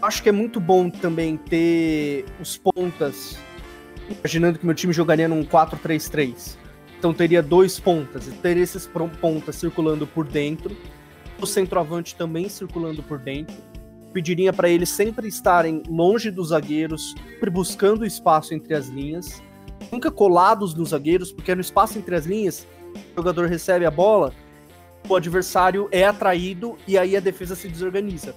Acho 0.00 0.22
que 0.22 0.28
é 0.28 0.32
muito 0.32 0.58
bom 0.58 0.90
também 0.90 1.36
ter 1.36 2.24
os 2.40 2.56
pontas, 2.56 3.38
imaginando 4.08 4.58
que 4.58 4.66
meu 4.66 4.74
time 4.74 4.92
jogaria 4.92 5.28
num 5.28 5.44
4-3-3. 5.44 6.56
Então 6.98 7.12
teria 7.12 7.42
dois 7.42 7.78
pontas, 7.78 8.26
e 8.26 8.32
ter 8.32 8.56
esses 8.56 8.88
pontas 9.20 9.56
circulando 9.56 10.06
por 10.06 10.26
dentro, 10.26 10.76
o 11.40 11.46
centroavante 11.46 12.14
também 12.16 12.48
circulando 12.48 13.02
por 13.02 13.18
dentro. 13.18 13.54
Pediria 14.12 14.52
para 14.52 14.68
eles 14.68 14.88
sempre 14.88 15.28
estarem 15.28 15.82
longe 15.88 16.30
dos 16.30 16.48
zagueiros, 16.48 17.14
sempre 17.30 17.50
buscando 17.50 18.04
espaço 18.04 18.54
entre 18.54 18.74
as 18.74 18.88
linhas 18.88 19.42
nunca 19.90 20.10
colados 20.10 20.74
nos 20.74 20.90
zagueiros, 20.90 21.32
porque 21.32 21.54
no 21.54 21.60
espaço 21.60 21.98
entre 21.98 22.14
as 22.14 22.26
linhas, 22.26 22.66
jogador 23.16 23.48
recebe 23.48 23.84
a 23.84 23.90
bola, 23.90 24.32
o 25.08 25.16
adversário 25.16 25.88
é 25.90 26.04
atraído 26.04 26.76
e 26.86 26.96
aí 26.96 27.16
a 27.16 27.20
defesa 27.20 27.54
se 27.54 27.68
desorganiza. 27.68 28.34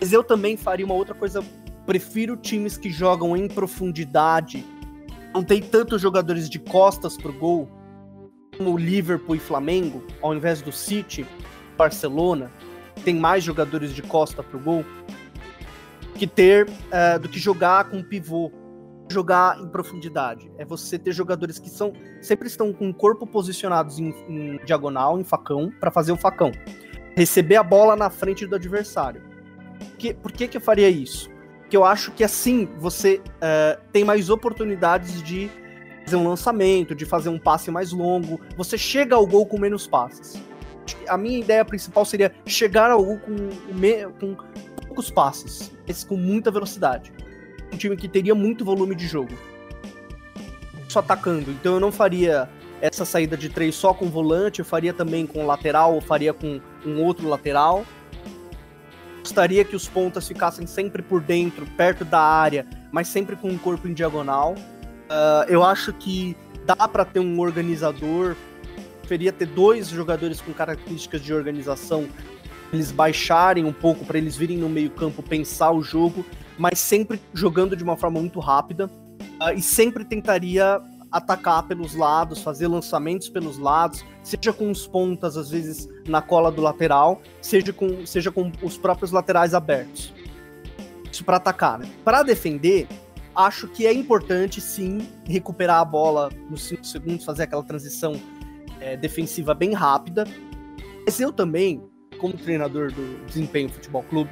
Mas 0.00 0.12
eu 0.12 0.24
também 0.24 0.56
faria 0.56 0.84
uma 0.84 0.94
outra 0.94 1.14
coisa. 1.14 1.42
Prefiro 1.86 2.36
times 2.36 2.76
que 2.76 2.90
jogam 2.90 3.36
em 3.36 3.48
profundidade. 3.48 4.64
Não 5.34 5.42
tem 5.42 5.60
tantos 5.60 6.00
jogadores 6.00 6.48
de 6.48 6.58
costas 6.58 7.16
pro 7.16 7.32
gol, 7.32 7.68
como 8.56 8.74
o 8.74 8.78
Liverpool 8.78 9.36
e 9.36 9.38
Flamengo, 9.38 10.04
ao 10.20 10.34
invés 10.34 10.60
do 10.60 10.72
City, 10.72 11.26
Barcelona, 11.76 12.50
tem 13.04 13.14
mais 13.14 13.42
jogadores 13.42 13.94
de 13.94 14.02
costa 14.02 14.42
pro 14.42 14.58
gol, 14.58 14.84
que 16.14 16.26
ter 16.26 16.68
uh, 16.68 17.18
do 17.18 17.28
que 17.28 17.38
jogar 17.38 17.84
com 17.84 18.02
pivô 18.02 18.50
jogar 19.10 19.58
em 19.58 19.68
profundidade. 19.68 20.50
É 20.56 20.64
você 20.64 20.98
ter 20.98 21.12
jogadores 21.12 21.58
que 21.58 21.68
são 21.68 21.92
sempre 22.20 22.46
estão 22.46 22.72
com 22.72 22.88
o 22.88 22.94
corpo 22.94 23.26
posicionados 23.26 23.98
em, 23.98 24.14
em 24.28 24.64
diagonal, 24.64 25.18
em 25.18 25.24
facão, 25.24 25.72
para 25.80 25.90
fazer 25.90 26.12
o 26.12 26.16
facão. 26.16 26.52
Receber 27.16 27.56
a 27.56 27.62
bola 27.62 27.96
na 27.96 28.08
frente 28.08 28.46
do 28.46 28.54
adversário. 28.54 29.22
Que, 29.98 30.14
por 30.14 30.32
que, 30.32 30.46
que 30.46 30.56
eu 30.56 30.60
faria 30.60 30.88
isso? 30.88 31.28
Porque 31.60 31.76
eu 31.76 31.84
acho 31.84 32.12
que 32.12 32.24
assim 32.24 32.68
você 32.78 33.20
uh, 33.26 33.80
tem 33.92 34.04
mais 34.04 34.30
oportunidades 34.30 35.22
de 35.22 35.50
fazer 36.04 36.16
um 36.16 36.28
lançamento, 36.28 36.94
de 36.94 37.04
fazer 37.04 37.28
um 37.28 37.38
passe 37.38 37.70
mais 37.70 37.92
longo. 37.92 38.40
Você 38.56 38.78
chega 38.78 39.16
ao 39.16 39.26
gol 39.26 39.44
com 39.46 39.58
menos 39.58 39.86
passes. 39.86 40.40
A 41.08 41.16
minha 41.16 41.38
ideia 41.38 41.64
principal 41.64 42.04
seria 42.04 42.32
chegar 42.46 42.90
ao 42.90 43.04
gol 43.04 43.18
com, 43.18 43.36
com 44.18 44.36
poucos 44.86 45.10
passes, 45.10 45.70
mas 45.86 46.02
com 46.02 46.16
muita 46.16 46.50
velocidade 46.50 47.12
um 47.72 47.76
time 47.76 47.96
que 47.96 48.08
teria 48.08 48.34
muito 48.34 48.64
volume 48.64 48.94
de 48.94 49.06
jogo. 49.06 49.32
Só 50.88 51.00
atacando. 51.00 51.50
Então 51.50 51.74
eu 51.74 51.80
não 51.80 51.92
faria 51.92 52.48
essa 52.80 53.04
saída 53.04 53.36
de 53.36 53.48
três 53.48 53.74
só 53.74 53.92
com 53.92 54.06
volante, 54.06 54.60
eu 54.60 54.64
faria 54.64 54.92
também 54.92 55.26
com 55.26 55.46
lateral, 55.46 55.94
ou 55.94 56.00
faria 56.00 56.32
com 56.32 56.60
um 56.84 57.02
outro 57.02 57.28
lateral. 57.28 57.84
Gostaria 59.20 59.64
que 59.64 59.76
os 59.76 59.86
pontas 59.86 60.26
ficassem 60.26 60.66
sempre 60.66 61.02
por 61.02 61.20
dentro, 61.20 61.66
perto 61.76 62.04
da 62.04 62.20
área, 62.20 62.66
mas 62.90 63.08
sempre 63.08 63.36
com 63.36 63.48
um 63.48 63.58
corpo 63.58 63.86
em 63.86 63.92
diagonal. 63.92 64.54
Uh, 64.54 65.44
eu 65.48 65.62
acho 65.62 65.92
que 65.92 66.36
dá 66.64 66.88
para 66.88 67.04
ter 67.04 67.20
um 67.20 67.38
organizador. 67.38 68.34
Preferia 69.00 69.32
ter 69.32 69.46
dois 69.46 69.88
jogadores 69.88 70.40
com 70.40 70.52
características 70.52 71.20
de 71.20 71.34
organização, 71.34 72.08
eles 72.72 72.92
baixarem 72.92 73.64
um 73.64 73.72
pouco 73.72 74.04
para 74.04 74.16
eles 74.16 74.36
virem 74.36 74.56
no 74.56 74.68
meio 74.68 74.90
campo 74.90 75.22
pensar 75.22 75.72
o 75.72 75.82
jogo 75.82 76.24
mas 76.60 76.78
sempre 76.78 77.18
jogando 77.32 77.74
de 77.74 77.82
uma 77.82 77.96
forma 77.96 78.20
muito 78.20 78.38
rápida 78.38 78.90
uh, 79.40 79.50
e 79.56 79.62
sempre 79.62 80.04
tentaria 80.04 80.78
atacar 81.10 81.62
pelos 81.62 81.94
lados, 81.94 82.42
fazer 82.42 82.68
lançamentos 82.68 83.30
pelos 83.30 83.56
lados, 83.56 84.04
seja 84.22 84.52
com 84.52 84.70
os 84.70 84.86
pontas, 84.86 85.38
às 85.38 85.48
vezes 85.50 85.88
na 86.06 86.20
cola 86.20 86.52
do 86.52 86.60
lateral, 86.60 87.22
seja 87.40 87.72
com, 87.72 88.04
seja 88.04 88.30
com 88.30 88.52
os 88.62 88.76
próprios 88.76 89.10
laterais 89.10 89.54
abertos. 89.54 90.12
Isso 91.10 91.24
para 91.24 91.38
atacar. 91.38 91.78
Né? 91.78 91.88
Para 92.04 92.22
defender, 92.22 92.86
acho 93.34 93.66
que 93.66 93.86
é 93.86 93.92
importante 93.92 94.60
sim 94.60 94.98
recuperar 95.26 95.80
a 95.80 95.84
bola 95.84 96.28
nos 96.50 96.64
5 96.64 96.86
segundos, 96.86 97.24
fazer 97.24 97.44
aquela 97.44 97.64
transição 97.64 98.12
é, 98.78 98.98
defensiva 98.98 99.54
bem 99.54 99.72
rápida. 99.72 100.24
Mas 101.06 101.18
eu 101.18 101.32
também, 101.32 101.82
como 102.18 102.34
treinador 102.34 102.92
do 102.92 103.24
Desempenho 103.24 103.70
Futebol 103.70 104.02
Clube, 104.02 104.30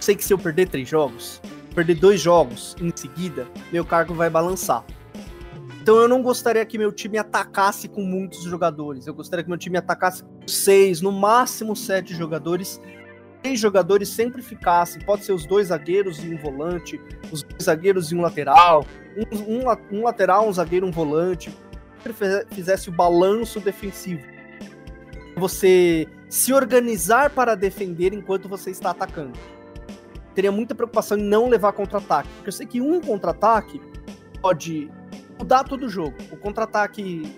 sei 0.00 0.14
que 0.14 0.24
se 0.24 0.32
eu 0.32 0.38
perder 0.38 0.68
três 0.68 0.88
jogos, 0.88 1.40
perder 1.74 1.94
dois 1.94 2.20
jogos 2.20 2.76
em 2.80 2.92
seguida, 2.94 3.46
meu 3.72 3.84
cargo 3.84 4.14
vai 4.14 4.28
balançar. 4.28 4.84
Então 5.80 5.96
eu 5.96 6.08
não 6.08 6.22
gostaria 6.22 6.66
que 6.66 6.76
meu 6.76 6.92
time 6.92 7.16
atacasse 7.16 7.88
com 7.88 8.02
muitos 8.02 8.42
jogadores. 8.42 9.06
Eu 9.06 9.14
gostaria 9.14 9.42
que 9.42 9.48
meu 9.48 9.58
time 9.58 9.78
atacasse 9.78 10.22
com 10.22 10.46
seis, 10.46 11.00
no 11.00 11.10
máximo 11.10 11.74
sete 11.74 12.14
jogadores. 12.14 12.80
Três 13.42 13.58
jogadores 13.58 14.08
sempre 14.08 14.42
ficassem. 14.42 15.00
Pode 15.02 15.24
ser 15.24 15.32
os 15.32 15.46
dois 15.46 15.68
zagueiros 15.68 16.22
e 16.22 16.28
um 16.28 16.36
volante, 16.36 17.00
os 17.32 17.42
dois 17.42 17.62
zagueiros 17.62 18.12
e 18.12 18.14
um 18.14 18.20
lateral, 18.20 18.84
um, 19.32 19.54
um, 19.54 19.98
um 19.98 20.04
lateral, 20.04 20.46
um 20.46 20.52
zagueiro, 20.52 20.86
um 20.86 20.90
volante. 20.90 21.50
Sempre 22.02 22.44
fizesse 22.50 22.90
o 22.90 22.92
balanço 22.92 23.58
defensivo. 23.58 24.26
Você 25.36 26.06
se 26.28 26.52
organizar 26.52 27.30
para 27.30 27.54
defender 27.54 28.12
enquanto 28.12 28.48
você 28.48 28.70
está 28.70 28.90
atacando 28.90 29.38
teria 30.38 30.52
muita 30.52 30.72
preocupação 30.72 31.18
em 31.18 31.22
não 31.22 31.48
levar 31.48 31.72
contra-ataque. 31.72 32.28
Porque 32.36 32.48
eu 32.48 32.52
sei 32.52 32.64
que 32.64 32.80
um 32.80 33.00
contra-ataque 33.00 33.82
pode 34.40 34.88
mudar 35.36 35.64
todo 35.64 35.86
o 35.86 35.88
jogo. 35.88 36.14
O 36.30 36.36
contra-ataque, 36.36 37.28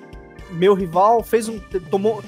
meu 0.51 0.75
rival 0.75 1.23
fez 1.23 1.49
um. 1.49 1.59
tomou. 1.91 2.23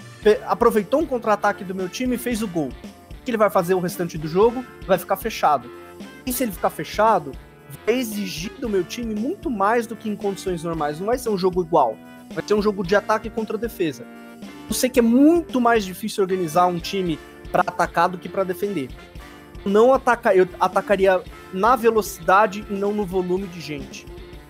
aproveitou 0.46 1.02
um 1.02 1.06
contra-ataque 1.06 1.62
do 1.62 1.74
meu 1.74 1.90
time 1.90 2.14
e 2.14 2.18
fez 2.18 2.40
o 2.40 2.48
gol. 2.48 2.68
O 2.68 3.22
que 3.22 3.30
ele 3.30 3.36
vai 3.36 3.50
fazer 3.50 3.74
o 3.74 3.80
restante 3.80 4.16
do 4.16 4.26
jogo? 4.26 4.64
Vai 4.86 4.96
ficar 4.96 5.18
fechado. 5.18 5.70
E 6.24 6.32
se 6.32 6.42
ele 6.42 6.52
ficar 6.52 6.70
fechado, 6.70 7.32
vai 7.84 7.96
exigir 7.96 8.52
do 8.58 8.66
meu 8.66 8.82
time 8.82 9.14
muito 9.14 9.50
mais 9.50 9.86
do 9.86 9.94
que 9.94 10.08
em 10.08 10.16
condições 10.16 10.64
normais. 10.64 10.98
Não 10.98 11.04
vai 11.04 11.18
ser 11.18 11.28
um 11.28 11.36
jogo 11.36 11.60
igual. 11.60 11.98
Vai 12.30 12.42
ser 12.48 12.54
um 12.54 12.62
jogo 12.62 12.82
de 12.82 12.96
ataque 12.96 13.28
contra 13.28 13.58
defesa. 13.58 14.06
Eu 14.70 14.74
sei 14.74 14.88
que 14.88 15.00
é 15.00 15.02
muito 15.02 15.60
mais 15.60 15.84
difícil 15.84 16.22
organizar 16.22 16.64
um 16.64 16.78
time 16.78 17.18
para 17.50 17.60
atacar 17.60 18.08
do 18.08 18.16
que 18.16 18.26
para 18.26 18.42
defender 18.42 18.88
não 19.64 19.92
atacar, 19.92 20.36
eu 20.36 20.48
atacaria 20.60 21.22
na 21.52 21.76
velocidade 21.76 22.64
e 22.68 22.72
não 22.72 22.92
no 22.92 23.04
volume 23.04 23.46
de 23.46 23.60
gente. 23.60 24.06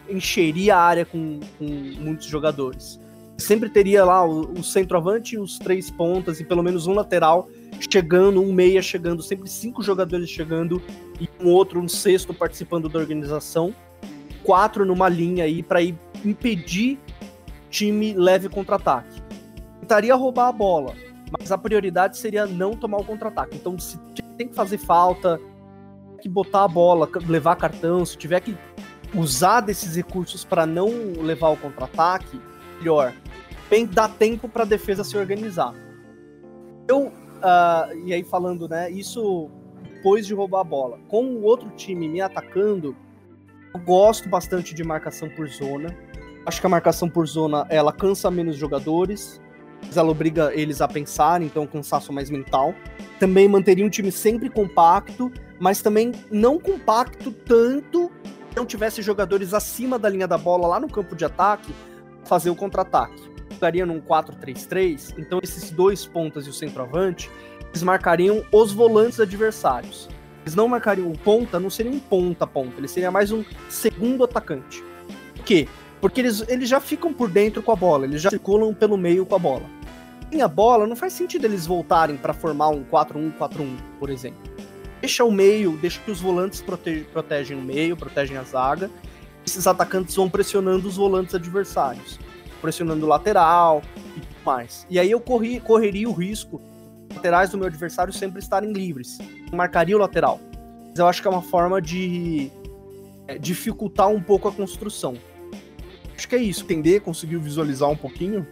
Encheria 0.09 0.77
a 0.77 0.81
área 0.81 1.05
com, 1.05 1.41
com 1.59 1.65
muitos 1.65 2.27
jogadores. 2.27 3.01
Sempre 3.39 3.69
teria 3.69 4.05
lá 4.05 4.25
o, 4.25 4.53
o 4.53 4.63
centroavante, 4.63 5.39
os 5.39 5.59
três 5.59 5.91
pontas 5.91 6.41
e 6.41 6.45
pelo 6.45 6.63
menos 6.63 6.87
um 6.87 6.93
lateral 6.93 7.49
chegando, 7.91 8.43
um 8.43 8.53
meia 8.53 8.81
chegando, 8.81 9.23
sempre 9.23 9.49
cinco 9.49 9.83
jogadores 9.83 10.29
chegando 10.29 10.81
e 11.21 11.29
um 11.43 11.49
outro, 11.49 11.81
um 11.81 11.89
sexto 11.89 12.33
participando 12.33 12.89
da 12.89 12.99
organização. 12.99 13.75
Quatro 14.45 14.85
numa 14.85 15.09
linha 15.09 15.45
aí 15.45 15.63
para 15.63 15.81
impedir 16.25 16.99
time 17.71 18.13
leve 18.13 18.49
contra-ataque. 18.49 19.23
Tentaria 19.81 20.15
roubar 20.15 20.49
a 20.49 20.53
bola, 20.53 20.95
mas 21.39 21.51
a 21.51 21.59
prioridade 21.59 22.19
seria 22.19 22.47
não 22.47 22.77
tomar 22.77 22.99
o 22.99 23.05
contra-ataque. 23.05 23.57
Então, 23.57 23.79
se 23.79 23.99
tem 24.43 24.49
que 24.49 24.55
fazer 24.57 24.79
falta, 24.79 25.41
que 26.21 26.29
botar 26.29 26.65
a 26.65 26.69
bola, 26.69 27.09
levar 27.29 27.55
cartão, 27.55 28.05
se 28.05 28.19
tiver 28.19 28.41
que 28.41 28.57
usar 29.15 29.61
desses 29.61 29.95
recursos 29.95 30.45
para 30.45 30.67
não 30.67 30.89
levar 31.21 31.51
o 31.51 31.57
contra-ataque, 31.57 32.41
melhor. 32.79 33.15
Tem 33.71 33.87
dá 33.87 34.09
tempo 34.09 34.49
para 34.49 34.65
a 34.65 34.67
defesa 34.67 35.05
se 35.05 35.17
organizar. 35.17 35.73
Eu, 36.89 37.07
uh, 37.07 37.97
e 38.05 38.13
aí 38.13 38.25
falando, 38.25 38.69
né, 38.69 38.91
isso 38.91 39.49
depois 39.95 40.27
de 40.27 40.35
roubar 40.35 40.61
a 40.61 40.65
bola. 40.65 40.99
Com 41.09 41.25
o 41.25 41.43
outro 41.43 41.71
time 41.77 42.09
me 42.09 42.21
atacando, 42.21 42.97
eu 43.73 43.81
gosto 43.81 44.29
bastante 44.29 44.75
de 44.75 44.83
marcação 44.83 45.29
por 45.31 45.47
zona. 45.47 45.97
Acho 46.45 46.61
que 46.61 46.67
a 46.67 46.71
marcação 46.71 47.09
por 47.09 47.27
zona, 47.29 47.65
ela 47.71 47.93
cansa 47.93 48.29
menos 48.29 48.57
jogadores, 48.57 49.41
ela 49.95 50.11
obriga 50.11 50.53
eles 50.55 50.81
a 50.81 50.89
pensar, 50.89 51.43
então 51.43 51.67
cansaço 51.67 52.13
mais 52.13 52.31
mental. 52.31 52.75
Também 53.19 53.49
manteria 53.49 53.85
um 53.85 53.91
time 53.91 54.11
sempre 54.11 54.49
compacto, 54.49 55.31
mas 55.61 55.83
também 55.83 56.13
não 56.31 56.59
compacto 56.59 57.31
tanto 57.31 58.11
não 58.55 58.67
tivesse 58.67 59.01
jogadores 59.03 59.55
acima 59.55 59.99
da 59.99 60.09
linha 60.09 60.29
da 60.29 60.37
bola 60.37 60.67
lá 60.67 60.81
no 60.81 60.89
campo 60.89 61.17
de 61.17 61.25
ataque 61.25 61.75
fazer 62.25 62.51
o 62.51 62.57
contra-ataque. 62.57 63.31
Daria 63.59 63.87
num 63.87 64.01
4-3-3, 64.01 65.15
então 65.19 65.41
esses 65.43 65.71
dois 65.71 66.05
pontas 66.05 66.47
e 66.47 66.51
o 66.51 66.53
centroavante, 66.53 67.31
eles 67.69 67.83
marcariam 67.83 68.45
os 68.53 68.73
volantes 68.73 69.21
adversários. 69.21 70.09
Eles 70.43 70.55
não 70.55 70.67
marcariam 70.67 71.11
o 71.11 71.17
ponta, 71.17 71.61
não 71.61 71.71
seria 71.71 71.93
um 71.93 72.01
ponta-ponta, 72.01 72.75
ele 72.79 72.89
seria 72.89 73.11
mais 73.11 73.31
um 73.31 73.45
segundo 73.69 74.25
atacante. 74.25 74.83
Por 75.37 75.45
quê? 75.45 75.69
Porque 76.03 76.21
eles, 76.21 76.45
eles 76.49 76.69
já 76.69 76.81
ficam 76.81 77.15
por 77.15 77.31
dentro 77.31 77.63
com 77.63 77.71
a 77.71 77.77
bola, 77.77 78.05
eles 78.05 78.21
já 78.21 78.29
circulam 78.29 78.75
pelo 78.75 78.99
meio 78.99 79.25
com 79.25 79.37
a 79.37 79.39
bola. 79.39 79.65
Sem 80.31 80.43
a 80.43 80.49
bola, 80.49 80.87
não 80.87 80.97
faz 80.97 81.13
sentido 81.13 81.45
eles 81.45 81.65
voltarem 81.65 82.17
para 82.17 82.35
formar 82.35 82.69
um 82.71 82.85
4-1-4-1, 82.85 83.77
por 84.01 84.11
exemplo. 84.11 84.41
Deixa 85.01 85.25
o 85.25 85.31
meio, 85.31 85.77
deixa 85.79 86.01
que 86.01 86.11
os 86.11 86.21
volantes 86.21 86.61
prote 86.61 87.07
protegem 87.13 87.57
o 87.57 87.63
meio, 87.63 87.97
protegem 87.97 88.37
a 88.37 88.43
zaga. 88.43 88.91
Esses 89.47 89.67
atacantes 89.67 90.15
vão 90.17 90.29
pressionando 90.29 90.89
os 90.89 90.97
volantes 90.97 91.35
adversários, 91.35 92.19
pressionando 92.61 93.07
o 93.07 93.09
lateral 93.09 93.81
e 93.97 94.21
tudo 94.21 94.45
mais. 94.45 94.87
E 94.91 94.99
aí 94.99 95.11
eu 95.11 95.21
corri, 95.21 95.61
correria 95.61 96.09
o 96.09 96.13
risco 96.13 96.61
laterais 97.15 97.51
do 97.51 97.59
meu 97.59 97.69
adversário 97.69 98.13
sempre 98.13 98.41
estarem 98.41 98.73
livres. 98.73 99.19
Marcaria 99.53 99.97
o 99.97 100.01
lateral. 100.01 100.41
Mas 100.91 100.99
eu 100.99 101.07
acho 101.07 101.23
que 101.23 101.29
é 101.29 101.31
uma 101.31 101.43
forma 101.43 101.81
de 101.81 102.51
é, 103.29 103.39
dificultar 103.39 104.09
um 104.09 104.21
pouco 104.21 104.49
a 104.49 104.53
construção. 104.53 105.15
Acho 106.23 106.29
que 106.29 106.37
é 106.37 106.39
isso. 106.39 106.63
Entender, 106.63 107.01
conseguiu 107.01 107.41
visualizar 107.41 107.91
um 107.91 107.97
pouquinho? 107.97 108.47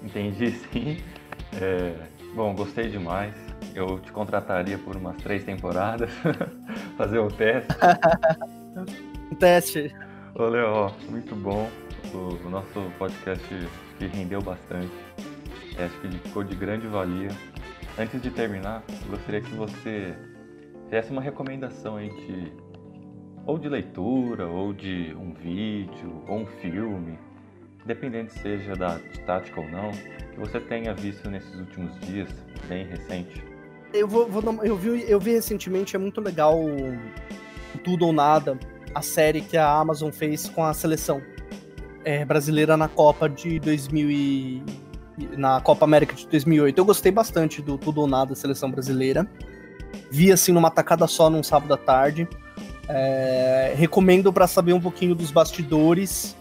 Entendi, 0.00 0.52
sim. 0.70 0.98
É, 1.60 1.92
bom, 2.36 2.54
gostei 2.54 2.88
demais. 2.88 3.34
Eu 3.74 3.98
te 3.98 4.12
contrataria 4.12 4.78
por 4.78 4.94
umas 4.94 5.16
três 5.16 5.42
temporadas, 5.42 6.08
fazer 6.96 7.18
o 7.18 7.26
teste. 7.26 7.74
um 9.28 9.34
teste. 9.34 9.92
Ô, 10.36 10.44
Leo, 10.44 10.94
muito 11.10 11.34
bom. 11.34 11.68
O, 12.14 12.48
nosso 12.48 12.88
podcast 12.96 13.44
que 13.98 14.06
rendeu 14.06 14.40
bastante. 14.40 14.94
Acho 15.76 16.00
que 16.00 16.08
ficou 16.28 16.44
de 16.44 16.54
grande 16.54 16.86
valia. 16.86 17.30
Antes 17.98 18.22
de 18.22 18.30
terminar, 18.30 18.84
gostaria 19.10 19.40
que 19.40 19.52
você 19.56 20.14
fizesse 20.84 21.10
uma 21.10 21.20
recomendação 21.20 21.96
aí 21.96 22.08
de 22.08 22.52
ou 23.46 23.58
de 23.58 23.68
leitura, 23.68 24.46
ou 24.46 24.72
de 24.72 25.14
um 25.18 25.32
vídeo, 25.32 26.22
ou 26.26 26.38
um 26.38 26.46
filme, 26.46 27.18
independente 27.84 28.32
seja 28.32 28.74
da, 28.74 28.98
tática 29.26 29.60
ou 29.60 29.68
não, 29.68 29.90
que 29.90 30.40
você 30.40 30.58
tenha 30.60 30.94
visto 30.94 31.28
nesses 31.30 31.54
últimos 31.54 31.98
dias, 32.00 32.28
bem 32.68 32.86
recente? 32.86 33.42
Eu, 33.92 34.08
vou, 34.08 34.28
vou 34.28 34.42
eu, 34.64 34.76
vi, 34.76 35.04
eu 35.08 35.20
vi 35.20 35.32
recentemente, 35.32 35.94
é 35.94 35.98
muito 35.98 36.20
legal 36.20 36.58
Tudo 37.84 38.06
ou 38.06 38.12
Nada, 38.12 38.58
a 38.94 39.02
série 39.02 39.40
que 39.40 39.56
a 39.56 39.70
Amazon 39.70 40.10
fez 40.10 40.48
com 40.48 40.64
a 40.64 40.72
seleção 40.72 41.22
é, 42.04 42.24
brasileira 42.24 42.76
na 42.76 42.88
Copa 42.88 43.28
de 43.28 43.58
2000 43.60 44.10
e, 44.10 44.62
na 45.36 45.60
Copa 45.60 45.84
América 45.84 46.14
de 46.14 46.26
2008. 46.26 46.78
Eu 46.78 46.84
gostei 46.84 47.12
bastante 47.12 47.62
do 47.62 47.78
Tudo 47.78 48.00
ou 48.00 48.06
Nada, 48.06 48.34
seleção 48.34 48.70
brasileira. 48.70 49.28
Vi 50.10 50.32
assim 50.32 50.52
numa 50.52 50.70
tacada 50.70 51.06
só 51.06 51.30
num 51.30 51.42
sábado 51.42 51.74
à 51.74 51.76
tarde. 51.76 52.28
É, 52.88 53.74
recomendo 53.76 54.32
para 54.32 54.46
saber 54.46 54.72
um 54.72 54.80
pouquinho 54.80 55.14
dos 55.14 55.30
bastidores, 55.30 56.36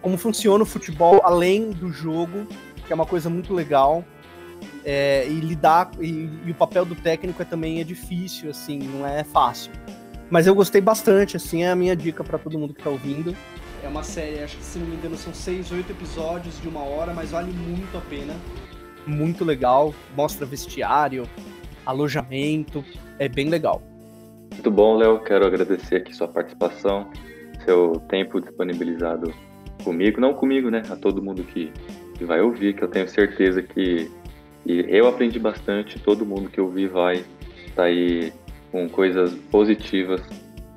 como 0.00 0.16
funciona 0.16 0.62
o 0.62 0.66
futebol 0.66 1.20
além 1.24 1.70
do 1.70 1.90
jogo, 1.90 2.46
que 2.86 2.92
é 2.92 2.94
uma 2.94 3.06
coisa 3.06 3.30
muito 3.30 3.54
legal. 3.54 4.04
É, 4.84 5.26
e 5.26 5.40
lidar 5.40 5.90
e, 5.98 6.28
e, 6.44 6.50
o 6.50 6.54
papel 6.54 6.84
do 6.84 6.94
técnico 6.94 7.40
é 7.40 7.44
também 7.44 7.80
é 7.80 7.84
difícil, 7.84 8.50
assim, 8.50 8.78
não 8.78 9.06
é 9.06 9.24
fácil. 9.24 9.72
Mas 10.30 10.46
eu 10.46 10.54
gostei 10.54 10.80
bastante, 10.80 11.36
assim, 11.36 11.64
é 11.64 11.70
a 11.70 11.76
minha 11.76 11.94
dica 11.94 12.22
para 12.22 12.38
todo 12.38 12.58
mundo 12.58 12.74
que 12.74 12.82
tá 12.82 12.90
ouvindo. 12.90 13.36
É 13.82 13.88
uma 13.88 14.02
série, 14.02 14.42
acho 14.42 14.56
que 14.56 14.64
se 14.64 14.78
não 14.78 14.86
me 14.86 14.96
engano 14.96 15.16
são 15.16 15.34
seis, 15.34 15.70
oito 15.70 15.90
episódios 15.90 16.60
de 16.60 16.68
uma 16.68 16.80
hora, 16.80 17.12
mas 17.12 17.30
vale 17.30 17.52
muito 17.52 17.96
a 17.96 18.00
pena. 18.00 18.34
Muito 19.06 19.44
legal, 19.44 19.94
mostra 20.16 20.46
vestiário, 20.46 21.28
alojamento, 21.84 22.84
é 23.18 23.28
bem 23.28 23.48
legal. 23.48 23.82
Muito 24.54 24.70
bom, 24.70 24.96
Léo. 24.96 25.20
Quero 25.20 25.46
agradecer 25.46 25.96
aqui 25.96 26.14
sua 26.14 26.28
participação, 26.28 27.10
seu 27.64 28.00
tempo 28.08 28.40
disponibilizado 28.40 29.32
comigo, 29.84 30.20
não 30.20 30.34
comigo, 30.34 30.70
né? 30.70 30.82
A 30.88 30.96
todo 30.96 31.22
mundo 31.22 31.44
que, 31.44 31.70
que 32.16 32.24
vai 32.24 32.40
ouvir, 32.40 32.74
que 32.74 32.82
eu 32.82 32.88
tenho 32.88 33.08
certeza 33.08 33.62
que 33.62 34.10
eu 34.66 35.06
aprendi 35.06 35.38
bastante, 35.38 35.98
todo 35.98 36.24
mundo 36.24 36.48
que 36.48 36.60
ouvir 36.60 36.88
vai 36.88 37.24
estar 37.66 37.84
tá 37.84 38.38
com 38.72 38.88
coisas 38.88 39.32
positivas 39.50 40.22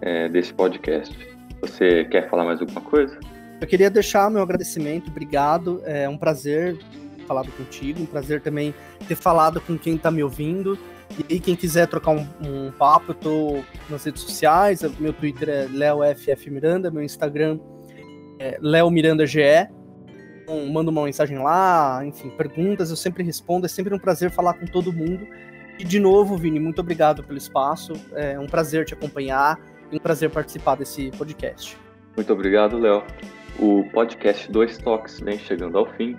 é, 0.01 0.27
desse 0.27 0.53
podcast. 0.53 1.17
Você 1.61 2.05
quer 2.05 2.29
falar 2.29 2.43
mais 2.43 2.59
alguma 2.59 2.81
coisa? 2.81 3.17
Eu 3.59 3.65
queria 3.65 3.89
deixar 3.89 4.29
meu 4.29 4.41
agradecimento, 4.41 5.09
obrigado. 5.09 5.81
É 5.85 6.07
um 6.07 6.17
prazer 6.17 6.77
falar 7.27 7.45
contigo, 7.45 8.01
um 8.01 8.05
prazer 8.05 8.41
também 8.41 8.73
ter 9.07 9.15
falado 9.15 9.59
com 9.59 9.77
quem 9.77 9.95
está 9.95 10.11
me 10.11 10.23
ouvindo. 10.23 10.77
E 11.17 11.33
aí, 11.33 11.39
quem 11.39 11.55
quiser 11.55 11.87
trocar 11.87 12.11
um, 12.11 12.27
um, 12.41 12.71
papo, 12.71 13.11
eu 13.11 13.15
tô 13.15 13.63
nas 13.89 14.03
redes 14.03 14.21
sociais. 14.21 14.81
Meu 14.99 15.13
Twitter 15.13 15.49
é 15.49 15.67
LeoFFMiranda, 15.71 16.91
meu 16.91 17.03
Instagram 17.03 17.59
é 18.39 18.57
LeoMirandaGE. 18.61 19.67
Então, 20.43 20.65
manda 20.67 20.91
uma 20.91 21.03
mensagem 21.03 21.37
lá, 21.37 22.01
enfim, 22.05 22.29
perguntas, 22.29 22.89
eu 22.89 22.95
sempre 22.95 23.23
respondo. 23.23 23.65
É 23.65 23.69
sempre 23.69 23.93
um 23.93 23.99
prazer 23.99 24.31
falar 24.31 24.53
com 24.53 24.65
todo 24.65 24.93
mundo. 24.93 25.27
E 25.79 25.83
de 25.83 25.99
novo, 25.99 26.37
Vini, 26.37 26.59
muito 26.59 26.79
obrigado 26.81 27.23
pelo 27.23 27.37
espaço. 27.37 27.93
É 28.13 28.39
um 28.39 28.47
prazer 28.47 28.85
te 28.85 28.93
acompanhar 28.93 29.59
e 29.91 29.97
um 29.97 29.99
prazer 29.99 30.29
participar 30.29 30.75
desse 30.75 31.11
podcast. 31.11 31.77
Muito 32.15 32.33
obrigado, 32.33 32.79
Léo. 32.79 33.03
O 33.59 33.83
podcast 33.91 34.51
Dois 34.51 34.77
Toques 34.77 35.19
vem 35.19 35.37
chegando 35.37 35.77
ao 35.77 35.85
fim. 35.93 36.17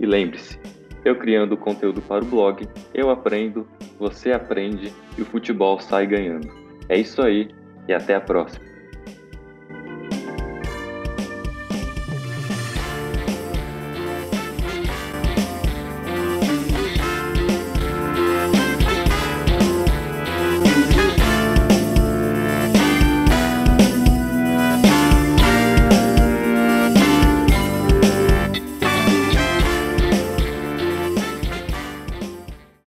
E 0.00 0.06
lembre-se, 0.06 0.58
eu 1.04 1.16
criando 1.16 1.56
conteúdo 1.56 2.00
para 2.02 2.24
o 2.24 2.26
blog, 2.26 2.68
eu 2.94 3.10
aprendo, 3.10 3.66
você 3.98 4.32
aprende 4.32 4.92
e 5.16 5.22
o 5.22 5.24
futebol 5.24 5.78
sai 5.80 6.06
ganhando. 6.06 6.48
É 6.88 6.96
isso 6.98 7.22
aí 7.22 7.50
e 7.86 7.92
até 7.92 8.14
a 8.14 8.20
próxima. 8.20 8.64